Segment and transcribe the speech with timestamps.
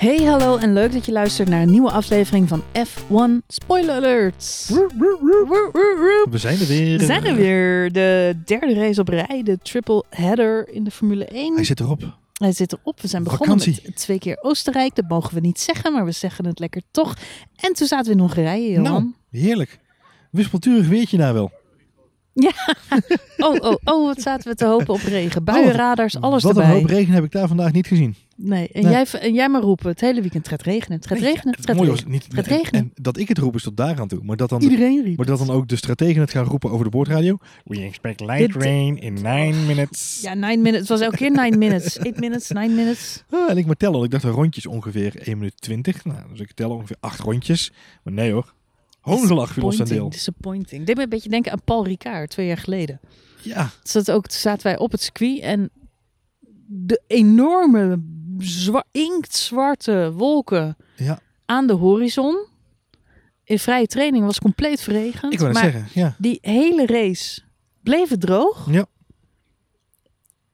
[0.00, 4.68] Hey, hallo en leuk dat je luistert naar een nieuwe aflevering van F1 Spoiler Alerts.
[6.30, 6.98] We zijn er weer.
[6.98, 7.92] We zijn er weer.
[7.92, 11.54] De derde race op rij, de triple header in de Formule 1.
[11.54, 12.16] Hij zit erop.
[12.32, 13.00] Hij zit erop.
[13.00, 13.82] We zijn begonnen Vakantie.
[13.86, 14.94] met twee keer Oostenrijk.
[14.94, 17.16] Dat mogen we niet zeggen, maar we zeggen het lekker toch.
[17.56, 18.82] En toen zaten we in Hongarije, Johan.
[18.82, 19.78] Nou, heerlijk.
[20.30, 21.50] Wispelturig weertje daar wel.
[23.38, 25.44] Oh, oh, oh, wat zaten we te hopen op regen.
[25.44, 26.70] Buienradars, alles Wat erbij.
[26.70, 28.14] een hoop regen heb ik daar vandaag niet gezien.
[28.36, 28.92] Nee, en, Nee.
[28.92, 29.88] Jij, en jij maar roepen.
[29.88, 30.96] Het hele weekend het gaat regenen.
[30.98, 31.54] Het gaat Nee, regenen.
[31.56, 32.10] Het gaat was regenen.
[32.10, 32.80] niet, en- regenen.
[32.80, 34.20] En, dat ik het roep is tot daar aan toe.
[34.22, 36.70] Maar dat dan, de, Iedereen riep maar dat dan ook de strategen het gaan roepen
[36.70, 37.38] over de boordradio.
[37.64, 40.18] We expect light Dit- rain in nine minutes.
[40.22, 40.78] Ja, nine minutes.
[40.80, 41.98] Het was elke keer nine minutes.
[41.98, 43.24] Eight minutes, nine minutes.
[43.30, 43.92] Ah, en ik maar tellen.
[43.94, 46.04] want Ik dacht een rondjes ongeveer 1 minuut 20.
[46.04, 47.72] Nou, dus ik tel ongeveer 8 rondjes.
[48.02, 48.54] Maar nee hoor.
[49.00, 50.10] Hoongelach viel ons deel.
[50.10, 50.86] Disappointing.
[50.86, 53.00] Dit me een beetje denken aan Paul Ricard twee jaar geleden.
[53.42, 55.70] Ja, dat ook, zaten wij op het circuit en
[56.66, 58.02] de enorme
[58.38, 61.20] zwa inktzwarte wolken ja.
[61.46, 62.46] aan de horizon.
[63.44, 65.32] In vrije training was compleet verregend.
[65.32, 65.86] ik het maar zeggen.
[65.94, 66.14] Ja.
[66.18, 67.40] die hele race
[67.82, 68.66] bleef het droog.
[68.70, 68.86] Ja.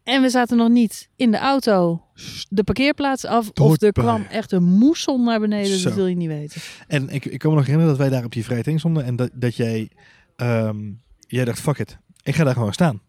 [0.02, 2.05] En we zaten nog niet in de auto
[2.48, 3.50] de parkeerplaats af.
[3.54, 5.78] Of er kwam echt een moesson naar beneden.
[5.78, 5.88] Zo.
[5.88, 6.60] Dat wil je niet weten.
[6.88, 9.04] En ik, ik kan me nog herinneren dat wij daar op die vrije training stonden.
[9.04, 9.90] En dat, dat jij,
[10.36, 10.76] ehm,
[11.28, 11.98] jij dacht, fuck it.
[12.22, 13.00] Ik ga daar gewoon staan.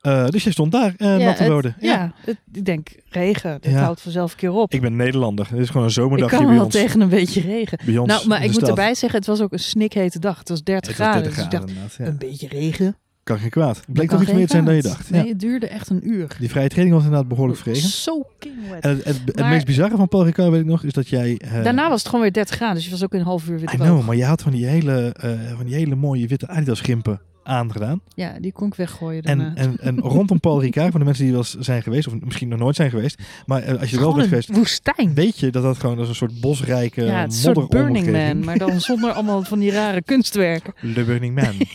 [0.00, 1.74] Eh, dus jij stond daar, eh Ja, natte het-.
[1.80, 3.60] Ja, het- ik denk regen.
[3.60, 3.82] Dit Ja.
[3.82, 4.72] houdt vanzelf een keer op.
[4.72, 5.48] Ik ben Nederlander.
[5.50, 6.74] Dit is gewoon een Ik zomerdagje kan bij wel ons.
[6.74, 7.78] tegen een beetje regen.
[7.84, 8.68] Bij ons Nou, maar ik moet stad.
[8.68, 10.38] erbij zeggen, het was ook een snikhete dag.
[10.38, 11.22] Het was 30 Het was graden.
[11.22, 12.06] 30 dus ik dacht, graden inderdaad.
[12.20, 12.26] Ja.
[12.26, 12.96] een beetje regen.
[13.22, 13.76] Kan geen kwaad.
[13.76, 15.10] Het bleek toch iets meer te zijn dan je dacht.
[15.10, 15.28] Nee, Ja.
[15.28, 16.36] het duurde echt een uur.
[16.38, 17.88] Die vrije training was inderdaad behoorlijk verregen.
[17.88, 18.80] Zo king wet.
[18.84, 21.08] En het, het, het Maar- meest bizarre van Paul Ricard weet ik nog, is dat
[21.08, 21.36] jij...
[21.38, 22.74] eh, Daarna was het gewoon weer 30 graden.
[22.74, 23.80] Dus je was ook in een half uur weer droog.
[23.88, 27.20] know, maar je had van die hele, eh, van die hele mooie witte Adidas gimpen
[27.42, 28.00] aangedaan.
[28.14, 29.52] Ja, die kon ik weggooien daarna.
[29.54, 32.48] En, en, en rondom Paul Ricard, voor de mensen die wel zijn geweest, of misschien
[32.48, 35.14] nog nooit zijn geweest, maar eh, als je er wel bent geweest, woestijn.
[35.14, 38.44] weet je dat dat gewoon als een soort bosrijke ja, het soort Burning Man.
[38.44, 40.72] Maar dan zonder allemaal van die rare kunstwerken.
[40.80, 41.54] Le Burning Man.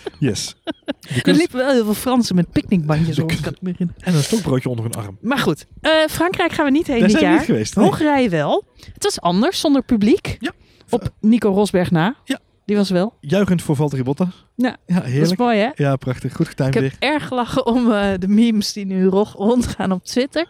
[0.18, 0.56] Yes.
[0.64, 0.72] De
[1.14, 3.40] Er kunst- liepen wel heel veel Fransen met picknickbandjes rond.
[3.62, 5.18] En een stokbroodje onder hun arm.
[5.20, 7.38] Maar goed, eh, Frankrijk gaan we niet heen Daar dit zijn we jaar.
[7.38, 7.76] niet geweest.
[7.76, 7.84] nee.
[7.84, 8.64] Hongarije wel.
[8.92, 10.36] Het was anders, zonder publiek.
[10.38, 10.52] Ja.
[10.90, 12.16] Op Nico Rosberg na.
[12.24, 12.38] Ja.
[12.66, 13.14] Die was wel.
[13.20, 14.46] Juichend voor Valtteri Bottas.
[14.56, 15.38] Ja, Ja, Dat is heerlijk.
[15.40, 15.70] mooi, hè?
[15.74, 16.32] Ja, prachtig.
[16.36, 20.04] Goed getimed Ik heb erg gelachen om eh, de memes die nu ro- rondgaan op
[20.04, 20.46] Twitter.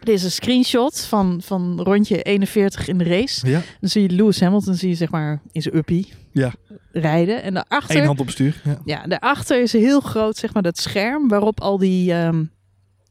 [0.00, 3.46] Dit is een screenshot van, van rondje 41 in de race.
[3.48, 6.52] Ja, Dan zie je Lewis Hamilton zie je zeg maar in zijn uppie Ja.
[6.96, 7.42] Rijden.
[7.42, 8.60] En daarachter, één hand op bestuur.
[8.64, 8.78] Ja.
[8.84, 12.44] ja, daarachter is heel groot zeg maar dat scherm waarop al die ehm,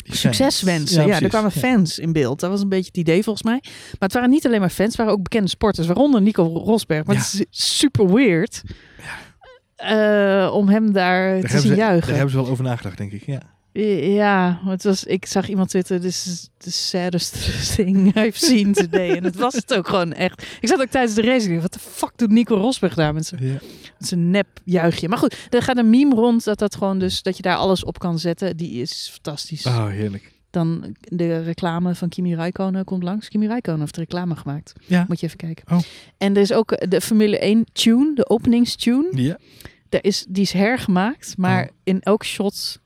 [0.03, 0.95] succeswensen.
[0.95, 1.27] Ja, er precies.
[1.27, 1.59] kwamen Ja.
[1.59, 2.39] fans in beeld.
[2.39, 3.59] Dat was een beetje het idee volgens mij.
[3.63, 7.05] Maar het waren niet alleen maar fans, het waren ook bekende sporters, waaronder Nico Rosberg.
[7.05, 7.21] Maar Ja.
[7.21, 8.61] het is super weird
[9.75, 12.07] eh, om hem daar Daar te zien ze, juichen.
[12.07, 13.25] daar hebben ze wel over nagedacht, denk ik.
[13.25, 13.41] Ja.
[13.83, 17.33] Ja, het was, ik zag iemand twitteren, this is the saddest
[17.75, 19.09] thing I've seen today.
[19.15, 20.45] en het was het ook gewoon echt.
[20.61, 23.25] Ik zat ook tijdens de race ik wat de fuck doet Nico Rosberg daar met
[23.25, 23.53] zijn, Ja.
[23.99, 25.07] met zijn nep juichje.
[25.09, 27.83] Maar goed, er gaat een meme rond dat dat gewoon dus, dat je daar alles
[27.83, 28.57] op kan zetten.
[28.57, 29.65] Die is fantastisch.
[29.65, 30.33] Oh, heerlijk.
[30.49, 33.27] Dan de reclame van Kimi Räikkönen komt langs.
[33.29, 34.73] Kimi Räikkönen heeft reclame gemaakt.
[34.85, 35.05] Ja.
[35.07, 35.75] Moet je even kijken.
[35.75, 35.81] Oh.
[36.17, 39.07] En er is ook de Formule 1 tune, de openingstune.
[39.11, 39.37] Ja.
[39.89, 41.69] Daar is, die is hergemaakt, maar Oh.
[41.83, 42.79] in elk shot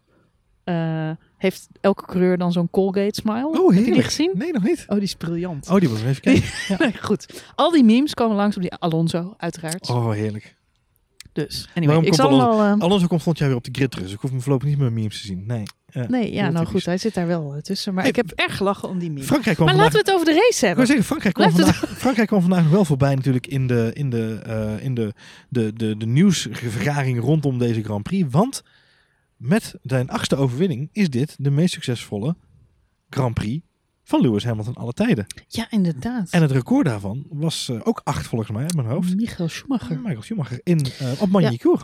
[0.73, 3.47] eh, heeft elke coureur dan zo'n Colgate smile.
[3.59, 4.31] Oh, Heb je die gezien?
[4.33, 4.83] Nee, nog niet.
[4.87, 5.69] Oh, die is briljant.
[5.69, 6.43] Oh, die moet ik even kijken.
[6.67, 6.75] Ja.
[6.79, 7.43] Nee, goed.
[7.55, 9.89] Al die memes komen langs op die Alonso, uiteraard.
[9.89, 10.57] Oh, heerlijk.
[11.33, 12.75] Dus, anyway, Waarom ik komt zal Alonso- wel...
[12.75, 14.05] eh, Alonso komt volgend jaar weer op de grid terug.
[14.05, 15.43] Dus ik hoef hem voorlopig niet meer memes te zien.
[15.47, 15.63] Nee.
[15.91, 16.05] Ja.
[16.09, 16.69] nee, ja, nou typisch.
[16.71, 17.93] goed, hij zit daar wel eh, tussen.
[17.93, 19.25] Maar Hey, ik heb erg gelachen om die memes.
[19.27, 19.93] Frankrijk kwam Maar vandaag...
[19.93, 20.85] laten we het over de race hebben.
[20.87, 24.39] zeggen, Frankrijk kwam, het- vandaag, Frankrijk kwam vandaag wel voorbij natuurlijk in de, in de,
[24.45, 25.13] eh, in de,
[25.49, 28.27] de, de, de nieuwsvergaring rondom deze Grand Prix.
[28.31, 28.63] Want
[29.39, 32.35] met zijn achtste overwinning is dit de meest succesvolle
[33.09, 33.65] Grand Prix
[34.03, 35.25] van Lewis Hamilton alle tijden.
[35.47, 36.29] Ja, inderdaad.
[36.29, 39.15] En het record daarvan was eh, ook acht volgens mij uit mijn hoofd.
[39.15, 39.99] Michael Schumacher.
[39.99, 41.83] Michael Schumacher in, eh, op Magny-Cours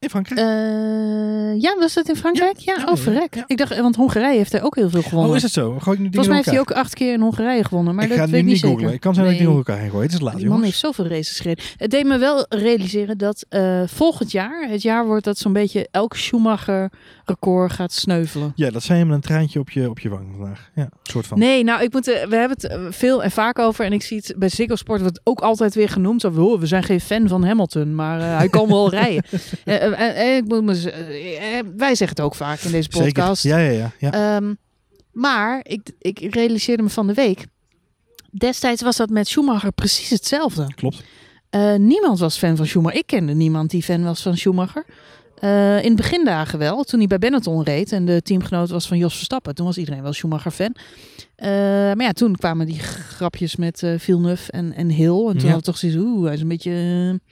[0.00, 0.40] in Frankrijk.
[0.40, 2.58] Eh, ja, was dat in Frankrijk?
[2.58, 3.34] Ja, Ja, oh ja, verrek.
[3.34, 3.44] ja.
[3.46, 5.30] Ik dacht, want Hongarije heeft hij ook heel veel gewonnen.
[5.30, 5.78] oh, is het zo?
[5.78, 8.10] Gooi ik nu Volgens mij heeft hij ook acht keer in Hongarije gewonnen, maar ik
[8.10, 8.92] dat ga weet nu niet niet googlen.
[8.92, 9.48] Ik kan zijn dat ik Nee.
[9.48, 10.04] door elkaar heen gooi.
[10.04, 10.66] Het is laat, Die man jongens.
[10.66, 11.64] heeft zoveel races gereden.
[11.76, 15.88] Het deed me wel realiseren dat eh, volgend jaar, het jaar wordt dat zo'n beetje
[15.90, 18.52] elk Schumacher-record gaat sneuvelen.
[18.54, 20.70] Ja, dat zei hem een traantje op je, op je wang vandaag.
[20.74, 21.38] Ja, soort van.
[21.38, 23.84] Nee, nou, ik moet, eh, we hebben het veel en vaak over.
[23.84, 26.20] En ik zie het bij Ziggo Sport wordt ook altijd weer genoemd.
[26.20, 29.22] Zo, "Oh, we zijn geen fan van Hamilton, maar hij kan wel rijden.
[29.94, 32.70] Eh, eh, eh, eh, ik moet me eh, eh, wij zeggen het ook vaak in
[32.70, 33.06] deze Zeker.
[33.06, 33.42] podcast.
[33.42, 33.92] Ja, ja, ja.
[33.98, 34.36] ja.
[34.36, 34.54] Ehm,
[35.12, 37.46] maar ik, ik realiseerde me van de week.
[38.30, 40.74] Destijds was dat met Schumacher precies hetzelfde.
[40.74, 41.02] Klopt.
[41.50, 42.98] Eh, niemand was fan van Schumacher.
[42.98, 44.84] Ik kende niemand die fan was van Schumacher.
[45.40, 48.98] Eh, in de begindagen wel, toen hij bij Benetton reed en de teamgenoot was van
[48.98, 49.54] Jos Verstappen.
[49.54, 50.74] Toen was iedereen wel Schumacher-fan.
[51.36, 55.26] Eh, maar ja, toen kwamen die grapjes met eh Villeneuve en, en Hill.
[55.28, 55.52] En toen Ja.
[55.54, 56.70] had toch zoiets, oeh, hij is een beetje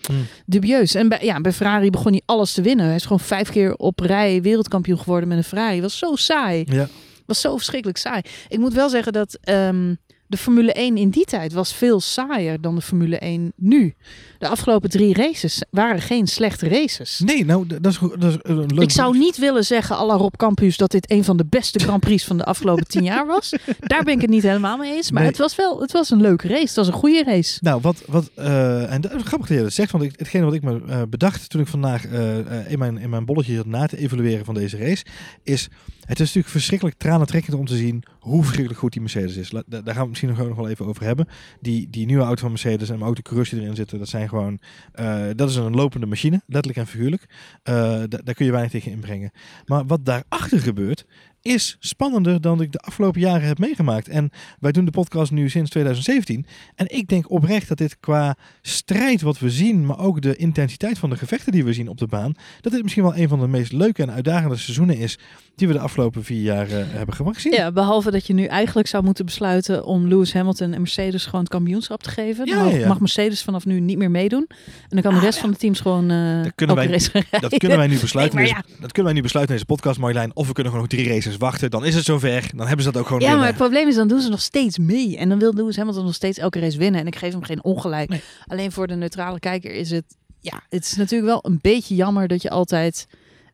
[0.02, 0.26] Hmm.
[0.46, 0.94] dubieus.
[0.94, 2.86] En bij, ja, bij Ferrari begon hij alles te winnen.
[2.86, 5.80] Hij is gewoon vijf keer op rij wereldkampioen geworden met een Ferrari.
[5.80, 6.64] was zo saai.
[6.68, 6.88] Ja.
[7.26, 8.20] was zo verschrikkelijk saai.
[8.48, 9.94] Ik moet wel zeggen dat ehm,
[10.28, 13.94] de Formule 1 in die tijd was veel saaier dan de Formule 1 nu.
[14.38, 17.18] De afgelopen drie races waren geen slechte races.
[17.24, 18.82] Nee, nou, dat is, goed- dat is een leuk...
[18.82, 21.78] Ik zou niet willen zeggen, à la Rob Campus, dat dit een van de beste
[21.78, 23.54] Grand Prix van de afgelopen tien jaar was.
[23.80, 25.10] Daar ben ik het niet helemaal mee eens.
[25.10, 25.30] Maar Nee.
[25.30, 26.60] het was wel het was een leuke race.
[26.66, 27.58] Het was een goede race.
[27.60, 30.44] Nou, wat, wat eh, en dat is grappig dat je dat zegt, want ik, hetgene
[30.44, 33.54] wat ik me eh, bedacht toen ik vandaag eh, eh, in, mijn, in mijn bolletje
[33.54, 35.04] zat na te evalueren van deze race,
[35.42, 35.68] is
[36.08, 39.50] het is natuurlijk verschrikkelijk tranentrekkend om te zien hoe verschrikkelijk goed die Mercedes is.
[39.66, 41.28] Daar gaan we misschien nog, wel even over hebben.
[41.60, 44.58] Die, die nieuwe auto van Mercedes en de coureurs die erin zitten, dat zijn gewoon,
[44.92, 47.26] eh, dat is een lopende machine, letterlijk en figuurlijk.
[47.62, 49.30] Eh, da- daar kun je weinig tegen inbrengen.
[49.66, 51.06] Maar wat daarachter gebeurt,
[51.42, 54.08] is spannender dan ik de afgelopen jaren heb meegemaakt.
[54.08, 54.30] En
[54.60, 56.46] wij doen de podcast nu sinds 2017.
[56.74, 60.98] En ik denk oprecht dat dit qua strijd wat we zien, maar ook de intensiteit
[60.98, 63.40] van de gevechten die we zien op de baan, dat dit misschien wel een van
[63.40, 65.18] de meest leuke en uitdagende seizoenen is
[65.56, 67.40] die we de afgelopen vier jaar eh, hebben gemaakt.
[67.40, 67.52] Zien.
[67.52, 71.40] Ja, behalve dat je nu eigenlijk zou moeten besluiten om Lewis Hamilton en Mercedes gewoon
[71.40, 72.46] het kampioenschap te geven.
[72.46, 72.88] Ja, mag, ja, ja.
[72.88, 74.46] mag Mercedes vanaf nu niet meer meedoen.
[74.48, 77.10] En dan kan de Ah, rest van de teams gewoon eh Dat kunnen wij- race
[77.10, 78.38] gaan Dat kunnen wij nu besluiten.
[78.42, 80.30] Nee, dat kunnen wij nu besluiten in deze podcast, Marjolein.
[80.36, 81.70] Of we kunnen gewoon nog drie races wachten.
[81.70, 82.50] Dan is het zover.
[82.54, 84.40] Dan hebben ze dat ook gewoon Ja, maar het probleem is, dan doen ze nog
[84.40, 85.16] steeds mee.
[85.16, 87.00] En dan wil Lewis Hamilton nog steeds elke race winnen.
[87.00, 88.08] En ik geef hem geen ongelijk.
[88.08, 88.22] Nee.
[88.46, 90.04] Alleen voor de neutrale kijker is het...
[90.40, 93.06] Ja, het is natuurlijk wel een beetje jammer dat je altijd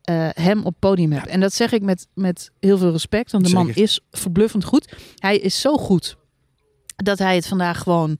[0.03, 1.27] eh, hem op podium hebt.
[1.27, 3.33] En dat zeg ik met, met heel veel respect.
[3.33, 4.97] Want de man is verbluffend goed.
[5.17, 6.17] Hij is zo goed
[6.97, 8.19] dat hij het vandaag gewoon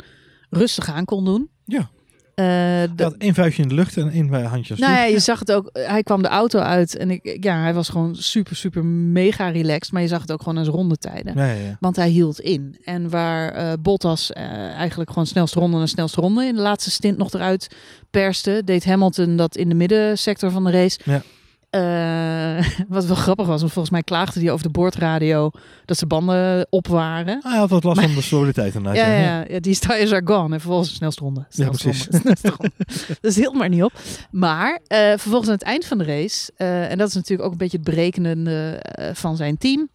[0.51, 1.51] rustig aan kon doen.
[1.65, 1.91] Ja.
[2.35, 4.75] Eh, Hij de- had één vuistje in de lucht en één bij handje.
[4.79, 5.71] nou ja, je zag het ook.
[5.73, 9.93] Hij kwam de auto uit en ik, ja, hij was gewoon super, super mega relaxed.
[9.93, 11.33] Maar je zag het ook gewoon zijn rondetijden.
[11.37, 11.77] Ja, ja, ja.
[11.81, 12.77] Want hij hield in.
[12.85, 14.43] En waar eh, Bottas eh,
[14.73, 17.69] eigenlijk gewoon snelste ronde en snelste ronde in de laatste stint nog eruit
[18.11, 20.99] perste, deed Hamilton dat in de middensector van de race.
[21.05, 21.23] Ja.
[21.75, 25.51] Eh, wat wel grappig was, want volgens mij klaagde hij over de boordradio
[25.85, 27.41] dat zijn banden op waren.
[27.43, 29.03] Hij had wat last van de stabiliteit inderdaad.
[29.07, 29.21] Ja, ja.
[29.21, 30.55] ja, ja, die tires are gone.
[30.55, 31.45] En vervolgens de snelste ronde.
[31.49, 32.09] Snelste precies.
[33.21, 33.93] dus hield maar niet op.
[34.31, 37.53] Maar eh, vervolgens aan het eind van de race, eh, en dat is natuurlijk ook
[37.53, 38.83] een beetje het berekenende
[39.15, 39.89] van zijn team.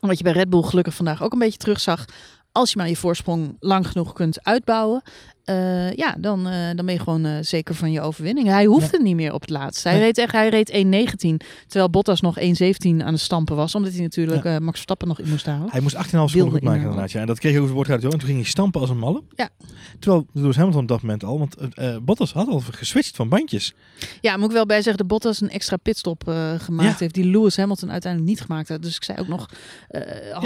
[0.00, 2.04] Wat je bij Red Bull gelukkig vandaag ook een beetje terugzag.
[2.52, 5.02] Als je maar je voorsprong lang genoeg kunt uitbouwen.
[5.50, 8.48] Eh, ja, dan, eh, dan ben je gewoon eh, zeker van je overwinning.
[8.48, 9.84] Hij hoefde niet meer op het laatst.
[9.84, 10.02] Hij Nee.
[10.02, 11.40] reed echt, hij reed 1.19.
[11.66, 13.74] Terwijl Bottas nog 1.17 aan de stampen was.
[13.74, 15.68] Omdat hij natuurlijk Max Verstappen nog in moest halen.
[15.70, 17.10] Hij moest 18,5 Wilde seconden goed maken inderdaad.
[17.12, 17.20] Ja.
[17.20, 18.04] En dat kreeg hij over het uit.
[18.04, 19.22] En toen ging hij stampen als een malle.
[19.36, 19.48] Ja.
[19.98, 21.56] Terwijl Lewis Hamilton op dat moment al, want
[22.04, 23.74] Bottas had al geswitcht van bandjes.
[24.20, 26.22] Ja, moet ik wel bij zeggen, de Bottas een extra pitstop
[26.58, 26.96] gemaakt Ja.
[26.98, 27.14] heeft.
[27.14, 28.82] Die Lewis Hamilton uiteindelijk niet gemaakt heeft.
[28.82, 29.48] Dus ik zei ook nog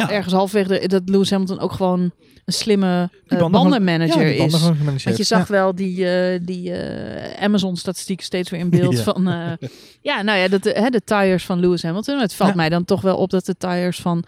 [0.09, 2.11] ergens halverwege de- dat Lewis Hamilton ook gewoon
[2.45, 3.11] een slimme
[3.51, 4.53] bandenmanager is.
[5.03, 5.53] Want je zag Ja.
[5.55, 9.03] wel die, eh, die eh, Amazon-statistiek steeds weer in beeld Ja.
[9.03, 9.29] van...
[9.29, 9.69] eh,
[10.11, 12.19] ja, nou ja, dat, de, hè, de tires van Lewis Hamilton.
[12.21, 12.57] Het valt Ja.
[12.57, 14.25] mij dan toch wel op dat de tires van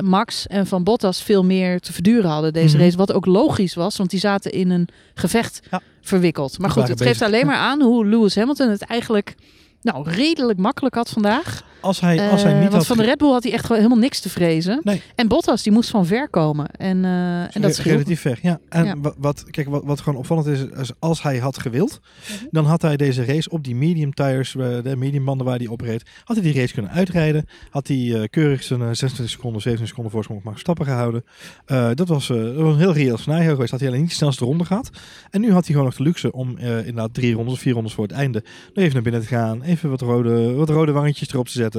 [0.00, 2.84] Max en van Bottas veel meer te verduren hadden deze Mhm.
[2.84, 2.96] race.
[2.96, 5.60] Wat ook logisch was, want die zaten in een gevecht
[6.00, 6.58] verwikkeld.
[6.58, 7.26] Maar goed, het geeft bezig.
[7.26, 9.34] alleen maar aan hoe Lewis Hamilton het eigenlijk...
[9.82, 11.62] Nou, redelijk makkelijk had vandaag.
[11.82, 13.62] Als hij, als hij Eh, niet want had van de Red Bull had hij echt
[13.62, 14.80] gewoon helemaal niks te vrezen.
[14.84, 15.02] Nee.
[15.14, 16.66] En Bottas, die moest van ver komen.
[16.70, 17.94] En, eh, en dat scheelt.
[17.94, 18.38] relatief ver.
[18.42, 18.60] Ja.
[18.68, 18.94] En Ja.
[19.18, 22.44] Wat, kijk, wat, wat gewoon opvallend is, is als hij had gewild, Mhm.
[22.50, 25.66] dan had hij deze race op die medium tires, eh, de medium banden waar hij
[25.66, 27.46] op reed, had hij die race kunnen uitrijden.
[27.70, 31.24] Had hij keurig zijn eh, 26 seconden, 27 seconden voorsprong op Max Verstappen gehouden.
[31.66, 33.70] Eh, dat, was, dat was een heel reëel scenario geweest.
[33.70, 34.90] Had hij alleen niet de snelste ronde gehad.
[35.30, 37.92] En nu had hij gewoon nog de luxe om inderdaad drie rondes of vier rondes
[37.94, 39.62] voor het einde even naar binnen te gaan.
[39.62, 41.71] Even wat rode, wat rode wangetjes erop te zetten.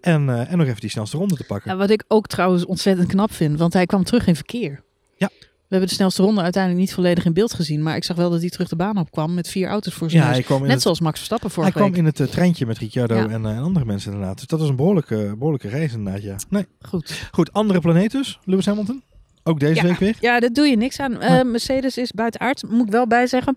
[0.00, 1.70] En, eh, en nog even die snelste ronde te pakken.
[1.70, 4.82] Ja, wat ik ook trouwens ontzettend knap vind, want hij kwam terug in verkeer.
[5.16, 5.30] Ja.
[5.38, 8.30] We hebben de snelste ronde uiteindelijk niet volledig in beeld gezien, maar ik zag wel
[8.30, 10.62] dat hij terug de baan op kwam met vier auto's voor zijn Ja, hij kwam
[10.62, 11.98] Net het, zoals Max Verstappen hij vorige kwam week.
[11.98, 13.28] in het eh, treintje met Ricciardo Ja.
[13.28, 14.36] en, eh, en andere mensen inderdaad.
[14.38, 16.36] Dus dat was een behoorlijke, behoorlijke reis inderdaad, ja.
[16.48, 16.66] Nee.
[16.80, 17.28] Goed.
[17.32, 19.02] Goed, andere planeet dus, Lewis Hamilton.
[19.42, 19.82] Ook deze Ja.
[19.82, 20.16] week weer.
[20.20, 21.18] Ja, daar doe je niks aan.
[21.50, 23.56] Mercedes is buitenaard, moet ik wel bij zeggen.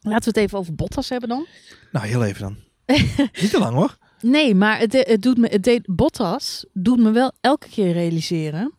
[0.00, 1.46] Laten we het even over Bottas hebben dan.
[1.92, 2.56] Nou, heel even dan.
[3.40, 3.96] Niet te lang hoor.
[4.20, 8.74] Nee, maar het, het doet me, het deed, Bottas doet me wel elke keer realiseren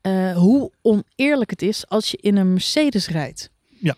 [0.00, 3.50] eh, hoe oneerlijk het is als je in een Mercedes rijdt.
[3.78, 3.96] Ja.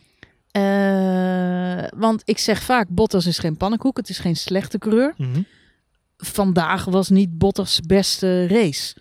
[0.50, 5.14] Eh, want ik zeg vaak, Bottas is geen pannenkoek, het is geen slechte coureur.
[5.17, 5.43] Mhm.
[6.17, 8.97] Vandaag was niet Bottas beste race.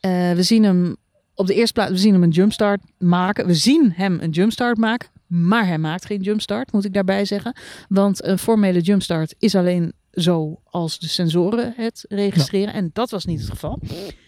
[0.00, 0.96] Eh, we zien hem
[1.34, 3.46] op de eerste plaats, we zien hem een jumpstart maken.
[3.46, 7.56] We zien hem een jumpstart maken, maar hij maakt geen jumpstart, moet ik daarbij zeggen.
[7.88, 12.74] Want een formele jumpstart is alleen zo als de sensoren het registreren.
[12.74, 13.78] En dat was niet het geval.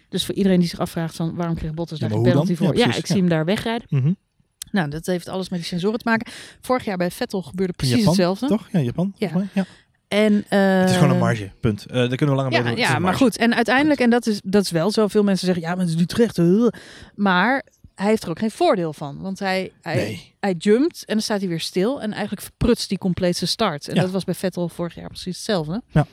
[0.09, 2.23] Dus voor iedereen die zich afvraagt van waarom kreeg Bottas daar dan?
[2.23, 2.77] penalty voor?
[2.77, 3.87] Ja, ik zie hem daar wegrijden.
[3.91, 4.13] Mhm.
[4.71, 6.33] Nou, dat heeft alles met die sensoren te maken.
[6.61, 8.47] Vorig jaar bij Vettel gebeurde precies Japan, hetzelfde.
[8.47, 8.69] Toch?
[8.73, 9.13] Ja, Japan.
[9.17, 9.31] Ja.
[10.09, 11.87] En, Het is gewoon een eh, marge, punt.
[11.87, 12.77] Eh daar kunnen we langer Ja, doen.
[12.77, 13.37] Ja een maar goed.
[13.37, 15.07] En uiteindelijk, en dat is, dat is wel zo.
[15.09, 16.39] Veel mensen zeggen, ja, maar het is Utrecht.
[16.39, 16.67] uh.
[17.15, 17.65] Maar
[17.97, 19.21] hij heeft er ook geen voordeel van.
[19.21, 20.35] Want hij, hij, Nee.
[20.41, 22.01] hij jumpt en dan staat hij weer stil.
[22.03, 23.89] En eigenlijk verprutst hij compleet zijn start.
[23.89, 24.01] En Ja.
[24.03, 25.83] dat was bij Vettel vorig jaar precies hetzelfde.
[25.89, 26.07] Ja.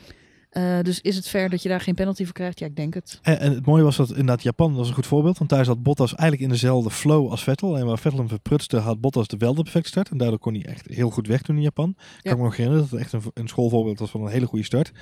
[0.54, 2.58] Eh, dus is het fair dat je daar geen penalty voor krijgt?
[2.58, 3.18] Ja, ik denk het.
[3.22, 5.38] En, en het mooie was dat inderdaad Japan was een goed voorbeeld.
[5.38, 7.78] Want daar zat Bottas eigenlijk in dezelfde flow als Vettel.
[7.78, 10.08] En waar Vettel hem verprutste, had Bottas de wel de perfecte start.
[10.10, 11.94] En daardoor kon hij echt heel goed weg doen in Japan.
[12.22, 14.46] Kan ik me nog herinneren dat het echt een, een schoolvoorbeeld was van een hele
[14.46, 14.92] goede start.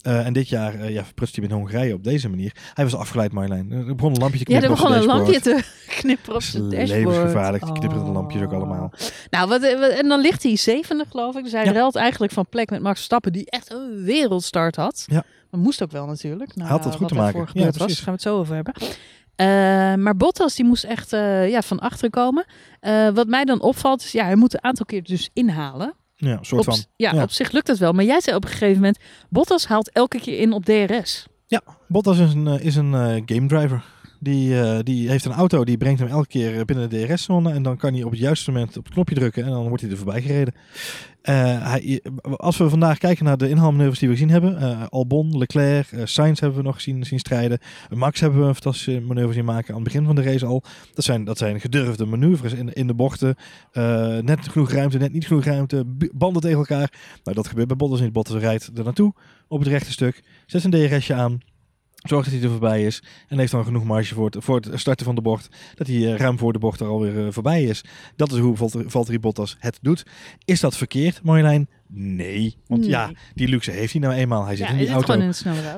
[0.00, 2.56] Eh, en dit jaar uh, ja, verprutste hij met Hongarije op deze manier.
[2.74, 3.72] Hij was afgeleid, Marjolein.
[3.72, 5.62] Er begon een lampje te Ja, knippen er begon een lampje te
[6.00, 6.88] knipperen op zijn dashboard.
[6.88, 8.12] levensgevaarlijk, knipperende Oh.
[8.14, 8.92] lampjes ook allemaal.
[9.30, 11.42] Nou, wat, wat- en dan ligt hij zevende, geloof ik.
[11.42, 11.72] Dus hij Ja.
[11.72, 15.01] ruilt eigenlijk van plek met Max Verstappen, die echt een wereldstart had.
[15.06, 15.24] Ja.
[15.50, 16.54] Maar moest ook wel natuurlijk.
[16.56, 17.48] Nou, Had dat goed te maken.
[17.52, 17.96] Ja, was, precies.
[17.96, 18.74] gaan we het zo over hebben.
[19.36, 19.46] Eh,
[19.94, 22.44] maar Bottas die moest echt eh, ja, van achteren komen.
[22.80, 25.94] Eh, wat mij dan opvalt is, ja, hij moet een aantal keer dus inhalen.
[26.16, 26.84] Ja, soort Op, van.
[26.96, 27.22] ja, ja.
[27.22, 27.92] op zich lukt dat wel.
[27.92, 31.26] Maar jij zei op een gegeven moment, Bottas haalt elke keer in op DRS.
[31.88, 32.92] Bottas is een, is een
[33.26, 33.84] game driver.
[34.22, 37.52] Die, eh, die heeft een auto, die brengt hem elke keer binnen de DRS-zone.
[37.52, 39.82] En dan kan hij op het juiste moment op het knopje drukken en dan wordt
[39.82, 40.54] hij er voorbij gereden.
[41.22, 41.34] Eh,
[41.68, 42.02] hij,
[42.36, 44.58] als we vandaag kijken naar de inhaalmanoeuvres die we gezien hebben.
[44.58, 47.58] eh, Albon, Leclerc, Sainz hebben we nog gezien, zien strijden.
[47.90, 50.62] Max hebben we een fantastische manoeuvre zien maken aan het begin van de race al.
[50.94, 53.34] Dat zijn, dat zijn gedurfde manoeuvres in, in de bochten.
[54.24, 55.84] Net genoeg ruimte, net niet genoeg ruimte.
[56.12, 56.92] Banden tegen elkaar.
[57.24, 58.12] Nou, dat gebeurt bij Bottas niet.
[58.12, 59.14] Bottas rijdt er naartoe
[59.48, 60.22] op het rechte stuk.
[60.46, 61.40] Zet zijn DRSje aan.
[62.02, 63.02] Zorgt dat hij er voorbij is.
[63.28, 65.48] En heeft dan genoeg marge voor het, voor het starten van de bocht.
[65.74, 67.84] Dat hij eh, ruim voor de bocht er alweer eh, voorbij is.
[68.16, 68.56] Dat is hoe
[68.86, 70.02] Valtteri- Bottas het doet.
[70.44, 71.68] Is dat verkeerd, Marjolein?
[71.88, 72.56] Nee.
[72.66, 72.90] Want Nee.
[72.90, 74.44] ja, die luxe heeft hij nou eenmaal.
[74.44, 75.14] Hij zit Ja, in die auto.
[75.14, 75.32] in.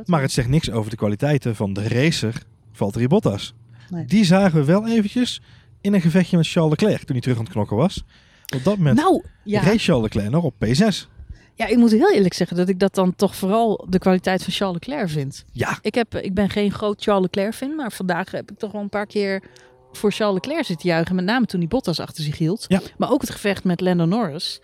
[0.04, 3.54] Maar het zegt niks over de kwaliteiten van de racer Valtteri Bottas.
[3.90, 4.04] Nee.
[4.04, 5.40] Die zagen we wel eventjes
[5.80, 8.04] in een gevechtje met Charles Leclerc toen hij terug aan het knokken was.
[8.56, 9.62] Op dat moment nou, ja.
[9.62, 11.08] race Charles Leclerc nog op P6.
[11.54, 14.52] Ja, ik moet heel eerlijk zeggen dat ik dat dan toch vooral de kwaliteit van
[14.52, 15.44] Charles Leclerc vind.
[15.52, 18.72] Ja, Ik, heb, ik ben geen groot Charles Leclerc fan, maar vandaag heb ik toch
[18.72, 19.42] wel een paar keer
[19.92, 21.14] voor Charles Leclerc zitten juichen.
[21.14, 22.64] Met name toen hij Bottas achter zich hield.
[22.68, 22.80] Ja.
[22.96, 24.60] Maar ook het gevecht met Lando Norris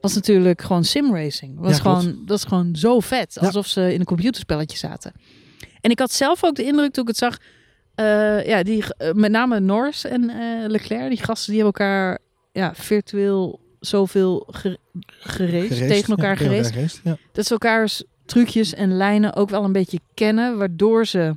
[0.00, 1.58] was natuurlijk gewoon simracing.
[1.60, 3.38] Was Ja, gewoon, dat is gewoon zo vet.
[3.40, 5.12] Alsof ze in een computerspelletje zaten.
[5.80, 7.38] En ik had zelf ook de indruk toen ik het zag.
[7.94, 12.18] eh, ja, die, eh, met name Norris en eh, Leclerc, die gasten die hebben elkaar
[12.52, 15.88] ja, virtueel zoveel ge, geraced, geraced.
[15.88, 17.16] tegen elkaar Ja, tegen geraced geraced, Ja.
[17.32, 21.36] dat ze elkaars trucjes en lijnen ook wel een beetje kennen, waardoor ze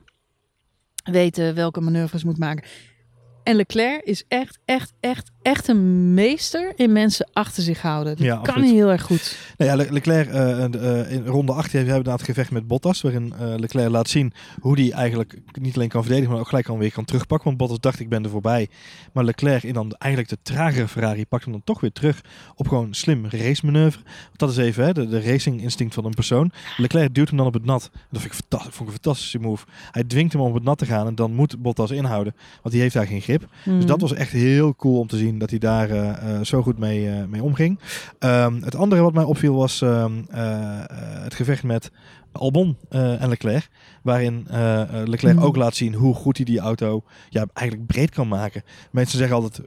[1.04, 2.64] weten welke manoeuvres moet maken.
[3.44, 8.16] En Leclerc is echt, echt, echt, echt een meester in mensen achter zich houden.
[8.16, 8.66] Dat Ja, kan absoluut.
[8.68, 9.38] hij heel erg goed.
[9.58, 13.02] Nou ja, Le- Leclerc uh, uh, in ronde 8 hebben we inderdaad gevecht met Bottas.
[13.02, 16.66] Waarin uh, Leclerc laat zien hoe hij eigenlijk niet alleen kan verdedigen, maar ook gelijk
[16.66, 17.46] kan weer kan terugpakken.
[17.48, 18.68] Want Bottas dacht ik ben er voorbij.
[19.14, 22.22] Maar Leclerc in dan eigenlijk de tragere Ferrari pakt hem dan toch weer terug
[22.56, 24.02] op gewoon slim race manoeuvre.
[24.04, 26.52] Want dat is even hè, de, de racing instinct van een persoon.
[26.78, 27.90] Leclerc duwt hem dan op het nat.
[28.12, 29.66] Dat vind ik, vond ik een fantastische move.
[29.92, 32.36] Hij dwingt hem om op het nat te gaan en dan moet Bottas inhouden.
[32.62, 33.48] Want die heeft daar geen grip.
[33.66, 33.76] Mm.
[33.76, 36.62] Dus dat was echt heel cool om te zien dat hij daar uh, uh, zo
[36.62, 37.80] goed mee, uh, mee omging.
[38.20, 40.26] Um, het andere wat mij opviel was um,
[41.24, 41.92] het gevecht met
[42.32, 43.70] Albon en Leclerc.
[44.02, 44.48] Waarin
[45.06, 45.44] Leclerc mm.
[45.44, 48.64] ook laat zien hoe goed hij die auto ja, eigenlijk breed kan maken.
[48.92, 49.62] Mensen zeggen altijd,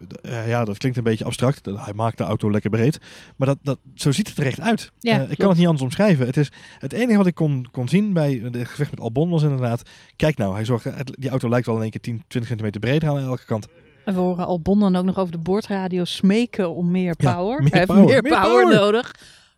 [0.46, 1.66] ja dat klinkt een beetje abstract.
[1.66, 3.00] Hij maakt de auto lekker breed.
[3.36, 4.92] Maar dat, dat, zo ziet het er echt uit.
[4.98, 6.26] Ja, ik kan het niet anders omschrijven.
[6.26, 9.42] Het, is, het enige wat ik kon, kon zien bij het gevecht met Albon was
[9.42, 9.82] inderdaad...
[10.16, 10.86] Kijk nou, hij zorgt,
[11.20, 13.68] die auto lijkt wel in één keer 10, 20 centimeter breder aan elke kant.
[14.04, 17.62] En we horen Albon dan ook nog over de boordradio smeken om meer power.
[17.62, 18.75] Meer Hij heeft power, meer, meer power, power.
[18.75, 19.14] nodig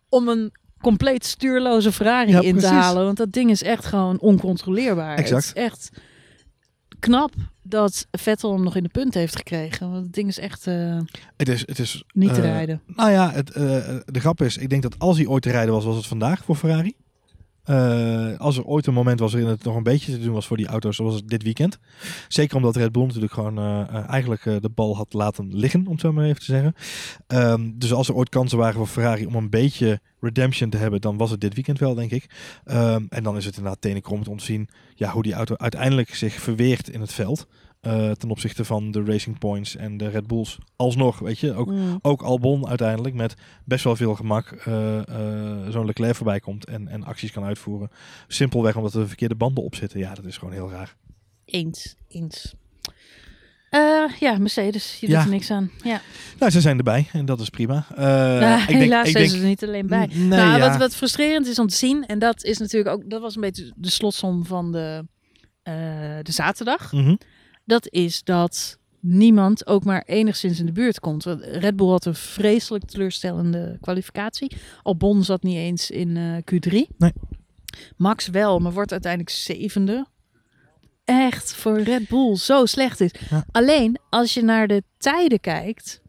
[0.09, 3.05] om een compleet stuurloze Ferrari Ja, in te halen.
[3.05, 5.17] Want dat ding is echt gewoon oncontroleerbaar.
[5.17, 5.47] Exact.
[5.47, 5.91] Het is echt
[6.99, 7.33] knap
[7.63, 9.91] dat Vettel hem nog in de punt heeft gekregen.
[9.91, 10.99] Want het ding is echt uh,
[11.37, 12.83] het is, het is, niet te uh, rijden.
[12.87, 13.57] Nou ja, het, uh,
[14.05, 16.45] de grap is, ik denk dat als hij ooit te rijden was, was het vandaag
[16.45, 16.95] voor Ferrari.
[17.71, 20.47] Uh, als er ooit een moment was waarin het nog een beetje te doen was
[20.47, 21.78] voor die auto's, zoals het dit weekend.
[22.28, 25.92] Zeker omdat Red Bull natuurlijk gewoon uh, uh, eigenlijk de bal had laten liggen, om
[25.92, 26.75] het zo maar even te zeggen.
[27.26, 31.00] Um, dus als er ooit kansen waren voor Ferrari om een beetje redemption te hebben,
[31.00, 32.31] dan was het dit weekend wel, denk ik.
[32.64, 36.14] Um, en dan is het inderdaad tenenkrommend om te zien ja, hoe die auto uiteindelijk
[36.14, 37.47] zich verweert in het veld.
[37.87, 40.59] Uh, ten opzichte van de Racing Points en de Red Bulls.
[40.77, 41.99] Alsnog, weet je, ook, Mm.
[42.03, 43.35] ook Albon uiteindelijk met
[43.65, 47.91] best wel veel gemak uh, uh, zo'n Leclerc voorbij komt en, en acties kan uitvoeren.
[48.29, 49.99] Simpelweg omdat er de verkeerde banden op zitten.
[49.99, 50.97] Ja, dat is gewoon heel raar.
[51.45, 52.55] Eens, eens.
[53.71, 55.01] Eh, ja, Mercedes.
[55.01, 55.23] Je doet Ja.
[55.23, 55.71] er niks aan.
[55.85, 56.01] Ja.
[56.39, 57.87] Nou, ze zijn erbij en dat is prima.
[57.91, 60.07] Eh, Nou, ik denk- helaas ik zijn denk- ze er niet alleen bij.
[60.07, 60.69] N- Nee, nou, ja.
[60.69, 63.41] wat, wat frustrerend is om te zien, en dat is natuurlijk ook, dat was een
[63.41, 65.07] beetje de slotsom van de,
[65.62, 65.75] eh,
[66.23, 66.93] de zaterdag.
[66.93, 67.15] Mhm.
[67.73, 71.25] Dat is dat niemand ook maar enigszins in de buurt komt.
[71.41, 74.57] Red Bull had een vreselijk teleurstellende kwalificatie.
[74.83, 76.97] Albon zat niet eens in eh, Q3.
[76.99, 77.12] Nee.
[77.97, 80.07] Max wel, maar wordt uiteindelijk zevende.
[81.05, 83.11] Echt voor Red Bull zo slecht is.
[83.31, 83.45] Ja.
[83.50, 86.00] Alleen als je naar de tijden kijkt,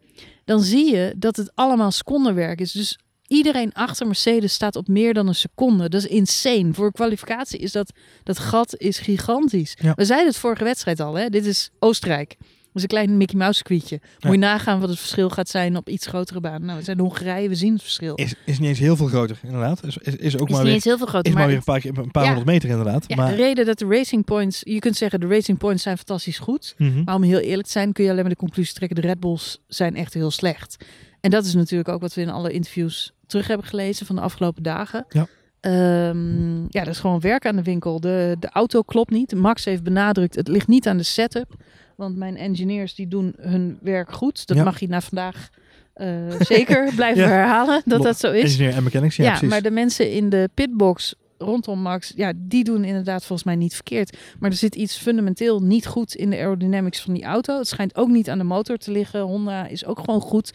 [0.46, 2.72] dan zie je dat het allemaal secondenwerk is.
[2.72, 5.90] Dus iedereen achter Mercedes staat op meer dan een seconde.
[5.90, 6.74] Dat is insane.
[6.74, 7.92] Voor kwalificatie is dat,
[8.24, 9.78] dat gat is gigantisch.
[9.82, 9.94] Ja.
[9.96, 11.30] We zeiden het vorige wedstrijd al, hè?
[11.30, 12.36] dit is Oostenrijk.
[12.40, 14.00] Dat is een klein Mickey Mouse circuitje.
[14.20, 16.66] Moet je nagaan wat het verschil gaat zijn op iets grotere baan.
[16.66, 18.16] Nou, we zijn Hongarije, we zien het verschil.
[18.16, 19.84] Is, is niet eens heel veel groter, inderdaad.
[19.86, 21.32] Is, is, is ook is maar niet weer, eens heel veel groter.
[21.32, 22.28] is maar weer een paar, keer- een paar Ja.
[22.30, 23.04] honderd meter, inderdaad.
[23.08, 25.98] ja, maar, de reden dat de Racing Points, je kunt zeggen de Racing Points zijn
[25.98, 26.74] fantastisch goed.
[26.78, 27.04] Mhm.
[27.04, 29.20] Maar om heel eerlijk te zijn kun je alleen maar de conclusie trekken, de Red
[29.20, 30.86] Bulls zijn echt heel slecht.
[31.24, 34.22] En dat is natuurlijk ook wat we in alle interviews terug hebben gelezen van de
[34.22, 35.06] afgelopen dagen.
[35.10, 35.28] Ja.
[35.60, 38.00] Ehm, ja, dat is gewoon werk aan de winkel.
[38.00, 39.36] De, de auto klopt niet.
[39.36, 41.54] Max heeft benadrukt, het ligt niet aan de setup.
[41.96, 44.48] Want mijn engineers die doen hun werk goed.
[44.48, 44.64] Dat Ja.
[44.64, 45.50] mag je na vandaag
[45.94, 46.08] eh,
[46.40, 47.30] zeker blijven Ja.
[47.30, 48.44] herhalen dat dat zo is.
[48.44, 49.50] Engineer en mechanics, ja, Ja, precies.
[49.50, 53.74] maar de mensen in de pitbox rondom Max, ja, die doen inderdaad volgens mij niet
[53.74, 54.18] verkeerd.
[54.40, 57.58] Maar er zit iets fundamenteel niet goed in de aerodynamics van die auto.
[57.58, 59.22] Het schijnt ook niet aan de motor te liggen.
[59.22, 60.54] Honda is ook gewoon goed.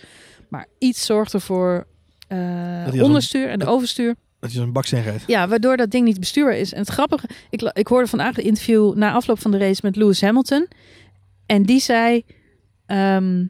[0.49, 1.87] Maar iets zorgt ervoor
[2.29, 4.15] een- onderstuur en de overstuur.
[4.41, 5.25] Dat je zo'n baksteen rijdt.
[5.27, 6.73] Ja, waardoor dat ding niet bestuurbaar is.
[6.73, 9.97] En het grappige, ik, ik hoorde vandaag een interview na afloop van de race met
[9.97, 10.69] Lewis Hamilton.
[11.47, 12.25] En die zei,
[12.87, 13.47] ehm,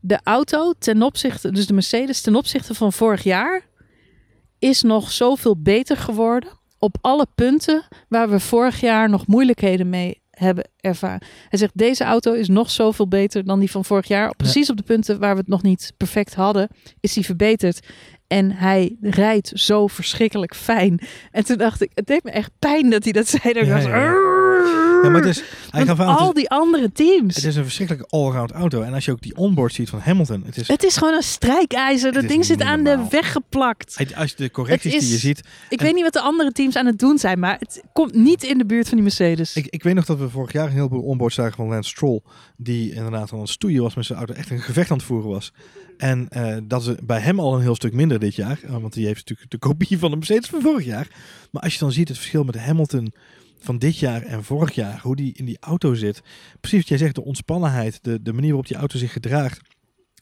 [0.00, 3.62] de auto ten opzichte, dus de Mercedes ten opzichte van vorig jaar,
[4.58, 10.19] is nog zoveel beter geworden op alle punten waar we vorig jaar nog moeilijkheden mee
[10.40, 11.22] hebben ervaren.
[11.48, 14.36] Hij zegt, deze auto is nog zoveel beter dan die van vorig jaar.
[14.36, 16.68] Precies op de punten waar we het nog niet perfect hadden,
[17.00, 17.86] is die verbeterd.
[18.26, 21.00] En hij rijdt zo verschrikkelijk fijn.
[21.30, 23.52] En toen dacht ik, het deed me echt pijn dat hij dat zei.
[23.52, 24.12] Dat ik Ja, was, ja,
[25.02, 27.34] Ja, maar het is, hij Want gaf aan, het al is, die andere teams.
[27.36, 28.82] het is een verschrikkelijke allround auto.
[28.82, 31.22] En als je ook die onboard ziet van Hamilton, het is, Het is gewoon een
[31.22, 32.12] strijkijzer.
[32.12, 33.96] Dat ding zit aan de weg geplakt.
[34.16, 35.38] als je de correcties die je ziet.
[35.68, 38.14] Ik En- weet niet wat de andere teams aan het doen zijn, maar het komt
[38.14, 39.56] niet in de buurt van die Mercedes.
[39.56, 42.20] Ik, ik weet nog dat we vorig jaar een heleboel onboard zagen van Lance Stroll.
[42.56, 44.34] Die inderdaad aan het stoeien was met zijn auto.
[44.34, 45.52] Echt een gevecht aan het voeren was.
[45.96, 48.60] En eh, dat is bij hem al een heel stuk minder dit jaar.
[48.64, 51.06] eh, want die heeft natuurlijk de kopie van de Mercedes van vorig jaar.
[51.50, 53.12] Maar als je dan ziet het verschil met de Hamilton
[53.60, 55.00] van dit jaar en vorig jaar.
[55.02, 56.22] Hoe die in die auto zit.
[56.60, 57.98] Precies wat jij zegt, de ontspannenheid.
[58.04, 59.60] De, de manier waarop die auto zich gedraagt.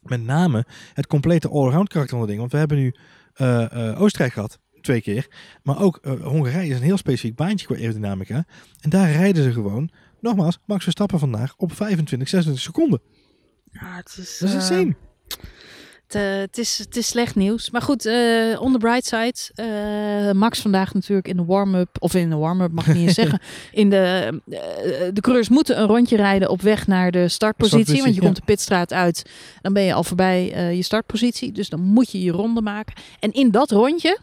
[0.03, 2.40] Met name het complete allround karakter van het ding.
[2.40, 2.94] Want we hebben nu
[3.35, 4.59] eh, eh, Oostenrijk gehad.
[4.81, 5.29] Twee keer.
[5.62, 8.44] Maar ook eh, Hongarije is een heel specifiek baantje qua aerodynamica.
[8.81, 9.90] En daar rijden ze gewoon.
[10.20, 13.01] Nogmaals, Max Verstappen vandaag op 25, 26 seconden.
[13.70, 14.96] Ja, het is, Dat is insane.
[16.08, 17.70] Het, eh, het, is, het is slecht nieuws.
[17.70, 19.34] Maar goed, eh on the bright side.
[19.54, 21.96] eh, Max vandaag natuurlijk in de warm-up.
[21.98, 23.40] Of in de warm-up mag ik niet eens zeggen.
[23.72, 24.40] In de,
[25.12, 27.84] de coureurs moeten een rondje rijden op weg naar de startpositie.
[27.84, 28.26] Startpositie, want je ja.
[28.26, 29.30] komt de pitstraat uit.
[29.60, 31.52] Dan ben je al voorbij je startpositie.
[31.52, 32.94] Dus dan moet je je ronde maken.
[33.20, 34.18] En in dat rondje...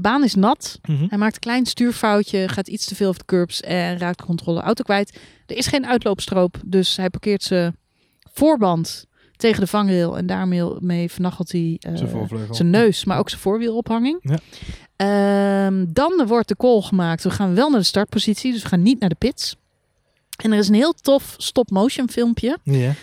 [0.00, 0.78] baan is nat.
[0.88, 1.04] Mhm.
[1.08, 4.24] Hij maakt een klein stuurfoutje, gaat iets te veel over de curbs en raakt de
[4.24, 5.18] controle auto kwijt.
[5.46, 7.76] Er is geen uitloopstroop, dus hij parkeert zijn
[8.32, 11.94] voorband tegen de vangrail en daarmee mee vernachelt hij eh,
[12.50, 14.18] Zijn neus, maar ook zijn voorwielophanging.
[14.22, 14.38] Ja.
[14.96, 17.22] Ehm, dan wordt de call gemaakt.
[17.22, 19.56] We gaan wel naar de startpositie, dus we gaan niet naar de pits.
[20.36, 22.58] En er is een heel tof stop-motion filmpje.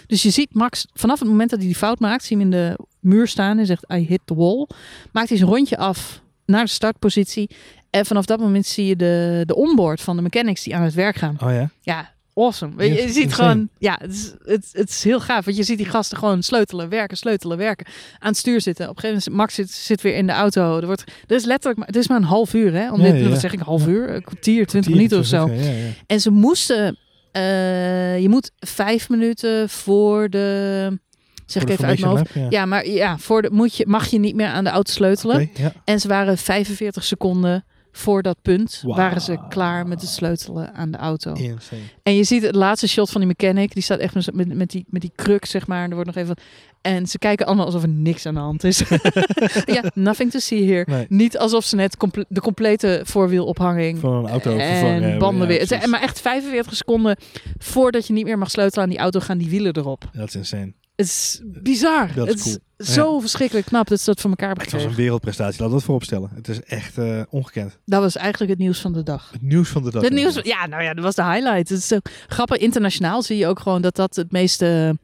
[0.08, 2.54] Dus je ziet Max vanaf het moment dat hij die fout maakt, zie je hem
[2.54, 4.68] in de muur staan en zegt I hit the wall.
[5.12, 7.50] Maakt hij zijn rondje af naar de startpositie.
[7.90, 10.94] En vanaf dat moment zie je de, de onboard van de mechanics die aan het
[10.94, 11.38] werk gaan.
[11.44, 11.70] Oh ja.
[11.82, 12.76] Ja, awesome.
[12.76, 15.46] Weet Je, je ziet gewoon, ja, het is, het, het is heel gaaf.
[15.46, 17.86] Want je ziet die gasten gewoon sleutelen, werken, sleutelen, werken.
[18.20, 18.90] Aan het stuur zitten.
[18.90, 20.78] Op een gegeven moment, Max zit, zit weer in de auto.
[20.80, 22.92] Er, wordt, er is letterlijk, maar- het is maar een half uur, hè?
[22.92, 24.14] Om Ja, dit, ja, wat zeg ik, half uur?
[24.16, 25.50] Een kwartier, twintig minuten of zo.
[25.50, 25.72] Ja.
[26.08, 26.98] En ze moesten,
[27.32, 31.00] eh, je moet vijf minuten voor de,
[31.46, 32.34] zeg ik even uit mijn hoofd.
[32.34, 32.48] ja.
[32.50, 35.50] Ja, maar ja, voor de, moet je, mag je niet meer aan de auto sleutelen.
[35.54, 35.74] Ja.
[35.86, 40.92] En ze waren 45 seconden voor dat punt, waren ze klaar met het sleutelen aan
[40.92, 41.34] de auto.
[41.34, 41.82] Insane.
[42.04, 44.70] En je ziet het laatste shot van die mechanic, die staat echt met, met, met
[44.70, 45.90] die, met die kruk, zeg maar.
[45.90, 46.36] Er wordt nog even.
[46.82, 48.84] En ze kijken allemaal alsof er niks aan de hand is.
[49.66, 50.84] ja, nothing to see here.
[50.88, 51.06] Nee.
[51.10, 55.66] Niet alsof ze net comple- de complete voorwielophanging Van een auto vervangen en banden ja,
[55.66, 55.90] weer.
[55.90, 57.16] Maar echt 45 seconden
[57.58, 60.10] voordat je niet meer mag sleutelen aan die auto, gaan die wielen erop.
[60.14, 60.74] Dat is insane.
[61.02, 62.14] Het is bizar.
[62.16, 62.58] Dat is het cool.
[62.78, 65.66] is zo verschrikkelijk knap dat ze dat voor elkaar hebben Het was een wereldprestatie, laten
[65.66, 66.30] we dat vooropstellen.
[66.34, 67.78] Het is echt eh, ongekend.
[67.86, 69.30] Dat was eigenlijk het nieuws van de dag.
[69.32, 70.02] Het nieuws van de dag.
[70.02, 71.70] Het nieuws, ja, nou ja, dat was de highlight.
[71.70, 72.58] Het is zo grappig.
[72.58, 74.98] Internationaal zie je ook gewoon dat dat het meeste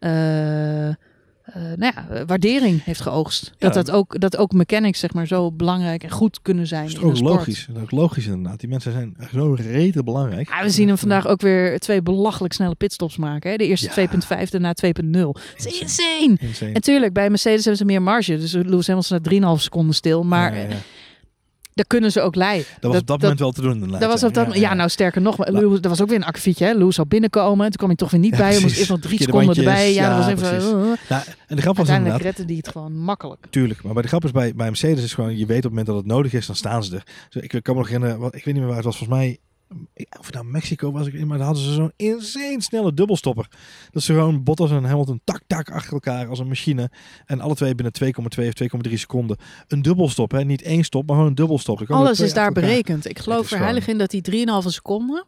[0.00, 0.88] eh,
[1.44, 3.52] eh, nou ja, waardering heeft geoogst.
[3.58, 3.82] Dat, Ja.
[3.82, 7.02] dat, ook, dat ook mechanics zeg maar, zo belangrijk en goed kunnen zijn Dat is
[7.02, 7.66] ook logisch.
[7.66, 8.60] Dat is ook logisch inderdaad.
[8.60, 10.48] Die mensen zijn zo rete belangrijk.
[10.48, 13.50] Ja, we zien hem vandaag ook weer twee belachelijk snelle pitstops maken.
[13.50, 13.56] Hè?
[13.56, 13.92] De eerste Ja.
[13.92, 15.40] 2.5, daarna 2.0.
[15.54, 15.80] Het is Insane.
[16.20, 16.36] insane.
[16.40, 16.72] Insane.
[16.72, 18.38] En tuurlijk, bij Mercedes hebben ze meer marge.
[18.38, 19.24] Dus Lewis Hamilton staat
[19.58, 20.22] 3,5 seconden stil.
[20.22, 20.54] Maar.
[21.74, 22.66] Daar kunnen ze ook leiden.
[22.80, 23.90] Dat was op dat moment wel te doen.
[23.90, 26.64] Dat was op dat, ja, nou sterker nog, Lewis, dat was ook weer een akkefietje.
[26.64, 26.72] hè.
[26.72, 28.52] Lewis zou binnenkomen, toen kwam hij toch weer niet bij.
[28.52, 29.92] Hij moest eerst nog drie seconden erbij.
[29.92, 30.48] Ja, dat was even.
[30.48, 30.72] precies.
[30.72, 30.92] uh, uh.
[31.08, 33.46] Nou, en de grap was inderdaad, redde die het gewoon makkelijk.
[33.50, 33.82] tuurlijk.
[33.82, 35.86] Maar bij de grap is bij, bij Mercedes is gewoon, je weet op het moment
[35.86, 37.06] dat het nodig is, dan staan ze er.
[37.28, 39.38] Dus ik kan me nog herinneren, ik weet niet meer waar het was, volgens mij,
[40.18, 43.48] of nou Mexico was, ik, niet, maar dan hadden ze zo'n insane snelle dubbelstopper.
[43.90, 46.90] Dat ze gewoon Bottas en Hamilton tak tak achter elkaar als een machine.
[47.26, 49.36] En alle twee binnen 2,2 of 2,3 seconden.
[49.68, 50.44] Een dubbelstop, hè?
[50.44, 51.90] niet één stop, maar gewoon een dubbelstop.
[51.90, 53.08] Alles is daar berekend.
[53.08, 55.26] Ik geloof er heilig in dat die 3,5 seconden.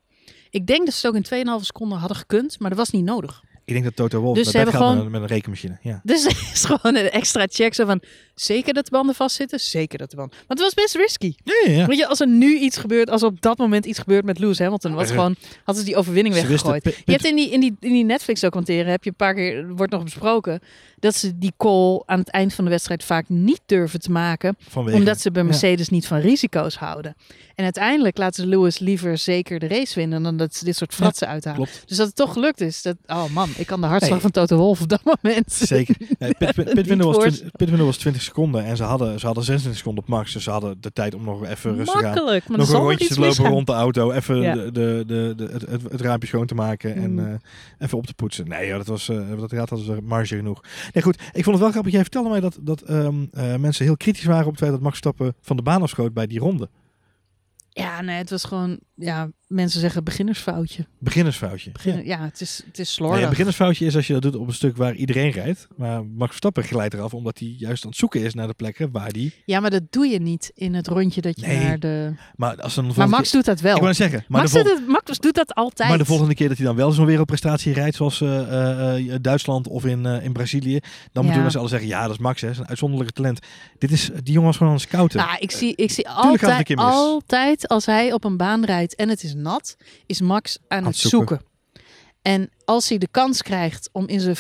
[0.51, 3.05] Ik denk dat ze het ook in 2,5 seconden hadden gekund, maar dat was niet
[3.05, 3.43] nodig.
[3.67, 5.79] Ik denk dat Toto Wolff Dus gaat gewoon- met, met een rekenmachine.
[5.83, 6.01] Ja.
[6.05, 8.01] Dus er is gewoon een extra check zo van,
[8.35, 9.61] zeker dat de banden vastzitten?
[9.61, 10.37] Zeker dat de banden...
[10.47, 11.35] Want het was best risky.
[11.45, 11.87] Ja, ja.
[11.87, 14.39] Weet je, als er nu iets gebeurt, als er op dat moment iets gebeurt met
[14.39, 16.85] Lewis Hamilton, was gewoon, hadden ze die overwinning Ze weggegooid.
[16.85, 19.93] Je hebt in die, in die, in die Netflix-documentaire, heb je een paar keer, wordt
[19.93, 20.61] nog besproken,
[20.99, 24.57] dat ze die call aan het eind van de wedstrijd vaak niet durven te maken,
[24.69, 25.49] vanwege- omdat ze bij ja.
[25.49, 27.17] Mercedes niet van risico's houden.
[27.55, 30.95] En uiteindelijk laten ze Lewis liever zeker de race winnen dan dat ze dit soort
[30.95, 31.57] fratsen uithalen.
[31.63, 31.83] Klopt.
[31.87, 32.83] Dus dat het toch gelukt is.
[32.83, 34.21] Dat, oh man, ik kan de hartslag Hey.
[34.21, 35.53] van Toto Wolff op dat moment.
[35.75, 35.97] Zeker.
[36.19, 39.27] Nee, pit, pit, pitwindow, was voor- 20, pitwindow was 20 seconden en ze hadden, ze
[39.27, 40.33] hadden 26 seconden op max.
[40.33, 42.03] Dus ze hadden de tijd om nog even rustig aan.
[42.03, 43.51] Makkelijk, maar Nog een rondje te lopen misgaan.
[43.53, 44.11] rond de auto.
[44.13, 44.55] Even Ja.
[44.55, 47.19] de, de, de, de, het, het, het raampje schoon te maken en Mm.
[47.27, 47.35] eh,
[47.79, 48.49] even op te poetsen.
[48.49, 50.61] Nee, ja, dat was eh dat raad hadden ze marge genoeg.
[50.93, 51.15] Nee, goed.
[51.33, 51.93] Ik vond het wel grappig.
[51.93, 54.81] Jij vertelde mij dat, dat ehm, eh, mensen heel kritisch waren op het feit dat
[54.81, 56.69] Max Stappen van de baan afschoot bij die ronde.
[57.71, 60.87] Ja, nee, het was gewoon, ja, mensen zeggen beginnersfoutje.
[60.99, 61.71] Beginnersfoutje.
[61.73, 62.03] Begin, Ja.
[62.19, 62.25] ja.
[62.25, 63.23] het is, het is slordig.
[63.23, 65.67] een beginnersfoutje is als je dat doet op een stuk waar iedereen rijdt.
[65.77, 68.91] Maar Max Verstappen glijdt eraf omdat hij juist aan het zoeken is naar de plekken
[68.91, 69.35] waar die...
[69.45, 71.59] Ja, maar dat doe je niet in het rondje dat je Nee.
[71.65, 72.15] naar de...
[72.37, 73.77] Maar, als dan Maar Max keer- doet dat wel.
[73.77, 74.25] Ik net zeggen.
[74.29, 75.89] Maar, Max, vol- doet het, Max doet dat altijd.
[75.89, 79.19] maar de volgende keer dat hij dan wel zo'n wereldprestatie rijdt, zoals eh, eh, eh,
[79.23, 80.79] Duitsland of in, in Brazilië,
[81.13, 83.13] dan moeten we z'n allen zeggen, ja, dat is Max, hè, dat is een uitzonderlijke
[83.13, 83.39] talent.
[83.79, 85.19] Dit is, die jongen was gewoon aan het scouten.
[85.19, 89.09] Nou, ik zie, ik zie een altijd, altijd als hij op een baan rijdt en
[89.09, 91.41] het is nat, is Max aan, het zoeken.
[92.23, 94.37] En als hij de kans krijgt om in zijn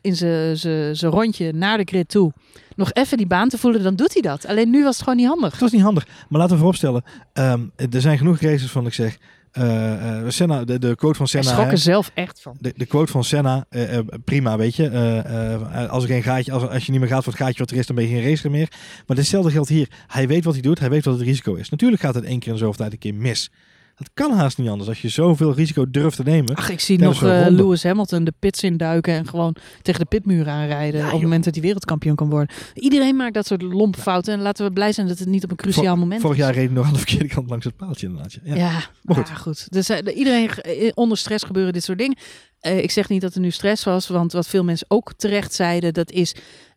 [0.00, 2.32] in zijn- rondje naar de grid toe
[2.76, 4.46] nog even die baan te voelen, dan doet hij dat.
[4.46, 5.50] Alleen nu was het gewoon niet handig.
[5.50, 6.06] Het was niet handig.
[6.06, 7.02] Maar laten we vooropstellen,
[7.32, 9.18] ehm, er zijn genoeg races van, ik zeg,
[9.52, 11.50] eh, Senna, de, de quote van Senna.
[11.50, 12.56] schrok hè, er zelf echt van.
[12.60, 15.88] De, de quote van Senna, eh, prima, weet je.
[15.90, 17.76] Als er geen gaatje, als, als je niet meer gaat voor het gaatje wat er
[17.76, 18.68] is, dan ben je geen racer meer.
[19.06, 19.88] Maar hetzelfde geldt hier.
[20.06, 21.68] Hij weet wat hij doet, hij weet wat het risico is.
[21.68, 23.50] Natuurlijk gaat het één keer in de zoveel tijd een keer mis.
[23.96, 24.88] Dat kan haast niet anders.
[24.88, 26.54] Als je zoveel risico durft te nemen.
[26.54, 27.46] Ach, ik zie nog eh.
[27.48, 31.44] Lewis Hamilton de pits induiken en gewoon tegen de pitmuur aanrijden Ja, op het moment
[31.44, 32.54] dat hij wereldkampioen kan worden.
[32.74, 35.50] Iedereen maakt dat soort lompe fouten en laten we blij zijn dat het niet op
[35.50, 36.42] een cruciaal moment Vorig is.
[36.42, 38.38] jaar reed hij nog aan de verkeerde kant langs het paaltje inderdaad.
[38.44, 38.54] Ja.
[38.54, 39.38] Ja, Maar goed.
[39.38, 39.66] goed.
[39.72, 42.16] Dus eh, iedereen eh, onder stress gebeuren dit soort dingen.
[42.60, 45.92] Ik zeg niet dat er nu stress was, want wat veel mensen ook terecht zeiden,
[45.94, 46.34] dat is.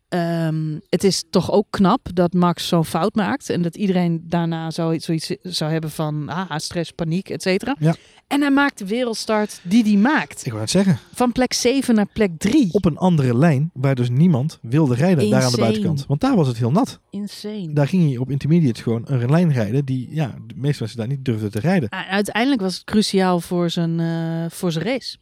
[0.08, 3.50] Ehm, het is toch ook knap dat Max zo'n fout maakt.
[3.50, 7.76] En dat iedereen daarna zoiets, zoiets zou hebben van ah, stress, paniek, et cetera.
[7.78, 7.94] Ja.
[8.26, 10.40] En hij maakt de wereldstart die hij maakt.
[10.40, 10.98] Ik wou het zeggen.
[11.14, 12.68] Van plek 7 naar plek 3.
[12.72, 16.06] Op een andere lijn waar dus niemand wilde rijden daar aan de buitenkant.
[16.06, 17.00] Want daar was het heel nat.
[17.10, 17.72] Insane.
[17.72, 21.08] Daar ging je op intermediate gewoon een lijn rijden die ja, de meeste mensen daar
[21.08, 21.88] niet durfden te rijden.
[21.88, 25.16] Ah, Uiteindelijk was het cruciaal voor zijn, eh, voor zijn race.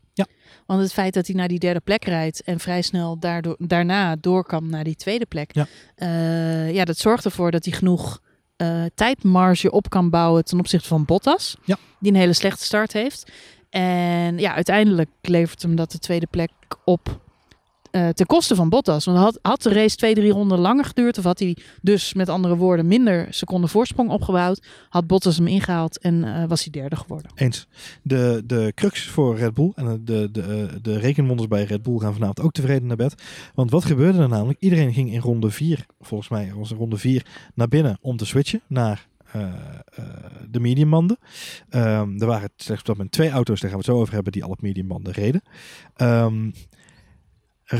[0.67, 4.17] Want het feit dat hij naar die derde plek rijdt en vrij snel daardoor, daarna
[4.17, 5.55] door kan naar die tweede plek.
[5.55, 5.67] Ja.
[5.95, 8.21] eh, ja, dat zorgt ervoor dat hij genoeg
[8.57, 11.57] eh, tijdmarge op kan bouwen ten opzichte van Bottas.
[11.65, 11.79] Ja.
[12.01, 13.31] Die een hele slechte start heeft.
[13.71, 16.51] En ja, uiteindelijk levert hem dat de tweede plek
[16.85, 17.21] op
[17.95, 19.05] eh, ten koste van Bottas.
[19.05, 22.29] Want had, had de race twee, drie ronden langer geduurd, of had hij dus met
[22.29, 26.97] andere woorden minder seconden voorsprong opgebouwd, had Bottas hem ingehaald en eh, was hij derde
[26.97, 27.31] geworden.
[27.35, 27.67] Eens.
[28.03, 31.99] De, de crux voor Red Bull en de, de, eh, de rekenwonders bij Red Bull
[31.99, 33.23] gaan vanavond ook tevreden naar bed.
[33.55, 34.61] Want wat gebeurde er namelijk?
[34.61, 38.61] Iedereen ging in ronde 4, volgens mij was ronde 4, naar binnen om te switchen
[38.67, 39.07] naar
[40.51, 41.19] de mediumbanden.
[41.69, 44.15] Ehm, er waren slechts op dat moment twee auto's, daar gaan we het zo over
[44.15, 45.43] hebben, die al op mediumbanden reden.
[45.97, 46.53] Er-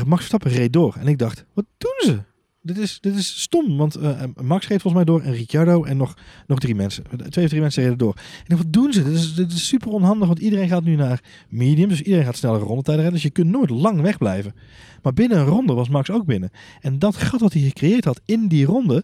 [0.03, 2.19] Max Verstappen reed door en ik dacht, wat doen ze?
[2.65, 5.97] Dit is, dit is stom, want eh, Max reed volgens mij door en Ricciardo en
[5.97, 6.13] nog,
[6.47, 7.03] nog drie mensen.
[7.29, 8.15] Twee of drie mensen reden door.
[8.47, 9.03] En wat doen ze?
[9.03, 11.89] Dit is, dit is super onhandig, want iedereen gaat nu naar medium.
[11.89, 13.21] Dus iedereen gaat snellere rondetijden redden.
[13.21, 14.53] Dus je kunt nooit lang wegblijven.
[15.01, 16.49] Maar binnen een ronde was Max ook binnen.
[16.81, 19.03] En dat gat wat hij gecreëerd had in die ronde,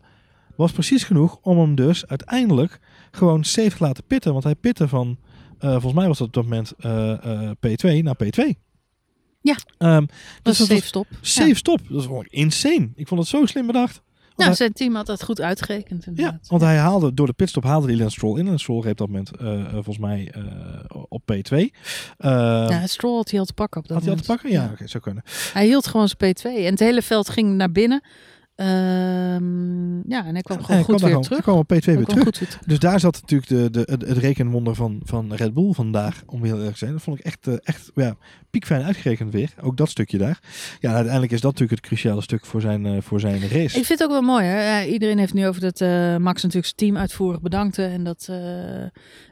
[0.55, 2.79] was precies genoeg om hem dus uiteindelijk
[3.11, 4.31] gewoon safe te laten pitten.
[4.31, 5.17] Want hij pitte van,
[5.59, 8.70] eh, volgens mij was dat op dat moment eh, P2 naar P2.
[9.41, 10.07] Ja, um,
[10.41, 11.07] dat is een safe stop.
[11.21, 11.79] Safe stop.
[11.89, 12.89] Dat is gewoon insane.
[12.95, 14.01] Ik vond het zo slim bedacht.
[14.35, 16.07] Ja, zijn team had dat goed uitgerekend.
[16.13, 18.47] Ja, want hij haalde door de pitstop haalde hij Lance Stroll in.
[18.47, 20.43] En Stroll reed op dat moment uh, volgens mij uh,
[21.09, 21.55] op P2.
[21.57, 21.67] Uh,
[22.17, 24.25] ja, Stroll had hij al te pakken op dat Had moment.
[24.25, 24.61] hij al te pakken?
[24.61, 24.71] Ja, ja.
[24.71, 25.23] oké, zou kunnen.
[25.53, 28.03] Hij hield gewoon zijn P2 en het hele veld ging naar binnen.
[28.61, 31.29] Um, ja, en hij kwam gewoon goed weer terug.
[31.29, 32.23] Hij kwam op P2 weer terug.
[32.23, 36.23] Goed Dus daar zat natuurlijk de, de, het, het rekenwonder van, van Red Bull vandaag,
[36.25, 36.91] om heel erg te zijn.
[36.91, 38.15] Dat vond ik echt, uh, echt ja,
[38.49, 39.53] piekfijn uitgerekend weer.
[39.61, 40.39] Ook dat stukje daar.
[40.79, 43.77] Ja, uiteindelijk is dat natuurlijk het cruciale stuk voor zijn, uh, voor zijn race.
[43.77, 44.45] Ik vind het ook wel mooi.
[44.45, 44.83] Hè?
[44.83, 47.83] Iedereen heeft nu over dat uh, Max natuurlijk zijn team uitvoerig bedankte.
[47.83, 48.29] En dat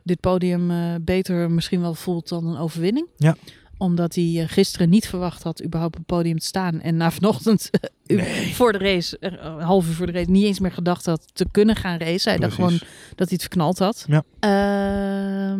[0.03, 3.07] dit podium beter misschien wel voelt dan een overwinning.
[3.17, 3.35] Ja
[3.79, 6.81] omdat hij gisteren niet verwacht had überhaupt op het podium te staan.
[6.81, 7.69] En na vanochtend
[8.05, 8.55] nee.
[8.55, 11.45] voor de race, een half uur voor de race, niet eens meer gedacht had te
[11.51, 12.31] kunnen gaan racen.
[12.31, 12.79] Hij dacht gewoon
[13.15, 14.05] dat hij het verknald had.
[14.07, 14.23] Ja.
[14.39, 15.59] Uh,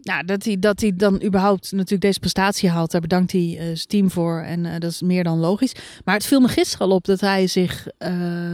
[0.00, 3.58] ja, dat, hij, dat hij dan überhaupt natuurlijk deze prestatie haalt, daar bedankt hij uh,
[3.58, 4.40] zijn team voor.
[4.40, 5.74] En uh, dat is meer dan logisch.
[6.04, 7.86] Maar het viel me gisteren al op dat hij zich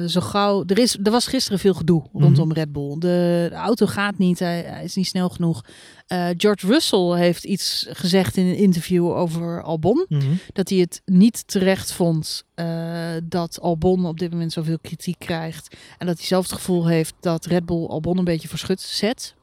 [0.06, 0.64] zo gauw...
[0.66, 2.52] Er, is, er was gisteren veel gedoe rondom mm -hmm.
[2.52, 2.90] Red Bull.
[2.98, 5.64] De, de, auto gaat niet, hij, hij is niet snel genoeg.
[6.08, 10.04] Uh, George Russell heeft iets gezegd in een interview over Albon.
[10.08, 10.38] Mm -hmm.
[10.52, 15.76] Dat hij het niet terecht vond uh, dat Albon op dit moment zoveel kritiek krijgt.
[15.98, 19.34] En dat hij zelf het gevoel heeft dat Red Bull Albon een beetje verschut zet.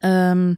[0.00, 0.54] Um,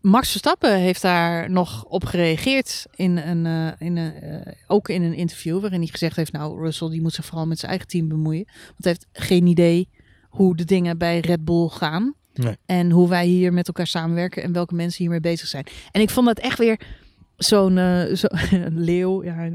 [0.00, 5.02] Max Verstappen heeft daar nog op gereageerd in een, uh, in een, uh, ook in
[5.02, 7.88] een interview waarin hij gezegd heeft, nou Russell die moet zich vooral met zijn eigen
[7.88, 9.88] team bemoeien, want hij heeft geen idee
[10.28, 12.14] hoe de dingen bij Red Bull gaan.
[12.36, 12.56] Nee.
[12.66, 15.66] En hoe wij hier met elkaar samenwerken en welke mensen hiermee bezig zijn.
[15.90, 16.80] En ik vond dat echt weer
[17.36, 18.26] zo'n uh, zo,
[18.90, 19.24] leeuw.
[19.24, 19.50] Ja,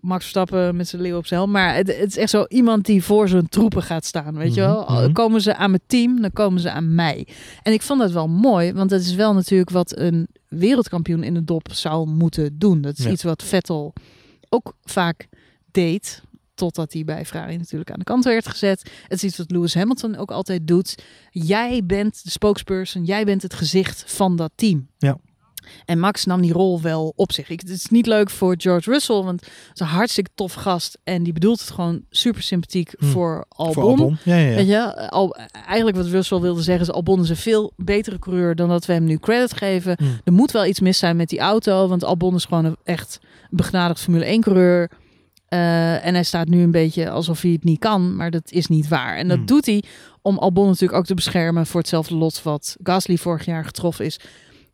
[0.00, 1.52] Max Verstappen met zijn leeuw op zijn helm.
[1.52, 4.36] Maar het, het, is echt zo iemand die voor zijn troepen gaat staan.
[4.36, 4.86] Weet je wel?
[4.88, 5.12] Mm -hmm.
[5.12, 7.26] Komen ze aan mijn team, dan komen ze aan mij.
[7.62, 8.72] En ik vond dat wel mooi.
[8.72, 12.80] Want dat is wel natuurlijk wat een wereldkampioen in de dop zou moeten doen.
[12.80, 13.10] Dat is Ja.
[13.10, 13.92] iets wat Vettel
[14.48, 15.28] ook vaak
[15.70, 16.22] deed.
[16.56, 18.90] Totdat hij bij Ferrari natuurlijk aan de kant werd gezet.
[19.02, 20.94] Het is iets wat Lewis Hamilton ook altijd doet.
[21.30, 23.04] Jij bent de spokesperson.
[23.04, 24.88] Jij bent het gezicht van dat team.
[24.98, 25.18] Ja.
[25.84, 27.48] En Max nam die rol wel op zich.
[27.48, 30.98] Ik, het is niet leuk voor George Russell, want het is een hartstikke tof gast.
[31.04, 33.04] En die bedoelt het gewoon super sympathiek Hm.
[33.04, 33.74] voor Albon.
[33.74, 34.16] Voor Albon.
[34.22, 34.54] Ja, ja, ja.
[34.54, 38.54] Weet je, al, eigenlijk wat Russell wilde zeggen is Albon is een veel betere coureur
[38.54, 39.94] dan dat we hem nu credit geven.
[39.98, 40.04] Hm.
[40.24, 43.18] Er moet wel iets mis zijn met die auto, want Albon is gewoon een echt
[43.50, 44.90] begnadigd Formule 1 coureur.
[45.48, 48.66] Eh, en hij staat nu een beetje alsof hij het niet kan, maar dat is
[48.66, 49.16] niet waar.
[49.16, 49.46] En dat Hmm.
[49.46, 49.82] doet hij
[50.22, 54.18] om Albon natuurlijk ook te beschermen voor hetzelfde lot wat Gasly vorig jaar getroffen is.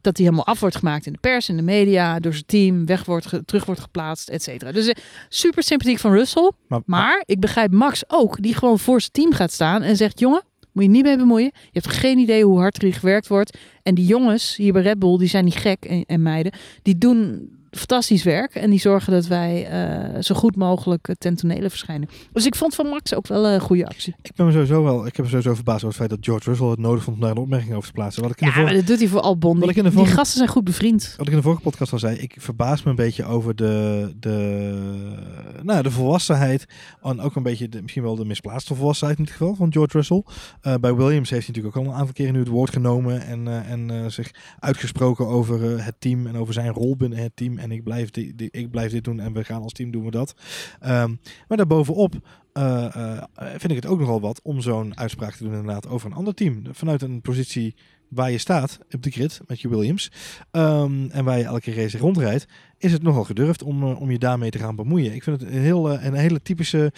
[0.00, 2.86] Dat hij helemaal af wordt gemaakt in de pers, in de media, door zijn team,
[2.86, 4.72] weg wordt, terug wordt geplaatst, et cetera.
[4.72, 6.50] Dus eh, super sympathiek van Russell.
[6.68, 10.18] Maar, Maar ik begrijp Max ook, die gewoon voor zijn team gaat staan en zegt:
[10.18, 11.50] Jongen, moet je niet mee bemoeien.
[11.54, 13.58] Je hebt geen idee hoe hard er gewerkt wordt.
[13.82, 16.52] En die jongens hier bij Red Bull, die zijn niet gek en, en meiden.
[16.82, 21.70] Die doen fantastisch werk en die zorgen dat wij eh, zo goed mogelijk ten tonele
[21.70, 22.08] verschijnen.
[22.32, 24.14] Dus ik vond van Max ook wel een goede actie.
[24.22, 26.48] ik ben me sowieso wel, ik heb me sowieso verbaasd over het feit dat George
[26.48, 28.22] Russell het nodig vond om daar een opmerking over te plaatsen.
[28.22, 29.60] Wat ik in, Ja, de, maar dat doet hij voor Albon.
[29.60, 31.14] Die, die gasten zijn goed bevriend.
[31.16, 34.12] wat ik in de vorige podcast al zei, ik verbaas me een beetje over de,
[34.20, 36.66] de, nou, de volwassenheid
[37.02, 39.96] en ook een beetje de, misschien wel de misplaatste volwassenheid in dit geval van George
[39.96, 40.22] Russell.
[40.60, 43.26] Eh, bij Williams heeft hij natuurlijk ook al een aantal keren nu het woord genomen
[43.26, 47.60] en, eh, en zich uitgesproken over het team en over zijn rol binnen het team.
[47.62, 50.04] En ik blijf, di- di- ik blijf dit doen en we gaan als team doen
[50.04, 50.34] we dat.
[50.80, 51.14] Ehm,
[51.48, 52.14] maar daarbovenop
[52.52, 56.16] eh, vind ik het ook nogal wat om zo'n uitspraak te doen inderdaad over een
[56.16, 56.62] ander team.
[56.70, 57.74] Vanuit een positie
[58.08, 60.10] waar je staat op de grid met je Williams
[60.50, 62.46] ehm, en waar je elke race rondrijdt,
[62.78, 65.14] is het nogal gedurfd om, eh, om je daarmee te gaan bemoeien.
[65.14, 66.92] Ik vind het een, heel, een hele typische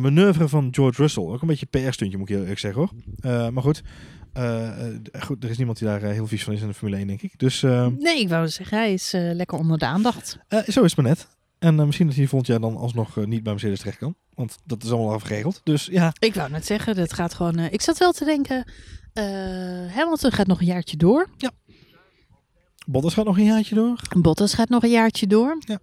[0.00, 1.22] manoeuvre van George Russell.
[1.22, 3.50] Ook een beetje PR-stuntje moet ik heel eerlijk zeggen hoor.
[3.52, 3.82] Maar goed,
[5.20, 7.06] goed, er is niemand die daar eh, heel vies van is in de Formule 1
[7.06, 7.38] denk ik.
[7.38, 10.38] Dus eh, Nee, ik wou zeggen, hij is eh, lekker onder de aandacht.
[10.48, 11.26] eh, zo is het maar net.
[11.58, 14.14] En eh, misschien dat hij volgend jaar dan alsnog eh, niet bij Mercedes terecht kan.
[14.34, 15.60] Want dat is allemaal al geregeld.
[15.64, 17.58] Dus ja, Ik wou net zeggen, dat gaat gewoon...
[17.58, 18.64] eh, ik zat wel te denken,
[19.12, 19.24] eh,
[19.94, 21.26] Hamilton gaat nog een jaartje door.
[22.86, 23.96] Bottas gaat nog een jaartje door.
[24.18, 25.58] Bottas gaat nog een jaartje door.
[25.66, 25.78] Ja.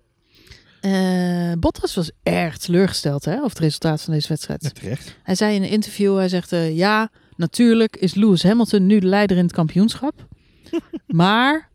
[0.81, 4.63] Eh, Bottas was erg teleurgesteld hè, over het resultaat van deze wedstrijd.
[4.63, 5.17] Ja, terecht.
[5.23, 7.09] Hij zei in een interview, hij zegt, eh, ja,
[7.39, 10.27] natuurlijk is Lewis Hamilton nu de leider in het kampioenschap.
[11.07, 11.69] maar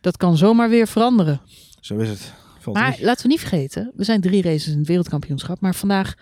[0.00, 1.40] dat kan zomaar weer veranderen.
[1.80, 2.32] Zo is het.
[2.58, 2.86] Valtteri.
[2.86, 5.60] Maar laten we niet vergeten, we zijn drie races in het wereldkampioenschap.
[5.60, 6.14] Maar vandaag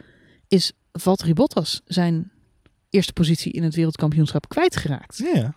[0.49, 2.31] is Valtteri Bottas zijn
[2.91, 5.17] eerste positie in het wereldkampioenschap kwijtgeraakt.
[5.17, 5.55] Ja, ja.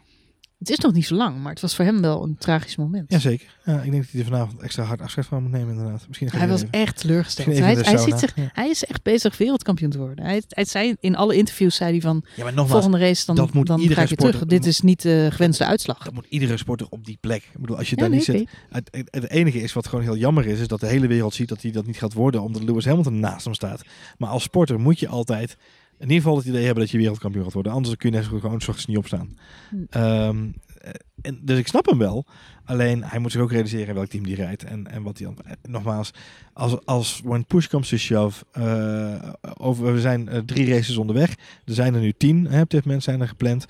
[0.61, 3.11] Het is nog niet zo lang, maar het was voor hem wel een tragisch moment.
[3.11, 3.47] Jazeker.
[3.65, 6.05] Ja, ik denk dat hij er vanavond extra hard afscheid van moet nemen inderdaad.
[6.07, 7.57] Misschien gaat Hij was even- echt teleurgesteld.
[7.57, 8.17] Hij, sauna.
[8.17, 8.49] zich, Ja.
[8.53, 10.25] hij is echt bezig wereldkampioen te worden.
[10.25, 13.35] Hij, hij zei in alle interviews zei hij van Ja, maar nogmaals, volgende race dan,
[13.35, 14.59] dat moet dan iedere ga ik weer sporter- terug.
[14.61, 16.03] Dit is niet de gewenste uitslag.
[16.03, 17.43] dat moet iedere sporter op die plek.
[17.53, 18.49] Ik bedoel, als je Ja, daar nee, niet zit.
[18.69, 21.49] het, het enige is wat gewoon heel jammer is, is dat de hele wereld ziet
[21.49, 23.81] dat hij dat niet gaat worden, omdat Lewis Hamilton naast hem staat.
[24.17, 25.57] Maar als sporter moet je altijd
[26.01, 27.71] in ieder geval het idee hebben dat je wereldkampioen gaat worden.
[27.71, 29.37] Anders kun je net gewoon 's ochtends niet opstaan.
[29.69, 29.75] Hm.
[29.89, 32.25] Ehm, eh, en, dus ik snap hem wel.
[32.65, 34.63] Alleen hij moet zich ook realiseren welk team die rijdt.
[34.63, 35.45] En, en wat hij dan.
[35.45, 36.11] eh, Nogmaals,
[36.53, 38.45] als, als when push comes to shove.
[38.51, 41.29] eh, over, we zijn eh, drie races onderweg.
[41.65, 42.47] Er zijn er nu tien.
[42.47, 43.65] Hè, op dit moment zijn er gepland.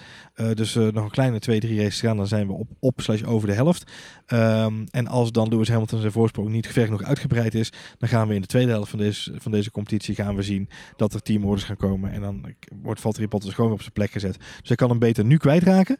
[0.53, 2.17] Dus nog een kleine twee, drie races gaan.
[2.17, 3.91] Dan zijn we op, op slash over de helft.
[4.25, 7.71] Ehm, en als dan Lewis Hamilton zijn voorsprong niet ver genoeg uitgebreid is.
[7.97, 10.69] Dan gaan we in de tweede helft van deze, van deze competitie gaan we zien
[10.95, 12.11] dat er teamorders gaan komen.
[12.11, 12.45] En dan
[12.81, 14.37] wordt Valtteri Bottas gewoon op zijn plek gezet.
[14.37, 15.97] Dus hij kan hem beter nu kwijtraken.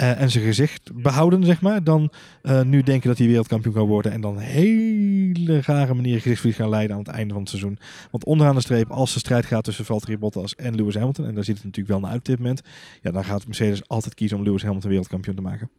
[0.00, 1.84] Eh, en zijn gezicht behouden, zeg maar.
[1.84, 2.10] Dan
[2.42, 4.12] eh, nu denken dat hij wereldkampioen kan worden.
[4.12, 7.78] En dan hele rare manier gezichtsverlies gaan leiden aan het einde van het seizoen.
[8.10, 11.26] Want onderaan de streep, als de strijd gaat tussen Valtteri Bottas en Lewis Hamilton.
[11.26, 12.60] En daar ziet het natuurlijk wel naar uit op dit moment.
[13.02, 15.70] Ja, dan gaat Mercedes altijd kiezen om Lewis Hamilton wereldkampioen te maken.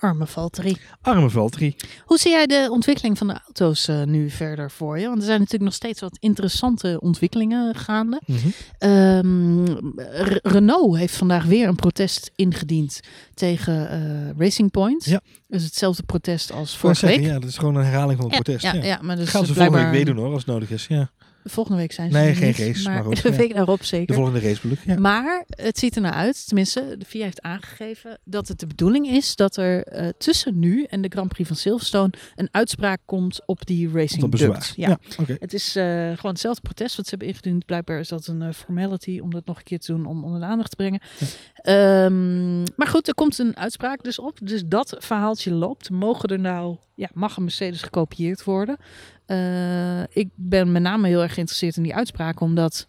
[0.00, 0.76] Arme Valtteri.
[1.02, 1.76] Arme Valtteri.
[2.04, 5.06] Hoe zie jij de ontwikkeling van de auto's eh, nu verder voor je?
[5.06, 8.20] Want er zijn natuurlijk nog steeds wat interessante ontwikkelingen gaande.
[8.26, 8.38] Mhm.
[8.78, 9.64] Ehm,
[10.42, 13.00] Renault heeft vandaag weer een protest ingediend
[13.34, 15.04] tegen eh, Racing Point.
[15.04, 15.20] Ja.
[15.48, 17.20] Dus hetzelfde protest als vorige week.
[17.20, 18.64] Ja, dat is gewoon een herhaling van het Ja, protest.
[18.64, 20.46] ja, Ja, ja, maar dus gaan ze eh, volgende week weer doen hoor, als het
[20.46, 20.86] nodig is.
[20.86, 21.10] Ja.
[21.44, 23.36] Volgende week zijn ze Nee, geen niet, race, maar goed, de ja.
[23.36, 24.14] week daarop De zeker.
[24.14, 24.84] volgende race bedoel ik.
[24.86, 24.98] Ja.
[25.00, 29.06] Maar het ziet er naar uit, tenminste, de FIA heeft aangegeven dat het de bedoeling
[29.08, 33.40] is dat er eh, tussen nu en de Grand Prix van Silverstone een uitspraak komt
[33.46, 34.30] op die Racing Duct.
[34.30, 34.72] bezwaar.
[34.76, 34.88] Ja.
[34.88, 35.36] Ja, oké.
[35.38, 37.64] Het is eh, gewoon hetzelfde protest wat ze hebben ingediend.
[37.66, 40.40] Blijkbaar is dat een eh, formality om dat nog een keer te doen, om onder
[40.40, 41.00] de aandacht te brengen.
[41.54, 44.38] Ehm, maar goed, er komt een uitspraak dus op.
[44.42, 45.90] Dus dat verhaaltje loopt.
[45.90, 48.76] Mogen er nou, ja, mag een Mercedes gekopieerd worden?
[49.30, 52.88] Eh, ik ben met name heel erg geïnteresseerd in die uitspraak, omdat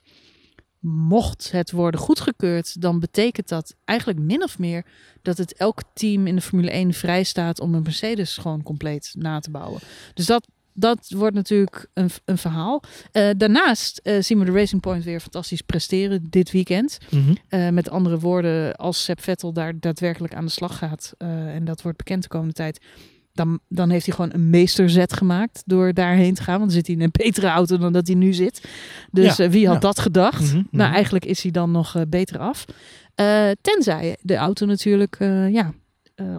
[0.80, 4.86] mocht het worden goedgekeurd, dan betekent dat eigenlijk min of meer
[5.22, 9.14] dat het elk team in de Formule 1 vrij staat om een Mercedes gewoon compleet
[9.18, 9.82] na te bouwen.
[10.14, 12.84] Dus dat, dat wordt natuurlijk een, een verhaal.
[13.12, 16.98] Eh, daarnaast eh, zien we de Racing Point weer fantastisch presteren dit weekend.
[17.10, 17.74] Mhm.
[17.74, 21.98] Met andere woorden, als Seb Vettel daar daadwerkelijk aan de slag gaat, en dat wordt
[21.98, 22.80] bekend de komende tijd,
[23.34, 26.60] dan, dan heeft hij gewoon een meesterzet gemaakt door daarheen te gaan.
[26.60, 28.64] Want dan zit hij in een betere auto dan dat hij nu zit.
[29.12, 29.82] Dus Ja, eh, wie had ja.
[29.82, 30.42] dat gedacht?
[30.42, 30.94] Mhm, Nou, mhm.
[30.94, 32.66] eigenlijk is hij dan nog eh, beter af.
[33.16, 35.18] Eh, tenzij de auto natuurlijk
[35.50, 35.74] ja,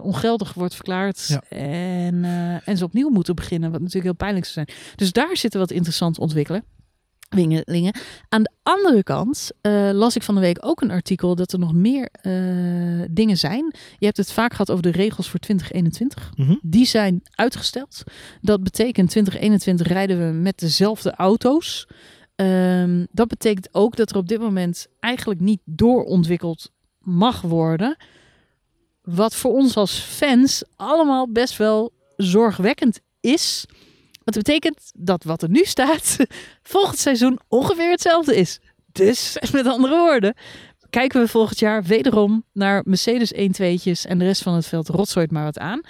[0.01, 1.27] ongeldig wordt verklaard.
[1.27, 1.57] Ja.
[1.57, 2.23] En,
[2.65, 3.71] en ze opnieuw moeten beginnen.
[3.71, 4.77] Wat natuurlijk heel pijnlijk zou zijn.
[4.95, 6.63] Dus daar zitten wat interessant ontwikkelen.
[7.33, 7.95] Wingelingen.
[8.29, 11.59] Aan de andere kant eh, las ik van de week ook een artikel dat er
[11.59, 12.33] nog meer eh,
[13.11, 13.75] dingen zijn.
[13.97, 16.31] Je hebt het vaak gehad over de regels voor 2021.
[16.35, 16.55] Mhm.
[16.61, 18.03] Die zijn uitgesteld.
[18.41, 21.87] Dat betekent 2021 rijden we met dezelfde auto's.
[22.35, 27.97] Ehm, dat betekent ook dat er op dit moment eigenlijk niet doorontwikkeld mag worden.
[29.01, 33.65] Wat voor ons als fans allemaal best wel zorgwekkend is.
[34.23, 36.17] Dat betekent dat wat er nu staat
[36.73, 38.59] volgend seizoen ongeveer hetzelfde is.
[38.91, 40.35] Dus met andere woorden,
[40.89, 45.31] kijken we volgend jaar wederom naar Mercedes 1-2'tjes en de rest van het veld rotzooit
[45.31, 45.81] maar wat aan.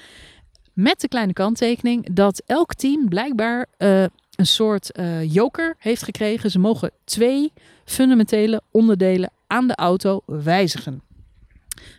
[0.73, 4.03] Met de kleine kanttekening dat elk team blijkbaar eh,
[4.35, 6.51] een soort eh, joker heeft gekregen.
[6.51, 7.53] Ze mogen twee
[7.85, 11.01] fundamentele onderdelen aan de auto wijzigen.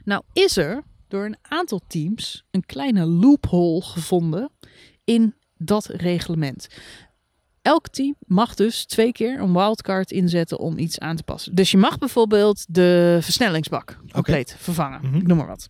[0.04, 4.50] Nou is er door een aantal teams een kleine loophole gevonden
[5.04, 6.66] in dat reglement.
[7.62, 11.54] Elk team mag dus twee keer een wildcard inzetten om iets aan te passen.
[11.54, 15.00] Dus je mag bijvoorbeeld de versnellingsbak compleet vervangen.
[15.02, 15.16] Mhm.
[15.16, 15.68] Ik noem maar wat.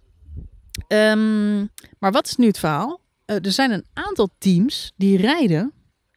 [0.87, 1.59] Ehm,
[1.99, 3.01] maar wat is nu het verhaal?
[3.25, 5.73] Eh, er zijn een aantal teams die rijden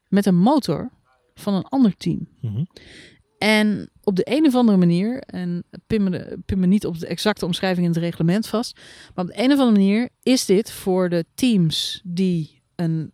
[0.07, 0.91] met een motor
[1.35, 2.27] van een ander team.
[2.41, 2.63] Mhm.
[3.37, 7.07] En op de een of andere manier, en pin me, pin me niet op de
[7.07, 8.79] exacte omschrijving in het reglement vast,
[9.15, 13.11] maar op de een of andere manier is dit voor de teams die, een,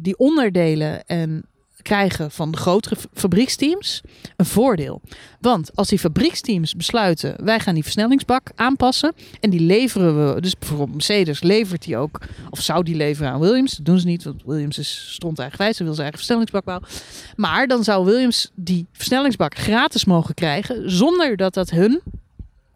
[0.00, 1.44] die onderdelen en
[1.82, 4.00] krijgen van de grotere fabrieksteams
[4.36, 5.00] een voordeel.
[5.40, 10.58] Want als die fabrieksteams besluiten, wij gaan die versnellingsbak aanpassen en die leveren we, dus
[10.58, 14.24] bijvoorbeeld Mercedes levert die ook, of zou die leveren aan Williams, dat doen ze niet,
[14.24, 16.88] want Williams is stond eigenwijs, ze wil zijn eigen versnellingsbak bouwen.
[17.36, 22.00] Maar dan zou Williams die versnellingsbak gratis mogen krijgen, zonder dat dat hun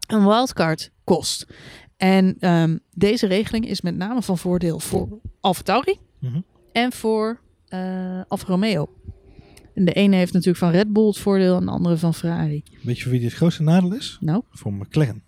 [0.07, 1.47] een wildcard kost.
[1.97, 5.09] En ehm, deze regeling is met name van voordeel voor
[5.45, 6.41] AlphaTauri Mhm.
[6.73, 8.89] en voor eh Alfa Romeo.
[9.75, 12.63] En de ene heeft natuurlijk van Red Bull het voordeel en de andere van Ferrari.
[12.83, 14.17] Weet je voor wie dit het grootste nadeel is?
[14.21, 15.23] Nou, Voor McLaren.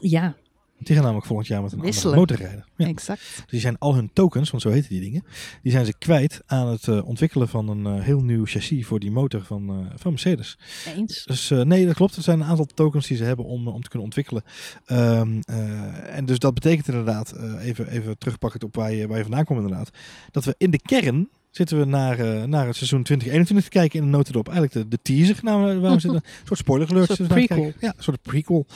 [0.00, 0.36] ja,
[0.78, 2.16] Die gaan namelijk volgend jaar met een Wisselen.
[2.16, 2.72] andere motor rijden.
[2.76, 2.86] Ja.
[2.86, 3.20] exact.
[3.20, 5.24] Dus die zijn al hun tokens, want zo heten die dingen,
[5.62, 9.00] die zijn ze kwijt aan het eh, ontwikkelen van een eh, heel nieuw chassis voor
[9.00, 10.58] die motor van, eh, van Mercedes.
[10.96, 11.24] Eens.
[11.24, 12.16] Dus nee, dat klopt.
[12.16, 14.42] Er zijn een aantal tokens die ze hebben om, om te kunnen ontwikkelen.
[14.84, 19.22] Ehm, eh, en dus dat betekent inderdaad, even, even terugpakken op waar je, waar je
[19.22, 19.90] vandaan komt inderdaad,
[20.30, 23.98] dat we in de kern zitten we naar, eh, naar het seizoen 2021 te kijken
[23.98, 24.48] in een notendop.
[24.48, 26.22] Eigenlijk de, de teaser naar waar we zitten.
[26.24, 27.10] Een soort spoiler alert.
[27.10, 27.72] Een soort prequel.
[27.80, 28.66] Ja, een soort prequel.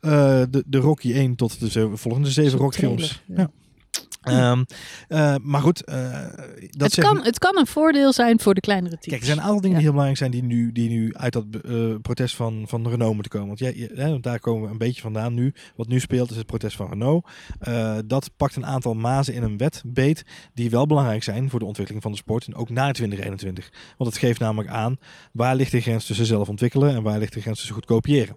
[0.00, 3.50] Eh, de, de Rocky 1 tot de volgende zeven trailer, Ja.
[4.20, 4.64] Ehm,
[5.08, 8.60] eh, maar goed, eh, dat Het zegt- kan, het kan een voordeel zijn voor de
[8.60, 9.06] kleinere teams.
[9.06, 9.82] Kijk, er zijn een aantal dingen Ja.
[9.82, 13.14] die heel belangrijk zijn die nu, die nu uit dat eh, protest van, van Renault
[13.14, 13.46] moeten komen.
[13.48, 15.54] Want ja, daar komen we een beetje vandaan nu.
[15.76, 17.26] Wat nu speelt is het protest van Renault.
[18.06, 21.64] Dat pakt een aantal mazen in een wet beet die wel belangrijk zijn voor de
[21.66, 22.46] ontwikkeling van de sport.
[22.46, 23.70] En ook na 2021.
[23.98, 24.96] Want het geeft namelijk aan
[25.32, 28.36] waar ligt de grens tussen zelf ontwikkelen en waar ligt de grens tussen goed kopiëren.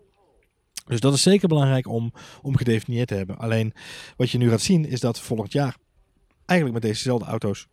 [0.92, 3.38] Dus dat is zeker belangrijk om, om gedefinieerd te hebben.
[3.38, 3.74] Alleen
[4.18, 5.76] wat je nu gaat zien is dat volgend jaar
[6.46, 7.68] eigenlijk met dezezelfde auto's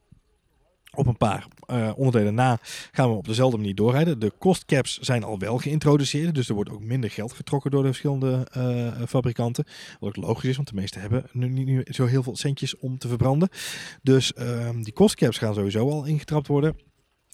[0.95, 2.59] op een paar eh, onderdelen na
[2.93, 4.19] gaan we op dezelfde manier doorrijden.
[4.19, 7.83] De cost caps zijn al wel geïntroduceerd, dus er wordt ook minder geld getrokken door
[7.83, 9.65] de verschillende eh, fabrikanten.
[10.01, 12.99] Wat ook logisch is, want de meeste hebben nu niet zo heel veel centjes om
[12.99, 13.49] te verbranden.
[14.03, 16.77] Dus ehm, die cost caps gaan sowieso al ingetrapt worden.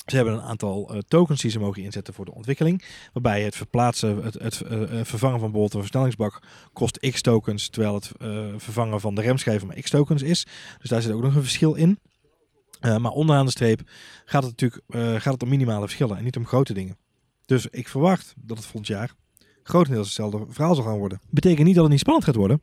[0.06, 2.84] Ze hebben een aantal eh, tokens die ze mogen inzetten voor de ontwikkeling.
[3.12, 6.42] Waarbij het verplaatsen, het, het eh, vervangen van bijvoorbeeld een versnellingsbak
[6.72, 7.68] kost x tokens.
[7.68, 10.46] Terwijl het eh, vervangen van de remschijven maar x tokens is.
[10.80, 11.98] Dus daar zit ook nog een verschil in.
[12.80, 13.80] Maar onderaan de streep
[14.24, 14.82] gaat het natuurlijk
[15.22, 16.96] gaat het om minimale verschillen en niet om grote dingen.
[17.46, 19.14] Dus ik verwacht dat het volgend jaar
[19.62, 21.20] grotendeels hetzelfde verhaal zal gaan worden.
[21.30, 22.60] Betekent niet dat het niet spannend gaat worden.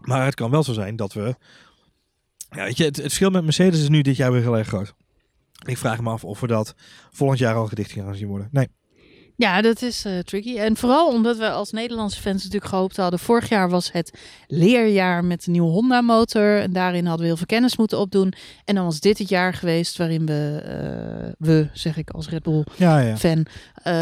[0.00, 1.36] Maar het kan wel zo zijn dat we...
[2.50, 4.68] Ja, weet je, het, het verschil met Mercedes is nu dit jaar weer heel erg
[4.68, 4.94] groot.
[5.68, 6.74] Ik vraag me af of we dat
[7.10, 8.48] volgend jaar al gedicht gaan zien worden.
[8.52, 8.68] Nee.
[9.36, 10.58] Ja, dat is eh, tricky.
[10.58, 13.18] En vooral omdat we als Nederlandse fans natuurlijk gehoopt hadden.
[13.18, 16.60] Vorig jaar was het leerjaar met de nieuwe Honda-motor.
[16.60, 18.32] En daarin hadden we heel veel kennis moeten opdoen.
[18.64, 22.44] En dan was dit het jaar geweest waarin we, eh, we zeg ik als Red
[22.76, 23.06] Ja, ja.
[23.06, 23.92] Bull-fan, eh,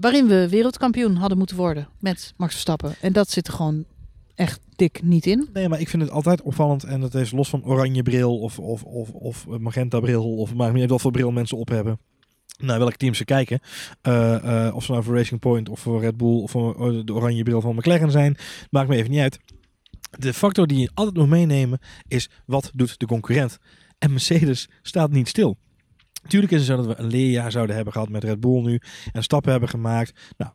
[0.00, 2.94] waarin we wereldkampioen hadden moeten worden met Max Verstappen.
[3.00, 3.84] En dat zit er gewoon
[4.40, 5.48] echt dik niet in.
[5.52, 6.84] Nee, maar ik vind het altijd opvallend.
[6.84, 10.36] En dat is los van oranje bril of, of, of, of magenta bril.
[10.36, 11.98] Of maakt niet wat voor bril mensen op hebben.
[12.58, 13.60] Naar welke teams ze kijken.
[14.02, 17.14] Eh, eh, of ze nou voor Racing Point of voor Red Bull of voor de
[17.14, 18.36] oranje bril van McLaren zijn.
[18.70, 19.38] Maakt me even niet uit.
[20.18, 21.78] De factor die je altijd moet meenemen
[22.08, 23.58] is wat doet de concurrent.
[23.98, 25.56] En Mercedes staat niet stil.
[26.28, 28.80] Tuurlijk is het zo dat we een leerjaar zouden hebben gehad met Red Bull nu.
[29.12, 30.32] En stappen hebben gemaakt.
[30.36, 30.52] Nou,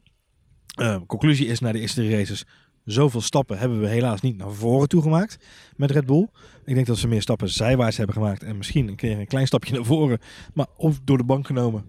[0.76, 2.46] eh, conclusie is na de eerste races.
[2.86, 5.38] Zoveel stappen hebben we helaas niet naar voren toe gemaakt
[5.76, 6.28] met Red Bull.
[6.66, 8.44] Ik denk dat ze meer stappen zijwaarts hebben gemaakt.
[8.44, 10.20] En misschien een keer een klein stapje naar voren.
[10.54, 11.86] Maar of door de bank genomen.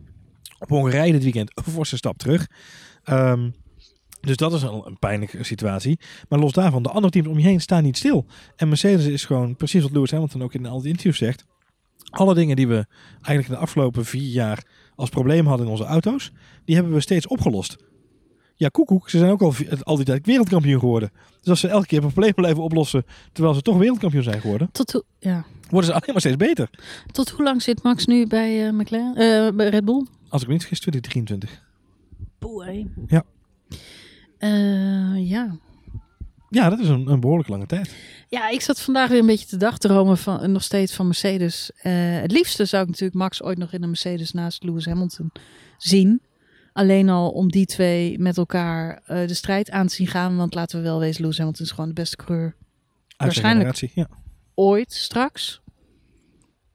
[0.59, 2.47] Op Hongarije dit weekend een forse stap terug.
[3.05, 3.51] Ehm,
[4.21, 5.99] dus dat is al een pijnlijke situatie.
[6.29, 8.27] Maar los daarvan, de andere teams om je heen staan niet stil.
[8.57, 11.45] En Mercedes is gewoon precies wat Lewis Hamilton ook in al die interviews zegt.
[12.11, 15.85] Alle dingen die we eigenlijk in de afgelopen vier jaar als probleem hadden in onze
[15.85, 16.33] auto's,
[16.65, 17.77] die hebben we steeds opgelost.
[18.59, 21.11] Ja, koekoek, ze zijn ook al, al die tijd wereldkampioen geworden.
[21.41, 24.69] Dus als ze elke keer een probleem blijven oplossen, terwijl ze toch wereldkampioen zijn geworden,
[24.73, 25.45] Tot, hoe- ja.
[25.71, 26.71] worden ze alleen maar steeds beter.
[27.13, 30.07] Tot hoe lang zit Max nu bij, eh, McLaren, eh, bij Red Bull?
[30.29, 31.63] Als ik me niet vergis, 2023.
[32.39, 32.91] Boei.
[33.07, 33.25] Ja.
[34.39, 35.57] Eh, ja.
[36.51, 37.95] Ja, dat is een, een behoorlijk lange tijd.
[38.29, 41.71] Ja, ik zat vandaag weer een beetje te dagdromen van nog steeds van Mercedes.
[42.19, 45.31] Het liefste zou ik natuurlijk Max ooit nog in een Mercedes naast Lewis Hamilton
[45.79, 46.21] zien.
[46.77, 50.37] Alleen al om die twee met elkaar eh, de strijd aan te zien gaan.
[50.37, 53.77] Want laten we wel wezen, Lewis Hamilton is gewoon de beste coureur Uit Waarschijnlijk.
[53.95, 54.09] ja.
[54.55, 55.61] ooit straks.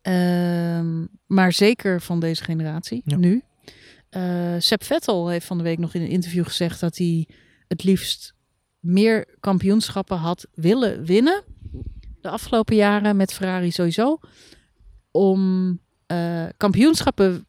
[0.01, 3.17] Ehm, maar zeker van deze generatie, Ja.
[3.17, 3.43] nu.
[4.09, 7.27] Eh Seb Vettel heeft van de week nog in een interview gezegd dat hij
[7.67, 8.33] het liefst
[8.79, 11.43] meer kampioenschappen had willen winnen.
[12.21, 14.19] De afgelopen jaren met Ferrari sowieso.
[15.11, 17.45] Om eh, kampioenschappen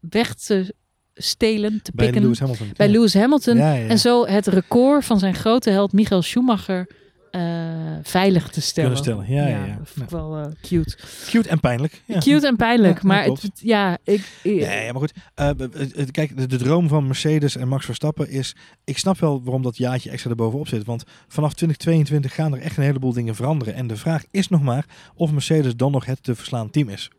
[0.00, 0.74] weg te
[1.22, 2.70] stelen, te Bij pikken Lewis Hamilton.
[2.76, 2.92] bij ja.
[2.92, 3.56] Lewis Hamilton.
[3.56, 3.88] Ja, ja, ja.
[3.88, 6.86] En zo het record van zijn grote held Michael Schumacher
[7.30, 7.40] eh,
[8.02, 8.96] veilig te stellen.
[8.96, 9.76] Stellen, ja, ja, ja.
[9.78, 10.96] Dat vond ik wel eh, cute.
[11.26, 12.02] Cute en pijnlijk.
[12.06, 12.18] Ja.
[12.18, 12.94] Cute en pijnlijk.
[13.02, 14.20] Ja, maar het, ja, ik...
[14.42, 15.12] ik- Nee, ja, maar goed.
[15.34, 15.50] Eh,
[16.10, 18.56] kijk, de, de droom van Mercedes en Max Verstappen is...
[18.84, 20.84] Ik snap wel waarom dat jaartje extra erbovenop zit.
[20.84, 23.74] Want vanaf 2022 gaan er echt een heleboel dingen veranderen.
[23.74, 27.10] En de vraag is nog maar of Mercedes dan nog het te verslaan team is.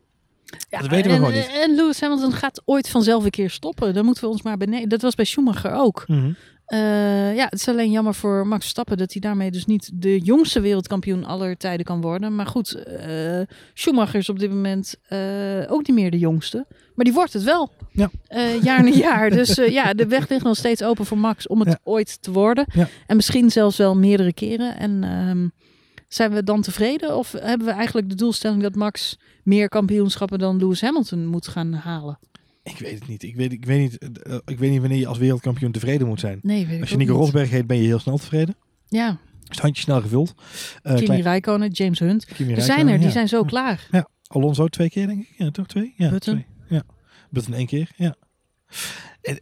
[0.70, 1.50] Ja, dat weten we en, gewoon niet.
[1.62, 3.94] En Lewis Hamilton gaat ooit vanzelf een keer stoppen.
[3.94, 4.88] Dan moeten we ons maar beneden.
[4.88, 6.04] Dat was bij Schumacher ook.
[6.06, 6.32] Mhm.
[6.66, 10.18] Eh, ja, het is alleen jammer voor Max Verstappen dat hij daarmee dus niet de
[10.18, 12.34] jongste wereldkampioen aller tijden kan worden.
[12.34, 13.40] Maar goed, eh,
[13.74, 15.18] Schumacher is op dit moment eh,
[15.68, 16.66] ook niet meer de jongste.
[16.94, 17.70] Maar die wordt het wel.
[17.92, 18.10] Ja.
[18.62, 19.30] Jaar na jaar.
[19.30, 21.78] Dus ja, de weg ligt nog steeds open voor Max om het Ja.
[21.84, 22.64] ooit te worden.
[22.72, 22.88] Ja.
[23.06, 24.78] En misschien zelfs wel meerdere keren.
[24.78, 25.48] En ehm,
[26.14, 27.16] zijn we dan tevreden?
[27.16, 31.72] Of hebben we eigenlijk de doelstelling dat Max meer kampioenschappen dan Lewis Hamilton moet gaan
[31.72, 32.18] halen?
[32.62, 33.22] Ik weet het niet.
[33.22, 36.20] Ik weet, ik weet niet, eh, ik weet niet wanneer je als wereldkampioen tevreden moet
[36.20, 36.38] zijn.
[36.42, 37.14] Nee, weet ik Als je Nico.
[37.14, 38.54] Rosberg heet, ben je heel snel tevreden.
[38.88, 40.34] Ja, Is het handje snel gevuld.
[40.82, 42.24] Eh Kimi klein- Räikkönen, James Hunt.
[42.24, 43.12] Kimi Er zijn er, die ja.
[43.12, 43.88] zijn zo klaar.
[43.90, 45.34] Ja, Alonso twee keer denk ik.
[45.36, 45.94] Ja, toch twee?
[45.96, 46.34] Ja, Button.
[46.34, 46.46] twee.
[46.78, 46.82] Ja,
[47.30, 47.90] Button één keer.
[47.96, 48.14] Ja.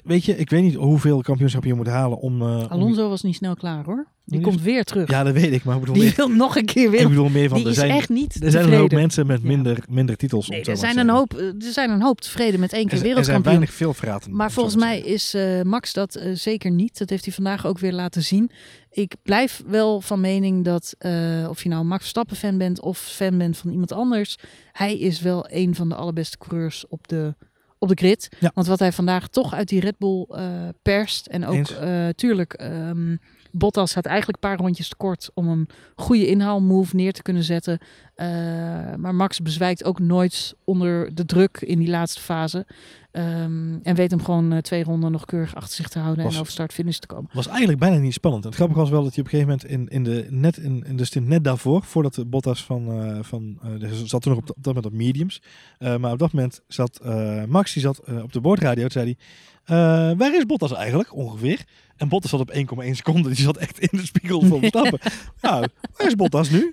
[0.04, 2.40] Weet je, ik weet niet hoeveel kampioenschappen je moet halen om...
[2.42, 4.06] eh, om- Alonso was niet snel klaar hoor.
[4.24, 5.10] Die Die komt weer terug.
[5.10, 5.64] Ja, dat weet ik.
[5.64, 7.08] Maar ik bedoel, die meer, wil nog een keer ik weer.
[7.08, 8.98] bedoel meer van, Die er is zijn, echt niet er zijn een hoop tevreden.
[8.98, 9.46] mensen met Ja.
[9.48, 10.48] minder, minder titels.
[10.48, 13.16] Nee, er zijn, een hoop, er zijn een hoop tevreden met één keer Er, zijn-
[13.16, 13.52] er zijn wereldkampioen.
[13.52, 14.36] weinig veel fraten.
[14.36, 16.98] Maar volgens mij is eh, Max dat eh, zeker niet.
[16.98, 18.50] Dat heeft hij vandaag ook weer laten zien.
[18.90, 20.94] Ik blijf wel van mening dat
[21.48, 24.36] of je nou Max Verstappen fan bent of fan bent van iemand anders.
[24.72, 27.34] Hij is wel een van de allerbeste coureurs op de,
[27.80, 28.28] op de grid.
[28.38, 28.50] Ja.
[28.54, 31.26] Want wat hij vandaag toch uit die Red Bull eh, perst.
[31.26, 33.16] En ook eh, tuurlijk, ehm,
[33.52, 37.78] Bottas had eigenlijk een paar rondjes tekort om een goede inhaalmove neer te kunnen zetten.
[38.14, 38.26] Eh,
[38.96, 42.66] maar Max bezwijkt ook nooit onder de druk in die laatste fase.
[43.10, 46.34] Ehm, en weet hem gewoon eh, twee ronden nog keurig achter zich te houden Was-
[46.34, 47.30] en over start-finish te komen.
[47.32, 48.42] was eigenlijk bijna niet spannend.
[48.42, 50.56] En het grappige was wel dat hij op een gegeven moment in, in, de, net
[50.56, 54.32] in, in de stint net daarvoor, voordat de Bottas van, eh van de- zat toen
[54.32, 55.42] nog op, dat moment op mediums.
[55.78, 57.00] Maar op dat moment zat
[57.48, 59.16] Max, die zat op de boordradio, zei
[59.64, 61.64] hij, waar is Bottas eigenlijk ongeveer?
[62.00, 64.98] En Bottas zat op 1,1 seconde, die zat echt in de spiegel van Verstappen.
[65.40, 66.68] nou, waar is Bottas nu?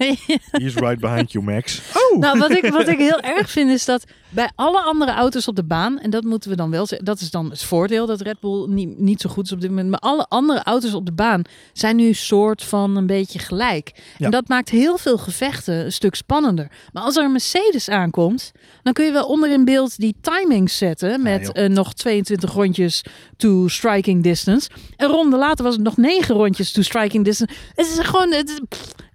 [0.52, 1.82] He's right behind you, Max.
[1.94, 2.20] Oh!
[2.20, 5.56] Nou, wat ik, wat ik heel erg vind is dat bij alle andere auto's op
[5.56, 8.22] de baan, en dat moeten we dan wel zeggen, dat is dan het voordeel dat
[8.22, 11.06] Red Bull niet, niet zo goed is op dit moment, maar alle andere auto's op
[11.06, 11.42] de baan
[11.74, 13.92] zijn nu soort van een beetje gelijk.
[14.18, 14.26] Ja.
[14.26, 16.72] En dat maakt heel veel gevechten een stuk spannender.
[16.94, 18.52] Maar als er een Mercedes aankomt,
[18.84, 23.04] dan kun je wel onder in beeld die timings zetten met eh, nog 22 rondjes
[23.38, 24.70] to striking distance.
[24.98, 27.54] Een ronde later was het nog 9 rondjes to striking distance.
[27.76, 28.60] Het is gewoon, het is,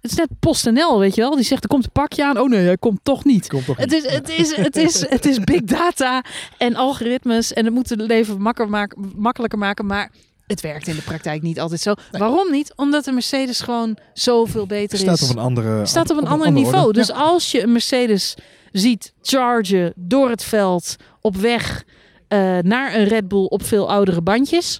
[0.01, 1.35] het is net PostNL, weet je wel.
[1.35, 2.39] Die zegt, er komt een pakje aan.
[2.39, 3.47] Oh nee, hij komt toch niet.
[3.47, 6.23] Komt toch Het is, het, is, het, is, het is big data
[6.57, 7.53] en algoritmes.
[7.53, 9.85] En het moet het leven makker maken, makkelijker maken.
[9.85, 10.11] Maar
[10.47, 11.93] het werkt in de praktijk niet altijd zo.
[12.11, 12.73] Waarom niet?
[12.75, 15.29] Omdat de Mercedes gewoon zoveel beter staat is.
[15.29, 16.85] op een andere staat op een ander niveau.
[16.85, 16.99] orde.
[16.99, 17.13] Dus Ja.
[17.13, 18.35] als je een Mercedes
[18.71, 21.83] ziet chargen door het veld op weg
[22.27, 24.79] eh, naar een Red Bull op veel oudere bandjes.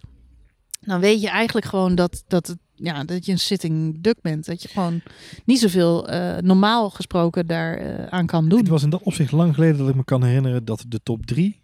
[0.86, 4.46] Dan weet je eigenlijk gewoon dat, dat, het, ja, dat je een sitting duck bent.
[4.46, 5.02] Dat je gewoon
[5.46, 8.60] niet zoveel eh, normaal gesproken daar eh, aan kan doen.
[8.60, 11.26] Het was in dat opzicht lang geleden dat ik me kan herinneren dat de top
[11.26, 11.62] 3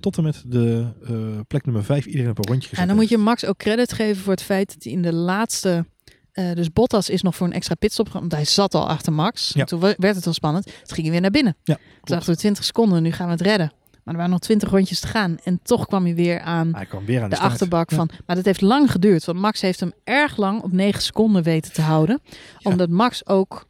[0.00, 1.14] tot en met de eh,
[1.48, 3.18] plek nummer 5 iedereen op een rondje gezet En dan moet je.
[3.18, 5.86] Max ook credit geven voor het feit dat hij in de laatste.
[6.32, 9.12] eh, dus Bottas is nog voor een extra pitstop gegaan, want hij zat al achter
[9.12, 9.50] Max.
[9.54, 9.64] Ja.
[9.64, 10.64] Toen we- werd het al spannend.
[10.64, 11.56] Toen ging hij weer naar binnen.
[11.64, 11.82] Ja, Toen
[12.16, 13.72] dachten we 20 seconden, nu gaan we het redden.
[14.04, 15.38] Maar er waren nog 20 rondjes te gaan.
[15.44, 17.96] En toch kwam hij weer aan Hij kwam weer aan de, achterbak Ja.
[17.96, 18.10] van.
[18.26, 19.24] Maar dat heeft lang geduurd.
[19.24, 22.20] Want Max heeft hem erg lang op 9 seconden weten te houden.
[22.58, 22.70] Ja.
[22.70, 23.66] Omdat Max ook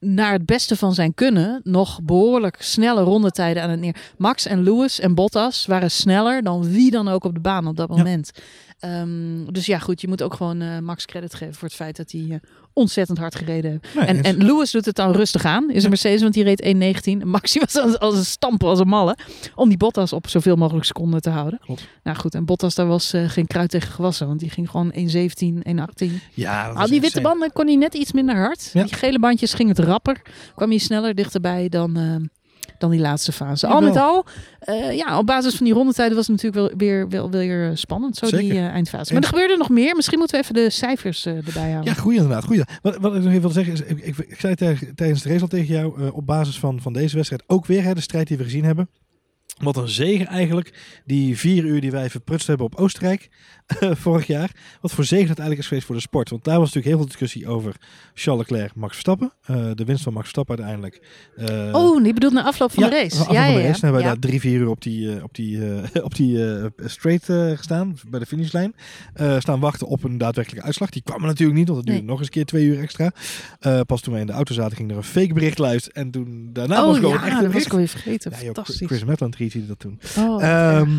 [0.00, 3.96] naar het beste van zijn kunnen nog behoorlijk snelle rondetijden aan het neer.
[4.18, 7.76] Max en Lewis en Bottas waren sneller dan wie dan ook op de baan op
[7.76, 7.96] dat Ja.
[7.96, 8.30] moment.
[8.78, 11.96] Ehm, dus ja, goed, je moet ook gewoon eh, Max credit geven voor het feit
[11.96, 12.36] dat hij eh,
[12.76, 13.80] ontzettend hard gereden.
[13.94, 15.70] Nee, En, en Lewis doet het dan rustig aan.
[15.70, 16.62] Is een Mercedes, want die reed
[17.20, 17.26] 1.19.
[17.26, 19.16] Max die was als, als een stampen, als een malle.
[19.54, 21.58] Om die Bottas op zoveel mogelijk seconden te houden.
[21.58, 21.88] Klopt.
[22.02, 24.26] Nou goed, en Bottas daar was eh, geen kruid tegen gewassen.
[24.26, 24.98] Want die ging gewoon 1.17,
[26.06, 26.12] 1.18.
[26.34, 28.70] ja, Al die witte banden kon hij net iets minder hard.
[28.72, 28.82] Ja.
[28.82, 30.22] Die gele bandjes ging het rapper.
[30.54, 32.16] Kwam hij sneller dichterbij dan, eh,
[32.80, 33.66] dan die laatste fase.
[33.66, 34.24] Al met al,
[34.58, 38.16] eh, ja, op basis van die rondetijden was het natuurlijk wel weer, wel weer spannend.
[38.16, 39.12] Zo die eh, eindfase.
[39.12, 39.96] Maar er gebeurde nog meer.
[39.96, 41.84] Misschien moeten we even de cijfers eh, erbij halen.
[41.84, 42.44] Ja, goeie inderdaad.
[42.44, 42.62] Goeie.
[42.82, 44.54] Wat, wat ik nog even wil zeggen is, ik, ik, ik zei
[44.94, 47.82] tijdens de race al tegen jou, eh, op basis van, van deze wedstrijd ook weer,
[47.82, 48.88] hè, de strijd die we gezien hebben.
[49.62, 53.30] Wat een zegen eigenlijk, die vier uur die wij verprutst hebben op Oostenrijk eh,
[54.04, 54.50] vorig jaar.
[54.80, 56.30] Wat voor zegen het eigenlijk is geweest voor de sport.
[56.30, 57.74] Want daar was natuurlijk heel veel discussie over
[58.14, 59.32] Charles Leclerc, Max Verstappen.
[59.44, 61.02] Eh, de winst van Max Verstappen uiteindelijk.
[61.36, 63.12] Eh, Oh, die bedoelt na afloop van ja, de race.
[63.20, 63.80] afloop ja, van de ja, race.
[63.80, 64.06] Dan hebben ja.
[64.06, 65.60] daar drie, vier uur op die, eh, op die,
[66.08, 66.38] op die
[66.84, 67.24] straight
[67.56, 68.74] gestaan, bij de finishlijn.
[69.38, 70.90] Staan wachten op een daadwerkelijke uitslag.
[70.90, 72.10] Die kwam er natuurlijk niet, want het duurde Nee.
[72.10, 73.12] nog eens een keer twee uur extra.
[73.86, 75.92] Pas toen wij in de auto zaten, ging er een fake bericht luid.
[75.92, 78.30] En toen daarna Oh was gewoon ja, echt dat een was ik alweer vergeten.
[78.30, 78.86] Ja, Fantastisch.
[78.86, 80.00] Chris Metland retweette dat toen.
[80.18, 80.90] Oh, Ehm,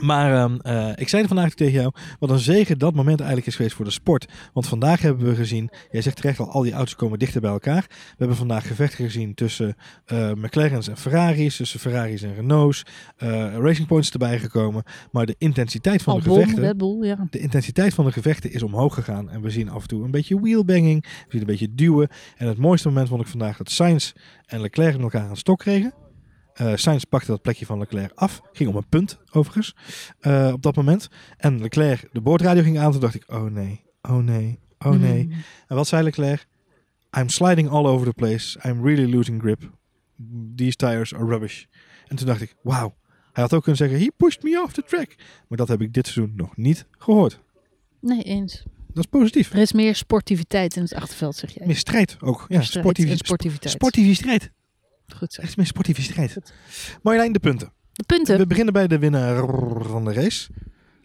[0.00, 3.48] Maar ehm, eh, ik zei er vandaag tegen jou, wat een zegen dat moment eigenlijk
[3.48, 4.32] is geweest voor de sport.
[4.52, 7.50] Want vandaag hebben we gezien, jij zegt terecht al, al die auto's komen dichter bij
[7.50, 7.84] elkaar.
[7.88, 12.82] We hebben vandaag gevechten gezien tussen eh, McLaren's en Ferraris, tussen Ferraris en Renault's.
[13.16, 14.82] Eh, Racing Points erbij gekomen.
[15.10, 16.62] Maar de intensiteit van de gevechten...
[16.62, 17.26] Red Bull, ja.
[17.30, 19.30] De intensiteit van de gevechten is omhoog gegaan.
[19.30, 21.02] En we zien af en toe een beetje wheelbanging.
[21.02, 22.08] We zien een beetje duwen.
[22.36, 24.12] En het mooiste moment vond ik vandaag dat Sainz
[24.46, 26.03] en Leclerc met elkaar aan het stok kregen.
[26.54, 28.40] Eh Sainz pakte dat plekje van Leclerc af.
[28.52, 29.74] Ging om een punt, overigens,
[30.20, 31.08] eh, op dat moment.
[31.36, 32.92] En Leclerc de boordradio ging aan.
[32.92, 35.24] Toen dacht ik, oh nee, oh nee, oh nee.
[35.24, 35.32] Mm.
[35.66, 36.46] En wat zei Leclerc?
[37.18, 38.60] I'm sliding all over the place.
[38.68, 39.70] I'm really losing grip.
[40.56, 41.64] These tires are rubbish.
[42.06, 42.94] En toen dacht ik, wauw.
[43.32, 45.14] Hij had ook kunnen zeggen, he pushed me off the track.
[45.48, 47.40] Maar dat heb ik dit seizoen nog niet gehoord.
[48.00, 48.62] Nee, eens.
[48.86, 49.52] Dat is positief.
[49.52, 51.66] Er is meer sportiviteit in het achterveld, zeg jij.
[51.66, 52.44] Meer strijd ook.
[52.48, 53.72] Ja, strijd en sportiviteit.
[53.72, 54.50] sportieve strijd.
[55.16, 55.42] Goed zo.
[55.42, 56.38] Er is meer sportieve strijd.
[57.02, 57.72] Marjolein, de punten.
[57.92, 58.38] De punten.
[58.38, 59.46] We beginnen bij de winnaar
[59.84, 60.48] van de race.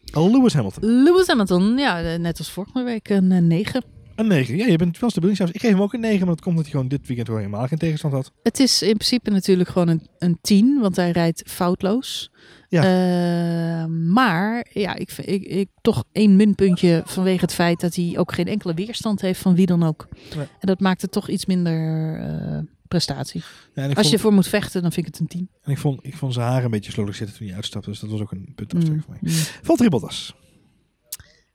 [0.04, 1.04] Lewis Hamilton.
[1.04, 3.84] Lewis Hamilton, ja, eh, net als vorige week een eh, 9.
[4.20, 4.58] Een 9.
[4.58, 5.30] Ja, je bent wel stabiel.
[5.30, 7.44] Ik geef hem ook een 9, maar dat komt omdat hij gewoon dit weekend gewoon
[7.44, 8.32] helemaal geen tegenstand had.
[8.44, 12.32] Het is in principe natuurlijk gewoon een, een 10, want hij rijdt foutloos.
[12.70, 12.84] Ja.
[12.84, 18.32] Eh, maar ja, ik, ik, ik toch één minpuntje vanwege het feit dat hij ook
[18.32, 20.08] geen enkele weerstand heeft van wie dan ook.
[20.36, 20.46] Nee.
[20.60, 22.60] En dat maakt het toch iets minder eh,
[22.90, 23.44] prestatie.
[23.74, 25.50] Ja, Als je ervoor moet vechten, dan vind ik het een 10.
[25.62, 27.90] en ik vond, ik vond zijn haar een beetje slordig zitten toen hij uitstapte.
[27.90, 28.82] Dus dat was ook een punt Mm.
[28.82, 29.18] voor mij.
[29.22, 29.30] Mm.
[29.62, 30.34] Valtteri Bottas.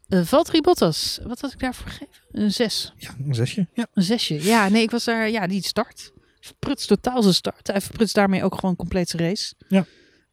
[0.09, 2.23] Eh, Valtteri Bottas, wat had ik daarvoor gegeven?
[2.31, 2.93] Een 6.
[2.97, 3.69] Ja, een zesje.
[3.75, 3.87] Ja.
[3.95, 4.43] Een zesje.
[4.43, 5.31] Ja, nee, ik was daar.
[5.31, 6.13] Ja, die start.
[6.41, 7.67] Verprutst totaal zijn start.
[7.67, 9.55] Hij verprutst daarmee ook gewoon compleet zijn race.
[9.69, 9.87] Ja.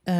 [0.03, 0.15] Eh,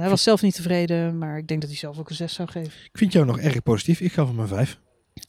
[0.00, 2.48] hij was zelf niet tevreden, maar ik denk dat hij zelf ook een zes zou
[2.48, 2.72] geven.
[2.84, 4.00] Ik vind jou nog erg positief.
[4.00, 4.78] Ik gaf hem een 5.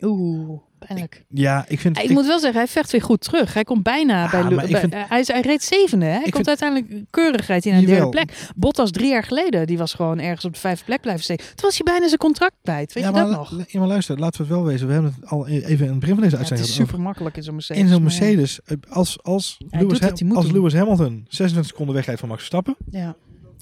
[0.01, 1.25] Oeh, pijnlijk.
[1.29, 1.97] Ja, ik vind...
[1.97, 3.53] Ik, moet wel zeggen, hij vecht weer goed terug.
[3.53, 6.05] Hij komt bijna Ah, bij, Lu- bij- vind- hij, is, hij reed zevende.
[6.05, 6.11] Hè?
[6.11, 8.47] Hij Ik komt vind- uiteindelijk keurig rijdt hij naar de derde plek.
[8.55, 11.45] Bottas drie jaar geleden, die was gewoon ergens op de vijfde plek blijven steken.
[11.45, 12.93] Toen was hij bijna zijn contract kwijt.
[12.93, 13.63] Weet ja, je maar, dat nog?
[13.67, 14.87] Ja, maar luister, laten we het wel wezen.
[14.87, 16.73] We hebben het al e- even in het begin van deze Ja, het uitzending is
[16.75, 17.81] gehad super makkelijk in zo'n Mercedes.
[17.83, 18.01] In zo'n.
[18.03, 20.01] Mercedes, eh, als, als, Lewis,
[20.33, 20.51] als.
[20.51, 23.15] Lewis Hamilton 26 seconden wegrijdt van Max Verstappen, Ja.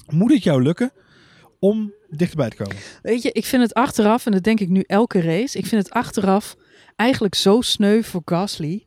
[0.08, 0.92] moet het jou lukken
[1.58, 2.76] om dichterbij te komen.
[3.02, 5.82] Weet je, ik vind het achteraf, en dat denk ik nu elke race, ik vind
[5.82, 6.56] het achteraf
[6.96, 8.86] eigenlijk zo sneu voor Gasly,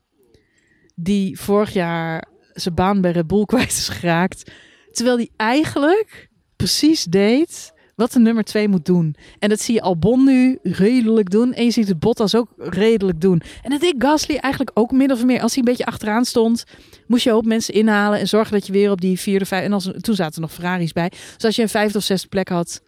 [0.96, 4.52] die vorig jaar zijn baan bij Red Bull kwijt is geraakt,
[4.92, 9.16] terwijl hij eigenlijk precies deed wat de nummer twee moet doen.
[9.40, 13.22] En dat zie je Albon nu redelijk doen, en je ziet het Bottas ook redelijk
[13.22, 13.42] doen.
[13.62, 15.42] En dat deed Gasly eigenlijk ook min of meer.
[15.42, 16.64] Als hij een beetje achteraan stond,
[17.08, 19.64] moest je ook mensen inhalen en zorgen dat je weer op die vierde, vijf.
[19.64, 21.10] En als, toen zaten er nog Ferraris bij.
[21.10, 22.82] Dus als je een vijfde of zesde plek had,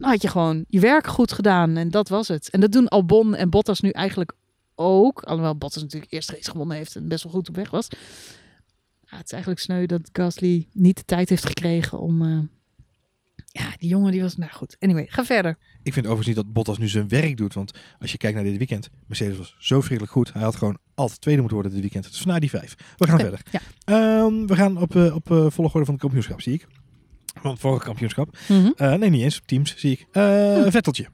[0.00, 1.76] dan had je gewoon je werk goed gedaan.
[1.76, 2.50] En dat was het.
[2.50, 4.32] En dat doen Albon en Bottas nu eigenlijk
[4.74, 5.22] ook.
[5.22, 7.88] Alhoewel Bottas natuurlijk eerst race gewonnen heeft en best wel goed op weg was.
[9.00, 12.22] Ja, het is eigenlijk sneu dat Gasly niet de tijd heeft gekregen om...
[12.22, 12.38] eh,
[13.46, 14.36] ja, die jongen die was...
[14.36, 15.58] Nou goed, anyway, ga verder.
[15.82, 17.54] Ik vind overigens niet dat Bottas nu zijn werk doet.
[17.54, 20.32] Want als je kijkt naar dit weekend, Mercedes was zo verschrikkelijk goed.
[20.32, 22.12] Hij had gewoon altijd tweede moeten worden dit weekend.
[22.12, 22.76] Dus vandaar die vijf.
[22.96, 23.42] We gaan verder.
[23.50, 23.60] Ja.
[23.84, 26.66] Ehm, we gaan op, eh, op eh, volgorde van het kampioenschap, zie ik.
[27.42, 28.36] Van het vorige kampioenschap.
[28.48, 28.70] Mhm.
[28.76, 29.40] Eh, nee, niet eens.
[29.46, 30.06] Teams, zie ik.
[30.12, 30.70] Eh, Hm.
[30.70, 31.06] Vetteltje.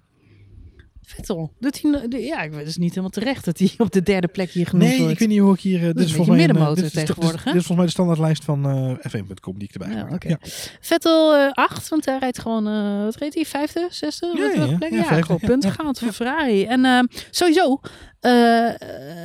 [1.02, 1.52] Vettel.
[1.60, 4.02] Doet hij, nou- ja, ik weet het is niet helemaal terecht dat hij op de
[4.02, 5.12] derde plek hier genoemd Nee, wordt.
[5.12, 5.78] ik weet niet hoe ik hier...
[5.78, 7.42] eh, dit is volgens mij middenmotor tegenwoordig?
[7.44, 10.22] Dit is volgens mij de standaardlijst van eh F1.com die ik erbij Ja, heb.
[10.22, 10.38] Ja.
[10.80, 12.64] Vettel eh 8, want hij rijdt gewoon,
[13.04, 13.44] wat reed hij?
[13.44, 14.32] Vijfde, zesde?
[14.36, 14.90] Ja, Wat- ja, plek?
[14.90, 16.64] Ja, Ja, vijfde, punten gehaald voor Ferrari.
[16.64, 17.80] En sowieso,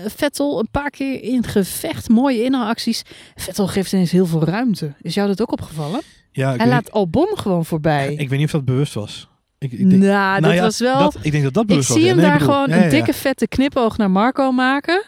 [0.08, 3.04] Vettel een paar keer in gevecht, mooie inhaalacties.
[3.36, 4.94] Vettel geeft ineens heel veel ruimte.
[5.02, 6.02] Is jou dat ook opgevallen?
[6.32, 8.10] Ja, hij laat Albon gewoon voorbij.
[8.10, 9.30] niet, ik weet niet of dat bewust was.
[9.58, 11.00] Ik, ik denk, nou, dat nou ja, was wel...
[11.00, 13.14] dat, ik denk dat dat ik zie hem Nee, daar bedoel- gewoon ja, een dikke
[13.14, 15.04] vette knipoog naar Marco maken.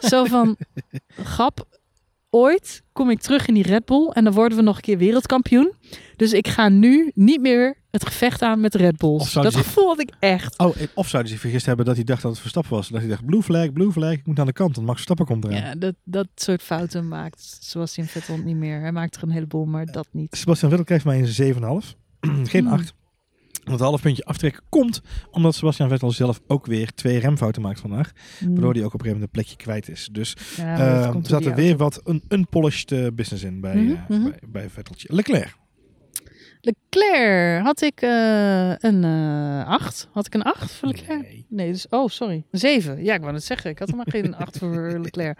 [0.00, 0.56] Zo van,
[1.24, 1.66] grap,
[2.34, 4.98] ooit kom ik terug in die Red Bull en dan worden we nog een keer
[4.98, 5.72] wereldkampioen.
[6.16, 9.32] Dus ik ga nu niet meer het gevecht aan met de Red Bulls.
[9.32, 10.58] zou Dat gevoel had ik echt.
[10.58, 12.88] Oh, of zou hij zich vergist hebben dat hij dacht dat het Verstappen was.
[12.88, 15.26] Dat hij dacht, blue flag, blue flag, ik moet aan de kant, want Max Verstappen
[15.26, 15.66] komt eraan.
[15.66, 18.80] Ja, dat, dat soort fouten maakt Sebastian Vettel niet meer.
[18.80, 20.36] Hij maakt er een heleboel, maar dat niet.
[20.36, 21.96] Sebastian Vettel krijgt mij een 7,5.
[22.50, 22.72] Geen Hmm.
[22.72, 22.94] 8.
[23.64, 27.80] Want het half puntje aftrekken komt omdat Sebastian Vettel zelf ook weer twee remfouten maakt
[27.80, 28.12] vandaag.
[28.40, 30.08] Waardoor hij ook op een gegeven moment een plekje kwijt is.
[30.12, 30.64] Dus Hmm.
[30.66, 33.92] Ja, eh, dat er zat er weer wat een unpolished eh, business in bij, Mhm,
[33.92, 34.22] eh, mhm.
[34.22, 35.08] bij, bij Vetteltje.
[35.14, 35.56] Leclerc.
[36.64, 40.08] Leclerc had ik eh, een eh 8.
[40.12, 41.22] Had ik een 8 voor Leclerc?
[41.22, 41.46] Nee.
[41.48, 42.44] Nee, dus, oh, sorry.
[42.50, 43.04] Een 7.
[43.04, 43.70] Ja, ik wou het zeggen.
[43.70, 45.38] Ik had er maar geen 8 voor Leclerc.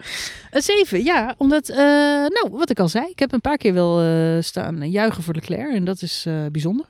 [0.51, 1.35] Een 7, ja.
[1.39, 3.07] Omdat, eh, nou, wat ik al zei.
[3.11, 5.72] Ik heb een paar keer wel eh, staan juichen voor Leclerc.
[5.75, 6.87] En dat is eh, bijzonder.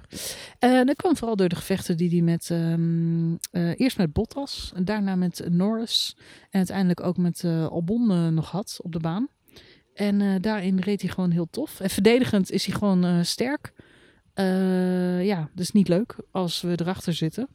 [0.58, 2.50] Eh, dat kwam vooral door de gevechten die hij met...
[2.50, 4.72] ehm, eh, eerst met Bottas.
[4.74, 6.16] En daarna met Norris.
[6.50, 9.28] En uiteindelijk ook met eh, Albon eh, nog had op de baan.
[9.94, 11.80] En eh, daarin reed hij gewoon heel tof.
[11.80, 13.72] En verdedigend is hij gewoon eh, sterk.
[14.34, 17.48] Eh, ja, dus niet leuk als we erachter zitten.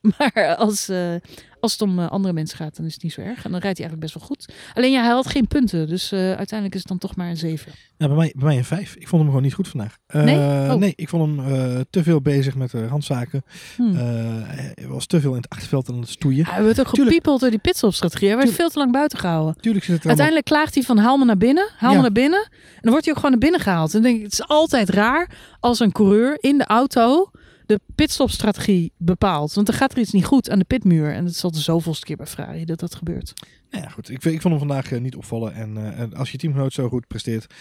[0.18, 1.14] Maar als, eh,
[1.60, 3.44] als het om eh, andere mensen gaat, dan is het niet zo erg.
[3.44, 4.48] En dan rijdt hij eigenlijk best wel goed.
[4.74, 5.88] Alleen ja, hij had geen punten.
[5.88, 7.72] Dus eh, uiteindelijk is het dan toch maar een 7.
[7.98, 8.94] Nou, bij, mij, bij mij een 5.
[8.96, 9.96] Ik vond hem gewoon niet goed vandaag.
[10.12, 10.36] Nee?
[10.36, 10.74] Oh.
[10.74, 13.42] Nee, ik vond hem te veel bezig met de randzaken.
[13.76, 13.82] Hm.
[13.82, 14.02] Eh,
[14.46, 16.46] hij was te veel in het achterveld aan het stoeien.
[16.46, 18.28] hij werd ook gepiepeld door die pitstopstrategie.
[18.28, 19.56] Hij werd veel te lang buiten gehouden.
[19.60, 21.96] Tuurlijk zit het allemaal- Uiteindelijk klaagt hij van haal me naar binnen, haal Ja.
[21.96, 22.42] me naar binnen.
[22.50, 23.94] En dan wordt hij ook gewoon naar binnen gehaald.
[23.94, 25.30] En dan denk ik, het is altijd raar
[25.60, 27.30] als een coureur in de auto
[27.66, 29.54] de pitstopstrategie bepaalt.
[29.54, 31.12] Want dan gaat er iets niet goed aan de pitmuur.
[31.12, 33.32] En dat is al de zoveelste keer bij Ferrari dat dat gebeurt.
[33.70, 34.08] Nou ja, goed.
[34.08, 35.54] Ik, ik vond hem vandaag eh, niet opvallen.
[35.54, 37.54] En, eh, en als je teamgenoot zo goed presteert,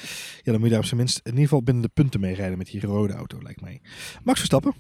[0.44, 2.36] ja, dan moet je daar op zijn minst in ieder geval binnen de punten mee
[2.36, 3.82] rijden met die rode auto, lijkt mij.
[4.24, 4.74] Max Verstappen.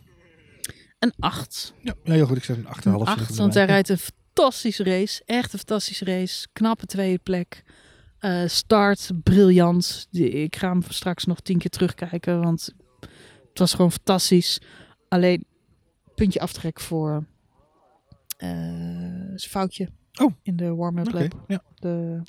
[0.99, 1.73] Een 8.
[1.81, 2.37] Ja, ja heel goed.
[2.37, 2.83] Ik zeg een 8,5.
[2.83, 5.21] Een 8, want hij rijdt een fantastische race.
[5.25, 6.47] Echt een fantastische race.
[6.53, 7.63] Knappe tweede plek.
[8.19, 10.07] Eh, start, briljant.
[10.11, 12.73] Ik ga hem straks nog tien keer terugkijken, want
[13.49, 14.59] het was gewoon fantastisch.
[15.07, 15.45] Alleen
[16.15, 17.25] puntje aftrek voor
[18.37, 18.49] eh,
[19.35, 19.89] zijn foutje
[20.21, 20.31] Oh.
[20.41, 21.43] in de warm-up Oké, lap.
[21.47, 21.61] ja.
[21.75, 22.21] De,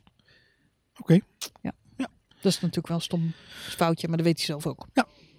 [1.01, 1.12] Oké.
[1.62, 1.72] Ja.
[1.97, 2.09] Ja.
[2.41, 3.33] Dat is natuurlijk wel een stom
[3.77, 4.87] foutje, maar dat weet hij zelf ook.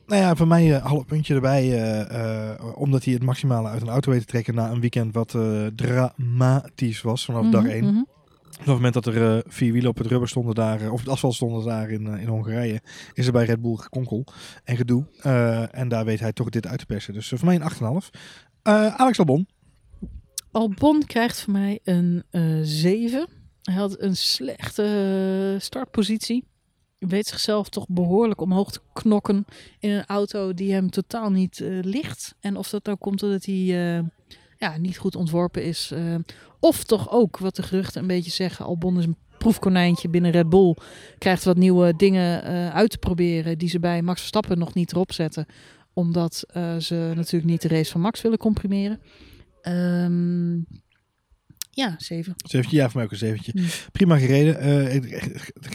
[0.05, 1.63] Nou ja, voor mij een half puntje erbij.
[1.73, 5.13] eh, eh, omdat hij het maximale uit een auto weet te trekken na een weekend
[5.13, 7.83] wat eh, dramatisch was vanaf dag Mhm, 1.
[7.85, 8.03] mhm.
[8.59, 10.99] Op het moment dat er eh, vier wielen op het rubber stonden daar, eh, of
[10.99, 12.81] het asfalt stonden daar in, eh, in Hongarije,
[13.13, 14.23] is er bij Red Bull gekonkel
[14.63, 15.05] en gedoe.
[15.71, 17.13] En daar weet hij toch dit uit te persen.
[17.13, 18.09] Dus voor mij een 8,5.
[18.61, 19.47] Eh Alex Albon.
[20.51, 23.27] Albon krijgt voor mij een eh 7.
[23.61, 26.43] Hij had een slechte startpositie.
[26.97, 29.45] Weet zichzelf toch behoorlijk omhoog te knokken
[29.79, 32.35] in een auto die hem totaal niet ligt.
[32.39, 34.03] En of dat nou komt omdat hij
[34.57, 35.91] ja, niet goed ontworpen is.
[35.91, 36.15] eh,
[36.59, 40.49] of toch ook, wat de geruchten een beetje zeggen, Albon is een proefkonijntje binnen Red
[40.49, 40.75] Bull.
[41.17, 44.91] Krijgt wat nieuwe dingen eh, uit te proberen die ze bij Max Verstappen nog niet
[44.91, 45.45] erop zetten.
[45.93, 48.99] Omdat eh, ze natuurlijk niet de race van Max willen comprimeren.
[49.61, 50.59] Ehm,
[51.77, 52.33] ja, 7.
[52.37, 53.51] Zeventje, ja, voor mij ook een zeventje.
[53.55, 53.65] Hmm.
[53.91, 54.59] Prima gereden.
[54.59, 55.01] Eh,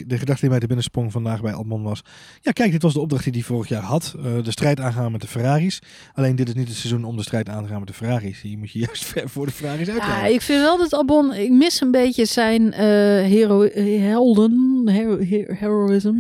[0.06, 2.02] de gedachte die mij te binnen sprong vandaag bij Albon was...
[2.40, 4.14] Ja, kijk, dit was de opdracht die hij vorig jaar had.
[4.16, 5.78] Eh, de strijd aangaan met de Ferraris.
[6.14, 8.40] Alleen dit is niet het seizoen om de strijd aan te gaan met de Ferraris.
[8.40, 10.34] Hier moet je juist ver voor de Ferraris Ja, uitrijden.
[10.34, 12.80] ik vind wel dat Albon, ik mis een beetje zijn eh
[13.24, 13.68] hero,
[14.00, 16.14] helden, hero, hero- heroism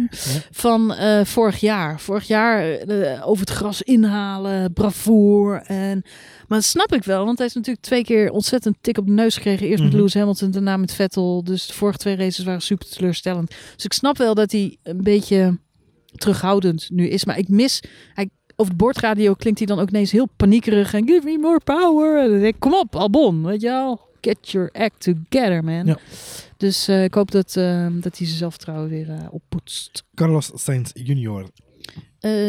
[0.50, 2.00] van vorig jaar.
[2.00, 2.78] Vorig jaar
[3.24, 5.62] over het gras inhalen, bravoer.
[5.66, 6.02] En,
[6.48, 9.12] maar dat snap ik wel, want hij is natuurlijk twee keer ontzettend tik op de
[9.12, 9.68] neus gekregen.
[9.72, 10.00] Eerst met Mhm.
[10.02, 11.44] Lewis Hamilton, daarna met Vettel.
[11.44, 13.54] Dus de vorige twee races waren super teleurstellend.
[13.74, 15.58] Dus ik snap wel dat hij een beetje
[16.12, 17.24] terughoudend nu is.
[17.24, 17.82] Maar ik mis,
[18.14, 20.94] hij, over de boordradio klinkt hij dan ook ineens heel paniekerig.
[20.94, 22.22] En give me more power.
[22.22, 24.10] En dan denk ik, kom op Albon, weet je wel.
[24.20, 25.86] Get your act together, man.
[25.86, 25.98] Ja.
[26.56, 30.04] Dus eh, ik hoop dat, eh, dat hij zijn zelfvertrouwen weer eh, oppoetst.
[30.14, 31.50] Carlos Sainz junior.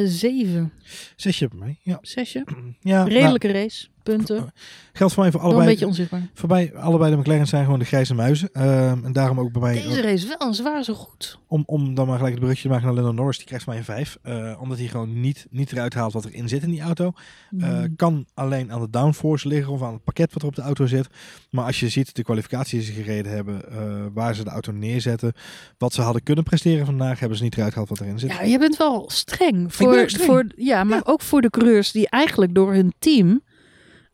[0.06, 0.74] Zeven,
[1.16, 1.80] Zesje bij mij.
[1.82, 1.98] Ja.
[2.02, 2.44] zesje.
[2.80, 4.54] ja nou, Redelijke race, punten.
[4.94, 5.68] geldt voor mij voor Wel een allebei.
[5.76, 6.30] beetje onzichtbaar.
[6.34, 8.50] Voor mij, allebei de McLaren zijn gewoon de grijze muizen.
[8.54, 11.40] Ehm, en daarom ook bij mij, Deze race wel, ze waren zo goed.
[11.48, 13.74] om, om dan maar gelijk het brugje te maken naar Lennon Norris, die krijgt voor
[13.74, 14.18] mij een 5.
[14.22, 17.12] Eh, omdat hij gewoon niet, niet eruit haalt wat erin zit in die auto.
[17.60, 17.96] Eh, Mm.
[17.96, 20.86] kan alleen aan de downforce liggen of aan het pakket wat er op de auto
[20.86, 21.08] zit.
[21.50, 23.78] Maar als je ziet de kwalificatie die ze gereden hebben, eh,
[24.14, 25.34] waar ze de auto neerzetten,
[25.78, 28.32] wat ze hadden kunnen presteren vandaag, hebben ze niet eruit gehaald wat erin zit.
[28.32, 29.74] Ja, je bent wel streng.
[29.76, 30.26] Voor, streng.
[30.26, 33.42] Voor, ja, maar ook voor de coureurs die eigenlijk door hun team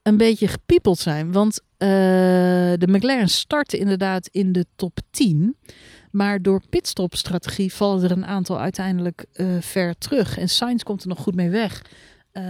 [0.10, 1.32] een beetje gepiepeld zijn.
[1.32, 1.88] Want eh,
[2.78, 5.56] de McLaren startte inderdaad in de top 10.
[6.12, 10.38] Maar door pitstopstrategie vallen er een aantal uiteindelijk eh, ver terug.
[10.38, 11.82] En Sainz komt er nog goed mee weg.
[12.32, 12.44] Eh,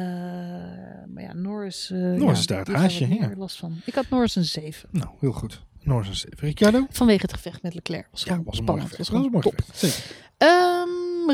[1.14, 1.90] maar ja, Norris...
[1.90, 3.32] Norris ja, is daar het haasje, ja.
[3.38, 3.82] last van.
[3.86, 4.90] Ik had Norris een 7.
[4.92, 5.62] Nou, heel goed.
[5.82, 6.38] Norris een 7.
[6.40, 6.86] Ricciardo?
[6.90, 8.08] Vanwege het gevecht met Leclerc.
[8.12, 8.90] Was Ja, was een mooi spannend.
[8.90, 9.10] gevecht.
[9.10, 10.14] Was was een mooi gevecht.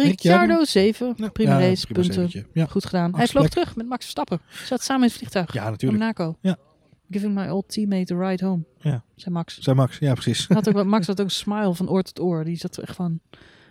[0.04, 0.58] Ricciardo?
[0.58, 1.14] Ricciardo 7.
[1.18, 2.48] Ja, Prima ja, race, prima punten.
[2.54, 2.66] Ja.
[2.66, 3.16] Goed gedaan.
[3.16, 3.54] Hij vloog plek.
[3.54, 4.40] terug met Max Verstappen.
[4.66, 5.54] Zat samen in het vliegtuig.
[5.54, 6.02] ja, natuurlijk.
[6.02, 6.38] Monaco.
[6.42, 6.58] Ja.
[7.10, 8.64] Giving my old teammate a ride home.
[8.80, 9.04] Ja.
[9.16, 9.60] Zei Max.
[9.60, 10.48] Zijn Max, ja precies.
[10.48, 12.44] Had ook, Max had ook een smile van oor tot oor.
[12.44, 13.20] Die zat er echt van...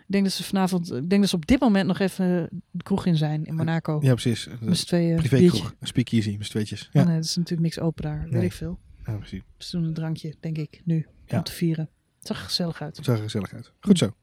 [0.06, 0.92] Ik denk dat ze vanavond...
[0.92, 3.98] Ik denk dat ze op dit moment nog even de kroeg in zijn in Monaco.
[4.02, 4.48] Ja, precies.
[4.60, 5.08] Met z'n tweeën.
[5.16, 5.28] biertje.
[5.28, 5.74] Privékroeg.
[5.80, 6.88] Een speakeasy met z'n tweetjes.
[6.92, 8.26] Ja, Oh nee, dat is natuurlijk niks open daar.
[8.30, 8.78] Weet ik veel.
[9.06, 9.42] ja precies.
[9.58, 11.06] Ze doen een drankje, denk ik, nu.
[11.26, 11.36] Ja.
[11.36, 11.88] Om te vieren.
[12.18, 12.96] Het zag er gezellig uit.
[12.96, 13.72] Het zag er gezellig uit.
[13.80, 14.14] Goed zo.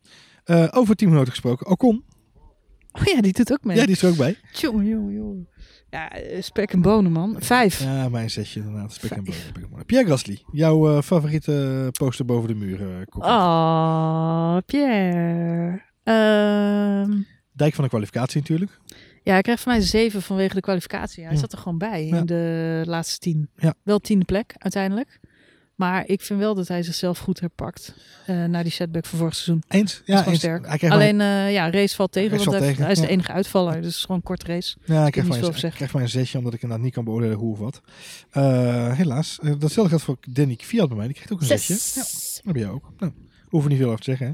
[0.44, 1.68] Eh, over teamgenoten gesproken.
[1.68, 2.04] Ocon.
[2.92, 3.78] Oh ja, die doet ook mee.
[3.78, 4.36] Ja, die is er ook bij.
[4.52, 5.48] Jongen, jongen, jongen.
[5.89, 7.36] Ja, eh, spek en bonen, man.
[7.39, 7.84] Vijf.
[7.84, 8.94] Ja, mijn zesje inderdaad.
[8.94, 9.86] Spek en bonen, spek en bonen.
[9.86, 10.42] Pierre Gasly.
[10.52, 13.06] Jouw eh, favoriete poster boven de muur.
[13.10, 13.32] Kokkie.
[13.32, 15.82] Oh, Pierre.
[16.04, 17.22] Ehm,
[17.54, 18.80] Dijk van de kwalificatie natuurlijk.
[19.24, 21.24] ja, hij krijgt van mij zeven vanwege de kwalificatie.
[21.24, 21.39] Hij Ja.
[21.39, 22.18] zat er gewoon bij Ja.
[22.18, 23.50] in de laatste tien.
[23.56, 23.74] Ja.
[23.84, 25.20] Wel tiende plek uiteindelijk.
[25.82, 27.93] Maar ik vind wel dat hij zichzelf goed herpakt.
[28.25, 29.63] eh na die setback van vorig seizoen.
[29.67, 29.93] Eens?
[29.93, 30.39] is Ja, gewoon eens.
[30.39, 30.84] sterk.
[30.91, 32.29] Alleen, eh, ja, race valt tegen.
[32.29, 33.73] Race want valt hij, tegen, hij is de enige uitvaller.
[33.73, 34.77] Dus het is gewoon een korte race.
[34.86, 37.03] Ja, ik krijg, maar een, ik krijg maar een zesje, omdat ik inderdaad niet kan
[37.03, 37.82] beoordelen hoe of wat.
[38.32, 39.39] Eh, helaas.
[39.41, 41.05] Datzelfde geldt voor Danny Kvyat bij mij.
[41.05, 41.73] Die krijgt ook een zesje.
[41.73, 42.91] Ja, dat heb jij ook.
[42.97, 43.11] Nou,
[43.49, 44.27] hoeven niet veel over te zeggen.
[44.27, 44.34] Hè?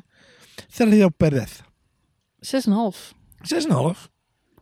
[0.67, 1.51] Sergio Perez.
[2.39, 3.13] 6,5.
[3.41, 4.09] 6,5.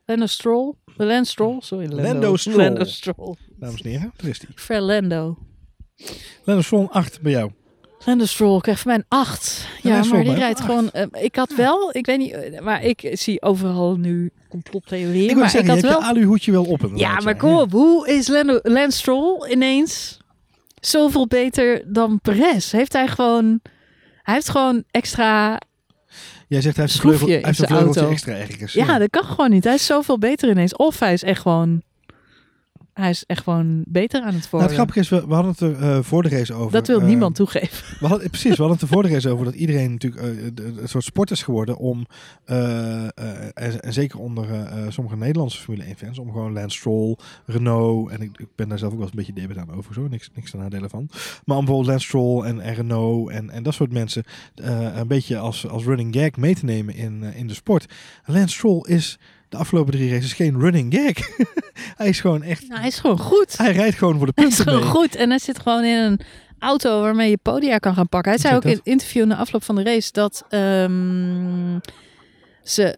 [0.05, 0.73] Lando Stroll.
[0.97, 1.57] Lance Stroll.
[1.61, 2.57] Sorry, Lando, Lando Stroll.
[2.57, 3.35] Lando Stroll.
[3.59, 4.49] Dames en heren, daar is hij.
[4.55, 5.37] Fernando.
[6.43, 7.51] Lando Stroll 8 bij jou.
[8.05, 9.67] Lando Stroll krijgt van mij een 8.
[9.81, 10.91] Ja, Stroll maar die rijdt gewoon...
[10.91, 11.89] eh, ik had wel...
[11.91, 12.31] Ik weet niet...
[12.31, 15.29] eh, maar ik zie overal nu complottheorieën.
[15.29, 15.99] Ik maar zeggen, ik had wel...
[15.99, 16.91] je aluhoedje wel op.
[16.95, 17.71] Ja, maar kom op.
[17.71, 20.17] Hoe is Lando, Lance Stroll ineens
[20.81, 22.71] zoveel beter dan Perez?
[22.71, 23.59] Heeft hij gewoon...
[24.21, 25.59] Hij heeft gewoon extra...
[26.47, 28.09] Jij zegt hij heeft een vleugeltje auto.
[28.09, 28.73] extra ergens.
[28.73, 29.63] Ja, dat kan gewoon niet.
[29.63, 30.75] Hij is zoveel beter ineens.
[30.75, 31.81] Of hij is echt gewoon...
[32.95, 34.67] Hij is echt gewoon beter aan het Nou, worden.
[34.67, 36.71] het grappige is, we, we hadden het er eh, voor de race over.
[36.71, 37.97] dat wil eh, niemand toegeven.
[37.99, 40.65] We hadden, precies, we hadden het er voor de race over dat iedereen natuurlijk eh,
[40.81, 42.05] een soort sport is geworden om,
[42.45, 43.09] eh, eh,
[43.53, 47.15] en, en zeker onder eh, eh, sommige Nederlandse Formule 1 fans, om gewoon Lance Stroll,
[47.45, 49.93] Renault, en ik, ik ben daar zelf ook wel eens een beetje debet aan over,
[49.93, 51.09] zo, niks, niks te nadelen van.
[51.45, 54.23] Maar om bijvoorbeeld Lance Stroll en, en Renault en, en dat soort mensen
[54.55, 57.85] eh, een beetje als, als running gag mee te nemen in, eh, in de sport.
[58.25, 59.19] Lance Stroll is
[59.49, 61.27] de afgelopen drie races geen running gag.
[61.97, 63.57] hij is gewoon echt, Nou, hij is gewoon goed.
[63.57, 64.95] hij rijdt gewoon voor de Hij is punten gewoon mee.
[65.01, 65.15] goed.
[65.15, 66.19] En hij zit gewoon in een
[66.59, 68.31] auto waarmee je podia kan gaan pakken.
[68.31, 71.79] Hij zei ook in het interview na afloop van de race dat ehm,
[72.63, 72.97] ze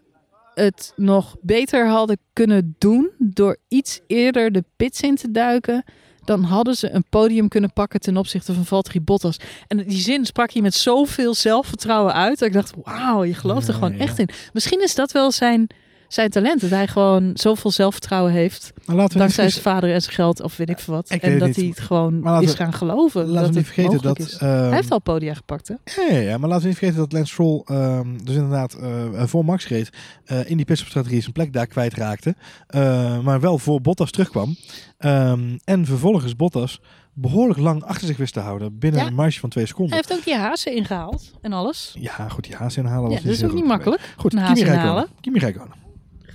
[0.54, 5.84] het nog beter hadden kunnen doen door iets eerder de pits in te duiken.
[6.24, 9.36] Dan hadden ze een podium kunnen pakken ten opzichte van Valtteri Bottas.
[9.66, 12.38] En die zin sprak hij met zoveel zelfvertrouwen uit.
[12.38, 13.98] Dat ik dacht, wauw, je gelooft er Ja, gewoon ja.
[14.02, 14.28] echt in.
[14.52, 15.66] Misschien is dat wel zijn,
[16.08, 16.60] zijn talent.
[16.60, 18.72] Dat hij gewoon zoveel zelfvertrouwen heeft.
[18.84, 21.10] Maar laten we niet Dankzij zijn vader en zijn geld, of weet ik veel wat.
[21.10, 23.20] Ik en dat hij het gewoon laten is we- gaan geloven.
[23.26, 24.18] Laten dat we niet vergeten dat...
[24.18, 24.36] is.
[24.36, 25.74] ehm, hij heeft al podia gepakt, hè?
[25.84, 29.22] Ja, ja, ja, maar laten we niet vergeten dat Lance Stroll ehm, dus inderdaad eh,
[29.26, 29.90] voor Max reed.
[30.24, 32.34] eh, in die pitstopstrategie zijn plek daar kwijtraakte.
[32.66, 34.56] eh, maar wel voor Bottas terugkwam.
[34.98, 36.80] Ehm, en vervolgens Bottas
[37.12, 38.78] behoorlijk lang achter zich wist te houden.
[38.78, 39.06] Binnen Ja.
[39.06, 39.94] een marge van twee seconden.
[39.94, 41.94] Hij heeft ook die hazen ingehaald en alles.
[42.00, 44.14] Ja, goed, die haas inhalen Ja, dat is ook niet makkelijk.
[44.16, 44.80] Goed, Kimi haas Räikkönen.
[44.82, 45.06] inhalen.
[45.20, 45.86] Kimi Räikkönen.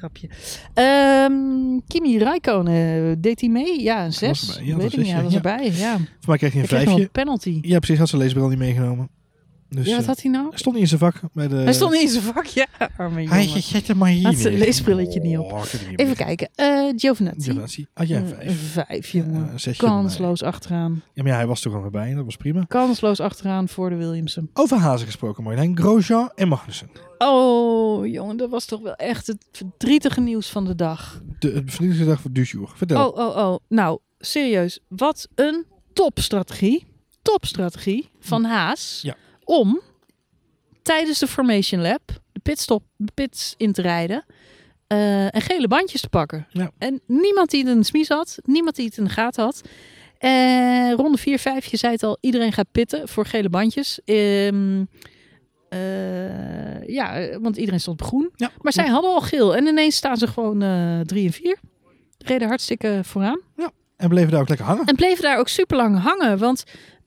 [0.03, 0.27] Grapje.
[0.73, 3.81] Ehm, Kimi Räikkönen, deed hij mee?
[3.81, 4.49] Ja, een was zes.
[4.49, 4.65] erbij.
[4.65, 5.71] Ja, Weet dat ik was niet, hij was erbij.
[5.73, 5.95] Ja.
[5.97, 7.01] Voor mij kreeg hij een vijfje.
[7.01, 7.59] een penalty.
[7.61, 7.97] Ja, precies.
[7.97, 9.09] Had zijn leesbril niet meegenomen.
[9.75, 10.47] Dus, ja, wat eh, had hij nou?
[10.53, 11.21] stond niet in zijn vak.
[11.33, 12.45] Bij de, hij stond niet in zijn vak.
[12.45, 12.67] Ja,
[12.97, 13.61] arme Hij jongen.
[13.61, 15.51] zet hem maar hier Had zijn leesbrilletje niet op.
[15.51, 16.49] Oh, niet Even kijken.
[16.55, 17.41] eh Giovinazzi.
[17.43, 17.85] Giovinazzi.
[17.93, 18.71] Had jij een Een vijf?
[18.87, 19.49] vijf, jongen.
[19.77, 21.01] Kansloos achteraan.
[21.13, 22.65] Ja, maar ja, hij was er gewoon weer bij en dat was prima.
[22.67, 24.49] Kansloos achteraan voor de Williamson.
[24.53, 25.77] Over hazen gesproken, Marjolein.
[25.77, 26.89] Grosjean en Magnussen.
[27.17, 31.21] Oh, jongen, dat was toch wel echt het verdrietige nieuws van de dag.
[31.39, 32.71] De, het vernietigde dag van Dujour.
[32.75, 33.07] Vertel.
[33.09, 33.57] Oh, oh, oh.
[33.67, 34.79] Nou, serieus.
[34.87, 36.85] Wat een topstrategie.
[37.21, 38.99] Topstrategie van Haas.
[39.03, 39.15] Ja.
[39.45, 39.81] Om
[40.81, 44.25] tijdens de Formation Lab de pitstop, de pits in te rijden.
[44.87, 46.47] eh, en gele bandjes te pakken.
[46.51, 46.71] Ja.
[46.77, 48.37] En niemand die het in de smies had.
[48.43, 49.61] Niemand die het in de gaten had.
[50.17, 52.17] En ronde 4, 5, je zei het al.
[52.21, 53.99] Iedereen gaat pitten voor gele bandjes.
[54.05, 54.83] Ehm,
[55.69, 58.31] eh, ja, eh, want iedereen stond op groen.
[58.35, 58.51] Ja.
[58.61, 59.55] Maar zij hadden al geel.
[59.55, 61.57] En ineens staan ze gewoon eh 3 en 4.
[62.17, 63.39] Reden hartstikke vooraan.
[63.97, 64.85] En bleven daar ook lekker hangen.
[64.85, 66.37] En bleven daar ook super lang hangen.
[66.37, 66.63] Want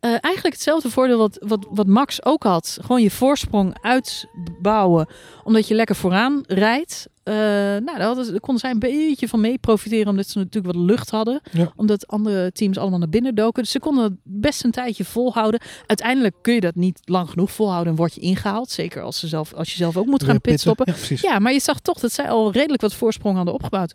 [0.06, 2.78] eh, eigenlijk hetzelfde voordeel wat, wat, wat Max ook had.
[2.80, 5.06] Gewoon je voorsprong uitbouwen.
[5.44, 7.08] Omdat je lekker vooraan rijdt.
[7.22, 10.08] Eh, nou, daar, hadden ze, daar konden zij een beetje van mee profiteren.
[10.08, 11.40] Omdat ze natuurlijk wat lucht hadden.
[11.52, 11.72] Ja.
[11.76, 13.62] Omdat andere teams allemaal naar binnen doken.
[13.62, 15.60] Dus ze konden het best een tijdje volhouden.
[15.86, 17.92] Uiteindelijk kun je dat niet lang genoeg volhouden.
[17.92, 18.70] En word je ingehaald.
[18.70, 20.94] Zeker als, ze zelf, als je zelf ook moet gaan pitstoppen.
[21.08, 21.16] Ja.
[21.20, 23.94] Ja, maar je zag toch dat zij al redelijk wat voorsprong hadden opgebouwd.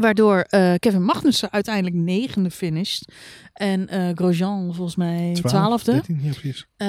[0.00, 3.12] Waardoor eh, Kevin Magnussen uiteindelijk negende finished.
[3.52, 5.92] En eh Grosjean volgens mij Twaalf, twaalfde.
[5.92, 6.66] dertien, ja, precies.
[6.76, 6.88] Eh,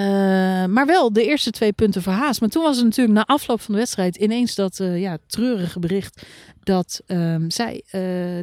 [0.65, 2.39] maar wel de eerste twee punten voor Haas.
[2.39, 6.21] Maar toen was het natuurlijk na afloop van de wedstrijd ineens dat ja, treurige bericht
[6.63, 7.83] dat ehm, zij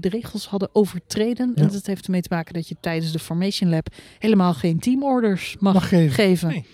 [0.00, 1.52] de regels hadden overtreden.
[1.54, 1.62] Ja.
[1.62, 3.86] En dat heeft ermee te maken dat je tijdens de Formation Lab
[4.18, 6.14] helemaal geen teamorders mag, Mag geven.
[6.14, 6.48] geven.
[6.48, 6.66] Nee.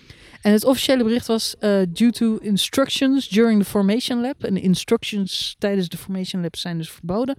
[0.45, 4.43] En het officiële bericht was eh, due to instructions during the Formation Lab.
[4.43, 7.37] En de instructions tijdens de Formation Lab zijn dus verboden.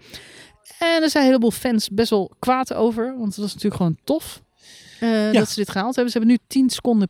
[0.79, 3.05] En er zijn een heleboel fans best wel kwaad over.
[3.19, 4.43] Want het was natuurlijk gewoon tof
[5.01, 6.13] eh, dat ze dit gehaald hebben.
[6.13, 7.09] Ze hebben nu 10 seconden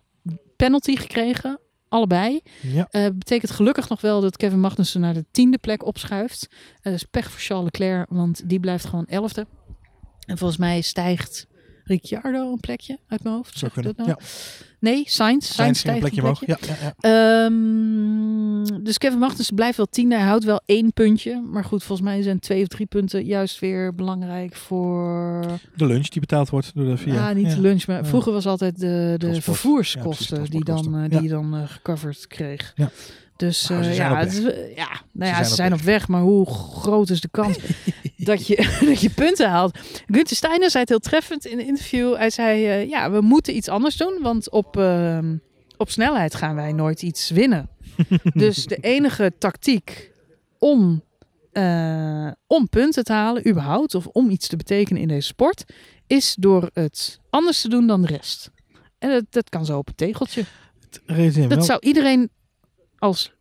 [0.57, 1.61] penalty gekregen.
[1.89, 2.41] Allebei.
[2.63, 2.89] Ja.
[2.91, 6.49] Eh betekent gelukkig nog wel dat Kevin Magnussen naar de tiende plek opschuift.
[6.83, 9.47] Dat is pech voor Charles Leclerc, want die blijft gewoon elfde.
[10.27, 11.47] En volgens mij stijgt
[11.87, 13.59] Ricciardo een plekje uit mijn hoofd.
[13.59, 13.95] Zou Zeg ik kunnen.
[13.97, 14.19] dat nou?
[14.21, 14.27] Ja.
[14.79, 15.55] Nee, Sainz.
[15.55, 16.47] Zijn Sainz een plekje omhoog.
[16.47, 17.45] Ja, ja, ja.
[17.45, 20.15] Ehm, dus Kevin Magnussen blijft wel tiende.
[20.15, 21.43] Hij houdt wel één puntje.
[21.51, 25.45] Maar goed, volgens mij zijn twee of drie punten juist weer belangrijk voor...
[25.75, 27.15] De lunch die betaald wordt door de VIA.
[27.15, 31.11] Ja, niet de lunch, maar vroeger was altijd de, de vervoerskosten precies, die dan, eh,
[31.11, 32.73] die je dan eh, gecoverd kreeg.
[32.75, 32.91] Ja.
[33.37, 35.79] Dus Nou, ze eh, ja, het eh, ja, nou ja, zijn ze op zijn weg.
[35.79, 37.59] op weg, maar hoe groot is de kans
[38.17, 38.57] dat, je,
[38.89, 39.79] dat je punten haalt?
[40.07, 42.17] Gunther Steiner zei het heel treffend in een interview.
[42.17, 45.37] Hij zei, eh, ja, we moeten iets anders doen, want op, ehm,
[45.77, 47.69] op snelheid gaan wij nooit iets winnen.
[48.35, 50.11] dus de enige tactiek
[50.59, 51.03] om,
[52.47, 55.65] om punten te halen, überhaupt, of om iets te betekenen in deze sport,
[56.07, 58.51] is door het anders te doen dan de rest.
[58.99, 60.45] En dat, dat kan zo op een tegeltje.
[61.07, 62.31] Dat wel, zou iedereen
[62.99, 63.33] als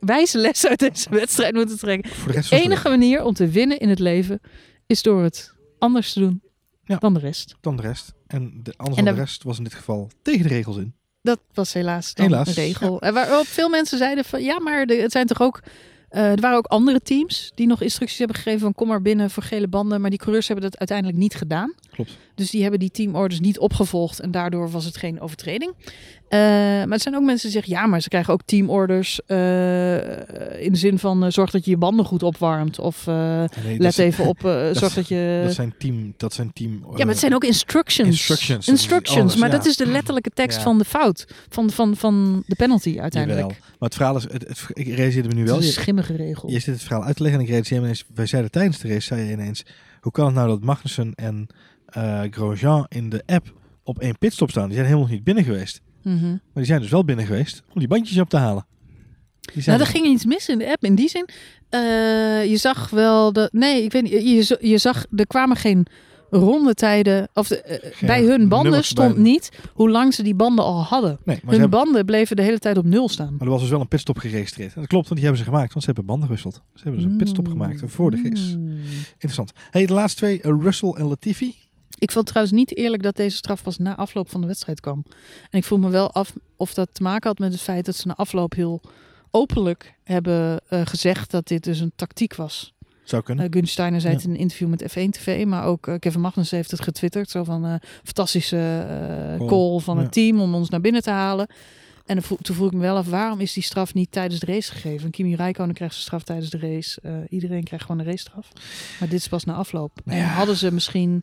[0.00, 2.10] wijze les uit deze wedstrijd moeten trekken.
[2.26, 4.40] de De enige manier om te winnen in het leven
[4.86, 6.42] is door het anders te doen
[6.84, 6.96] Ja.
[6.96, 7.56] dan de rest.
[7.60, 8.12] dan de rest.
[8.26, 10.94] En de, anders En dan de rest was in dit geval tegen de regels in.
[11.22, 13.00] Dat was helaas Helaas, een regel.
[13.00, 15.60] En waarop veel mensen zeiden van ja, maar de- het zijn toch ook.
[16.08, 19.30] eh, er waren ook andere teams die nog instructies hebben gegeven van kom maar binnen
[19.30, 20.00] voor gele banden.
[20.00, 21.74] Maar die coureurs hebben dat uiteindelijk niet gedaan.
[21.96, 22.18] Klopt.
[22.34, 25.72] Dus die hebben die teamorders niet opgevolgd en daardoor was het geen overtreding.
[26.28, 29.94] Eh, maar er zijn ook mensen die zeggen ja, maar ze krijgen ook teamorders eh,
[30.64, 32.78] in de zin van eh, zorg dat je je banden goed opwarmt.
[32.78, 34.38] Of Nee, let zijn- even op,
[34.80, 35.40] zorg dat je...
[35.44, 36.14] Dat zijn team.
[36.16, 38.08] Dat zijn team Ja, maar het zijn ook instructions.
[38.10, 39.56] Instructions, Instructions, maar ja.
[39.56, 40.62] dat is de letterlijke tekst Ja.
[40.62, 41.26] van de fout.
[41.48, 43.40] Van, van, van de penalty uiteindelijk.
[43.46, 43.56] Jawel.
[43.78, 45.58] Maar het verhaal is, het, het, ik realiseerde me nu Het wel.
[45.58, 46.50] is een Je, schimmige regel.
[46.50, 48.04] je zit het verhaal uit te leggen en ik realiseer me ineens.
[48.14, 49.64] Wij zeiden tijdens de race, zei je ineens,
[50.00, 51.46] hoe kan het nou dat Magnussen en
[51.86, 54.64] eh Grosjean in de app op één pitstop staan?
[54.66, 55.80] Die zijn helemaal niet binnen geweest.
[56.02, 56.26] Mhm.
[56.30, 58.66] Maar die zijn dus wel binnen geweest om die bandjes op te halen.
[59.40, 60.84] Die zijn Nou, er ging iets mis in de app.
[60.84, 61.28] In die zin,
[61.68, 61.80] eh,
[62.50, 63.48] je zag wel de.
[63.52, 64.12] Nee, ik weet niet.
[64.12, 65.86] Je, je zag, er kwamen geen
[66.30, 67.28] rondetijden.
[67.34, 70.64] Of de, eh, Geen bij hun banden stond bij- niet hoe lang ze die banden
[70.64, 71.18] al hadden.
[71.24, 73.30] Nee, hun hebben, banden bleven de hele tijd op nul staan.
[73.32, 74.74] maar er was dus wel een pitstop geregistreerd.
[74.74, 76.54] En dat klopt, want die hebben ze gemaakt, want ze hebben banden gewisseld.
[76.74, 78.16] Ze hebben dus een pitstop gemaakt voor de.
[78.16, 78.78] Mm.
[79.12, 79.52] Interessant.
[79.70, 81.54] Hey, de laatste twee, Russell en Latifi.
[81.98, 85.04] Ik vond trouwens niet eerlijk dat deze straf pas na afloop van de wedstrijd kwam.
[85.50, 87.96] En ik vroeg me wel af of dat te maken had met het feit dat
[87.96, 88.80] ze na afloop heel
[89.30, 92.74] openlijk hebben eh, gezegd dat dit dus een tactiek was.
[93.04, 93.44] Zou kunnen.
[93.44, 94.18] Uh, Gunn Steiner zei Ja.
[94.18, 97.30] het in een interview met F1 TV, maar ook eh, Kevin Magnussen heeft het getwitterd.
[97.30, 98.86] Zo van fantastische
[99.46, 99.78] Call.
[99.78, 100.02] van Ja.
[100.02, 101.46] het team om ons naar binnen te halen.
[102.06, 104.72] En toen vroeg ik me wel af, waarom is die straf niet tijdens de race
[104.72, 105.10] gegeven?
[105.10, 107.00] Kimi Räikkönen krijgt zijn straf tijdens de race.
[107.00, 108.52] Eh, iedereen krijgt gewoon een racestraf.
[109.00, 110.00] Maar dit is pas na afloop.
[110.04, 111.22] En hadden ze misschien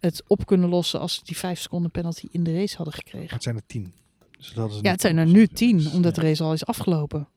[0.00, 3.34] het op kunnen lossen als ze die vijf seconden penalty in de race hadden gekregen?
[3.34, 3.92] Het zijn er tien.
[4.38, 7.28] Dus dat Ja, het zijn er nu tien, Dus, omdat de race al is afgelopen.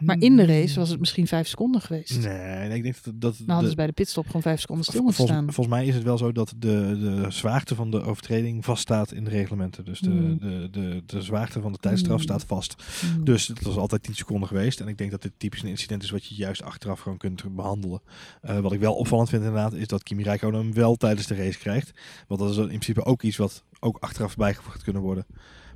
[0.00, 2.22] Maar in de race was het misschien vijf seconden geweest.
[2.22, 3.12] Nee, ik denk dat...
[3.14, 5.44] dat hadden de- ze bij de pitstop gewoon vijf seconden stil moeten staan.
[5.52, 9.24] volgens mij is het wel zo dat de, de zwaarte van de overtreding vaststaat in
[9.24, 9.84] de reglementen.
[9.84, 10.38] Dus de, Hmm.
[10.38, 12.22] de, de, de zwaarte van de tijdstraf Hmm.
[12.24, 12.74] staat vast.
[13.00, 13.24] Hmm.
[13.24, 14.80] Dus het was altijd 10 seconden geweest.
[14.80, 17.54] En ik denk dat dit typisch een incident is wat je juist achteraf gewoon kunt
[17.56, 18.00] behandelen.
[18.42, 21.34] Eh, wat ik wel opvallend vind inderdaad, is dat Kimi Räikkönen hem wel tijdens de
[21.34, 21.90] race krijgt.
[22.28, 25.26] Want dat is in principe ook iets wat ook achteraf bijgevoegd kunnen worden.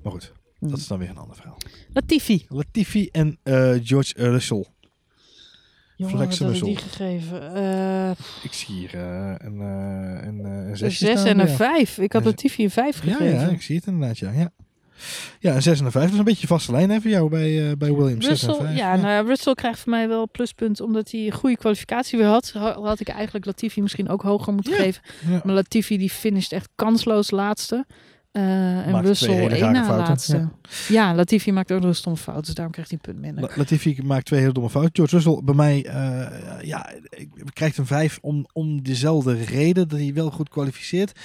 [0.03, 0.43] Maar goed, Hmm.
[0.69, 1.57] Dat is dan weer een ander verhaal.
[1.93, 2.45] Latifi.
[2.49, 4.65] Latifi en eh, George Russell.
[5.97, 6.91] Jongen, Flex wat hadden die Russell.
[6.91, 7.55] gegeven?
[7.55, 8.11] Eh,
[8.43, 11.55] Ik zie hier eh, een, een, een zes en een ja.
[11.55, 11.99] vijf.
[11.99, 13.41] Ik had Ja, Latifi een vijf Ja, gegeven.
[13.41, 14.31] ja, ik zie het inderdaad, ja.
[14.31, 14.51] Ja,
[15.41, 16.05] ja een 6 en een 5.
[16.05, 18.25] Dat is een beetje een vaste lijn hè, voor jou bij, eh, bij Williams.
[18.27, 18.79] 6 en Russell, 5.
[18.79, 22.19] ja, Nou, ja, Russell krijgt voor mij wel een pluspunt omdat hij een goede kwalificatie
[22.19, 22.51] weer had.
[22.53, 24.79] Ha- Had ik eigenlijk Latifi misschien ook hoger moeten Ja.
[24.83, 25.03] geven.
[25.29, 25.41] Ja.
[25.45, 27.87] Maar Latifi die finisht echt kansloos laatste.
[28.35, 30.49] Eh, en Maakt Russell twee hele één rare na fouten, laatste.
[30.89, 31.14] Ja.
[31.14, 33.43] Latifi maakt ook nog een stomme fout, dus daarom krijgt hij een punt minder.
[33.51, 34.93] La- Latifi maakt twee hele domme fouten.
[34.95, 39.99] George Russell bij mij eh, ja, ik- krijgt een 5 om, om dezelfde reden dat
[39.99, 41.20] hij wel goed kwalificeert.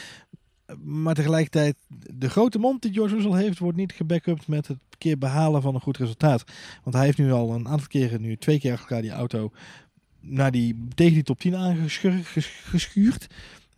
[0.83, 1.75] Maar tegelijkertijd,
[2.13, 5.75] de grote mond die George Russell heeft, wordt niet gebackupt met het keer behalen van
[5.75, 6.43] een goed resultaat.
[6.83, 9.51] Want hij heeft nu al een aantal keren, nu twee keer achter elkaar die auto
[10.21, 13.27] naar die, tegen die top 10 aangeschuurd.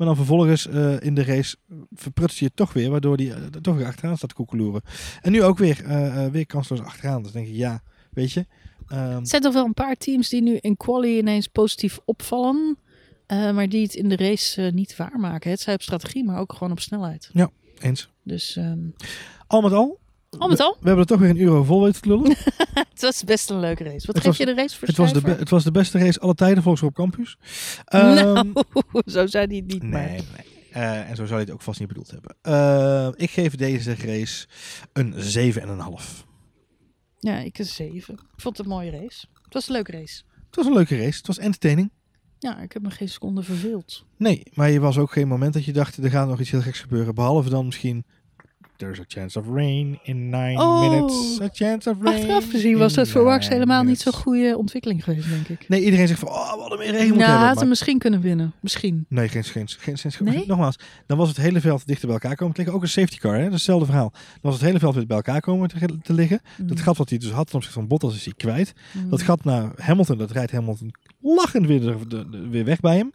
[0.01, 1.55] Maar dan vervolgens eh, in de race
[1.91, 4.81] verprutst hij het toch weer, waardoor hij eh, toch weer achteraan staat koekeloeren.
[5.21, 7.23] En nu ook weer, eh, weer kansloos achteraan.
[7.23, 8.45] Dus denk ik, ja, weet je.
[8.87, 12.77] ehm, Er zijn toch wel een paar teams die nu in quali ineens positief opvallen.
[13.27, 15.51] maar die het in de race niet waarmaken.
[15.51, 17.29] Het zij op strategie, maar ook gewoon op snelheid.
[17.79, 18.09] eens.
[18.23, 18.79] Dus ehm,
[19.47, 19.99] Al met al.
[20.39, 22.35] Al met al, We, we hebben er toch weer een euro vol weten te lullen.
[22.93, 24.05] het was best een leuke race.
[24.07, 25.97] Wat Het geef was- je de race voor het, was de het was de beste
[25.97, 27.37] race alle tijden volgens Rob Campus.
[27.85, 28.47] Nou, Ehm,
[29.15, 29.81] zo zei hij het niet.
[29.83, 30.09] Nee, Maar.
[30.09, 30.23] nee.
[30.71, 32.35] Eh, en zo zou je het ook vast niet bedoeld hebben.
[32.41, 34.47] Eh, ik geef deze race
[34.93, 36.25] een 7,5.
[37.19, 38.13] Ja, ik een 7.
[38.13, 39.25] Ik vond het een mooie race.
[39.43, 40.21] Het was een leuke race.
[40.45, 41.17] Het was een leuke race.
[41.17, 41.91] Het was entertaining.
[42.39, 44.05] Ja, ik heb me geen seconde verveeld.
[44.17, 46.61] Nee, maar je was ook geen moment dat je dacht, er gaat nog iets heel
[46.61, 47.15] geks gebeuren.
[47.15, 48.05] Behalve dan misschien
[48.81, 50.89] There's a chance of rain in nine Oh.
[50.89, 51.41] minutes.
[51.41, 52.15] A chance of rain.
[52.19, 55.69] Achteraf gezien was dat voor Wax helemaal niet zo'n goede ontwikkeling geweest, denk ik.
[55.69, 57.37] Nee, iedereen zegt van, oh, we hadden meer regen Nou, hebben.
[57.37, 58.53] had maar- hem misschien kunnen winnen.
[58.59, 59.05] Misschien.
[59.09, 60.43] Nee, geen, geen, geen, geen, Nee?
[60.47, 60.75] Nogmaals,
[61.05, 62.77] dan was het hele veld dichter bij elkaar komen te liggen.
[62.77, 63.37] Ook een safety car, hè?
[63.39, 64.09] dat is hetzelfde verhaal.
[64.11, 66.41] Dan was het hele veld weer bij elkaar komen te, te liggen.
[66.57, 66.83] Dat Mm.
[66.83, 68.73] gat wat hij dus had ten opzichte van Bottas is hij kwijt.
[68.91, 69.09] Mm.
[69.09, 72.97] Dat gat naar Hamilton, dat rijdt Hamilton lachend weer, de- de- de- weer weg bij
[72.97, 73.11] hem.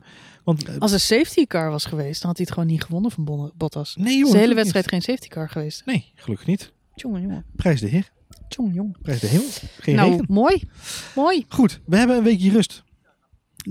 [0.46, 3.10] Want, eh, Als een safety car was geweest, dan had hij het gewoon niet gewonnen
[3.10, 3.96] van Bottas.
[3.96, 5.82] nee, Is jongen, de hele wedstrijd geen safety car geweest.
[5.86, 6.72] Nee, gelukkig niet.
[6.94, 7.44] Jongen, jongen.
[7.56, 8.10] Prijs de heer,
[8.48, 8.96] Jongen, jongen.
[9.02, 9.46] prijs de hemel.
[9.80, 10.24] Geen Nou, regen.
[10.28, 10.62] mooi.
[11.14, 11.44] Mooi.
[11.48, 12.84] Goed, we hebben een weekje rust.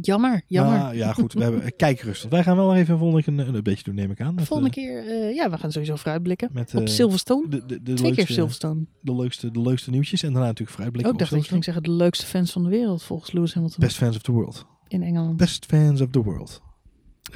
[0.02, 0.80] Jammer, jammer.
[0.80, 2.20] Ah, ja, goed, we hebben eh, kijkrust.
[2.22, 4.34] Want wij gaan wel even volgende keer een, een beetje doen, neem ik aan.
[4.36, 6.50] Met, Volgende eh, keer, ja, we gaan sowieso vooruitblikken.
[6.54, 7.48] Met, Op Silverstone.
[7.50, 8.86] de, de, de, Twee keer leukste, Silverstone.
[9.02, 10.24] de, leukste, de leukste nieuwtjes.
[10.24, 12.64] En daarna natuurlijk vooruitblikken Ook dacht op dat je ging zeggen de leukste fans van
[12.64, 14.66] de wereld volgens Lewis Hamilton Best fans of the world.
[14.88, 15.38] in Engeland.
[15.38, 16.62] Best fans of the world.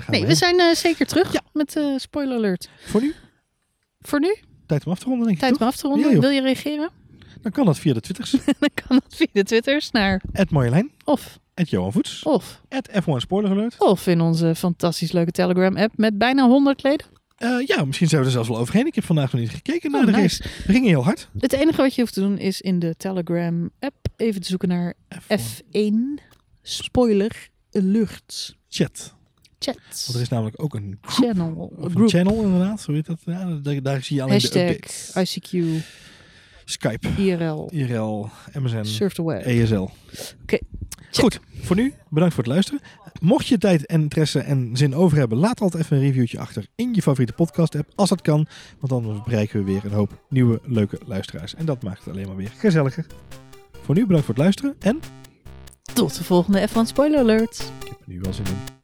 [0.07, 2.69] Nee, we zijn eh, zeker terug met eh spoiler alert.
[2.85, 3.13] Voor nu,
[3.99, 4.35] Voor nu,
[4.65, 5.43] tijd om af te ronden, denk ik.
[5.43, 6.11] tijd om af te ronden.
[6.11, 6.19] Ja.
[6.19, 6.89] Wil je reageren?
[7.41, 8.31] Dan kan dat via de Twitters.
[8.59, 13.15] Dan kan dat via de Twitters naar Marjolein, of, Ed Johan Voets, of, Ed F1
[13.15, 13.75] Spoiler Alert.
[13.79, 17.05] of in onze fantastisch leuke Telegram app met bijna 100 leden.
[17.37, 18.85] Eh, ja, misschien zijn we er zelfs wel overheen.
[18.85, 20.43] Ik heb vandaag nog niet gekeken naar Oh, de nice.
[20.43, 20.63] race.
[20.67, 21.29] We gingen heel hard.
[21.37, 24.67] Het enige wat je hoeft te doen is in de Telegram app even te zoeken
[24.67, 24.93] naar
[25.33, 26.23] F1
[26.61, 29.15] spoiler alert Chat.
[29.59, 29.77] Chat.
[30.05, 31.25] Want er is namelijk ook een groep.
[31.25, 32.81] Channel, Of een group, channel inderdaad.
[32.81, 33.19] Zo heet dat.
[33.25, 35.37] Ja, daar, daar zie je alleen de hashtag, updates.
[35.39, 35.83] ICQ,
[36.65, 39.41] Skype, IRL, IRL, MSN, surf the web.
[39.45, 39.75] ESL.
[39.75, 39.89] Oké,
[40.45, 40.59] check.
[41.11, 42.81] Goed, voor nu bedankt voor het luisteren.
[43.21, 46.65] Mocht je tijd en interesse en zin over hebben, laat altijd even een reviewtje achter
[46.75, 47.91] in je favoriete podcast app.
[47.95, 48.47] Als dat kan,
[48.79, 51.55] want dan bereiken we weer een hoop nieuwe leuke luisteraars.
[51.55, 53.05] En dat maakt het alleen maar weer gezelliger.
[53.81, 54.99] Voor nu bedankt voor het luisteren en
[55.93, 57.71] Tot de volgende F1 spoiler alert.
[57.81, 58.78] ik heb er nu wel zin in.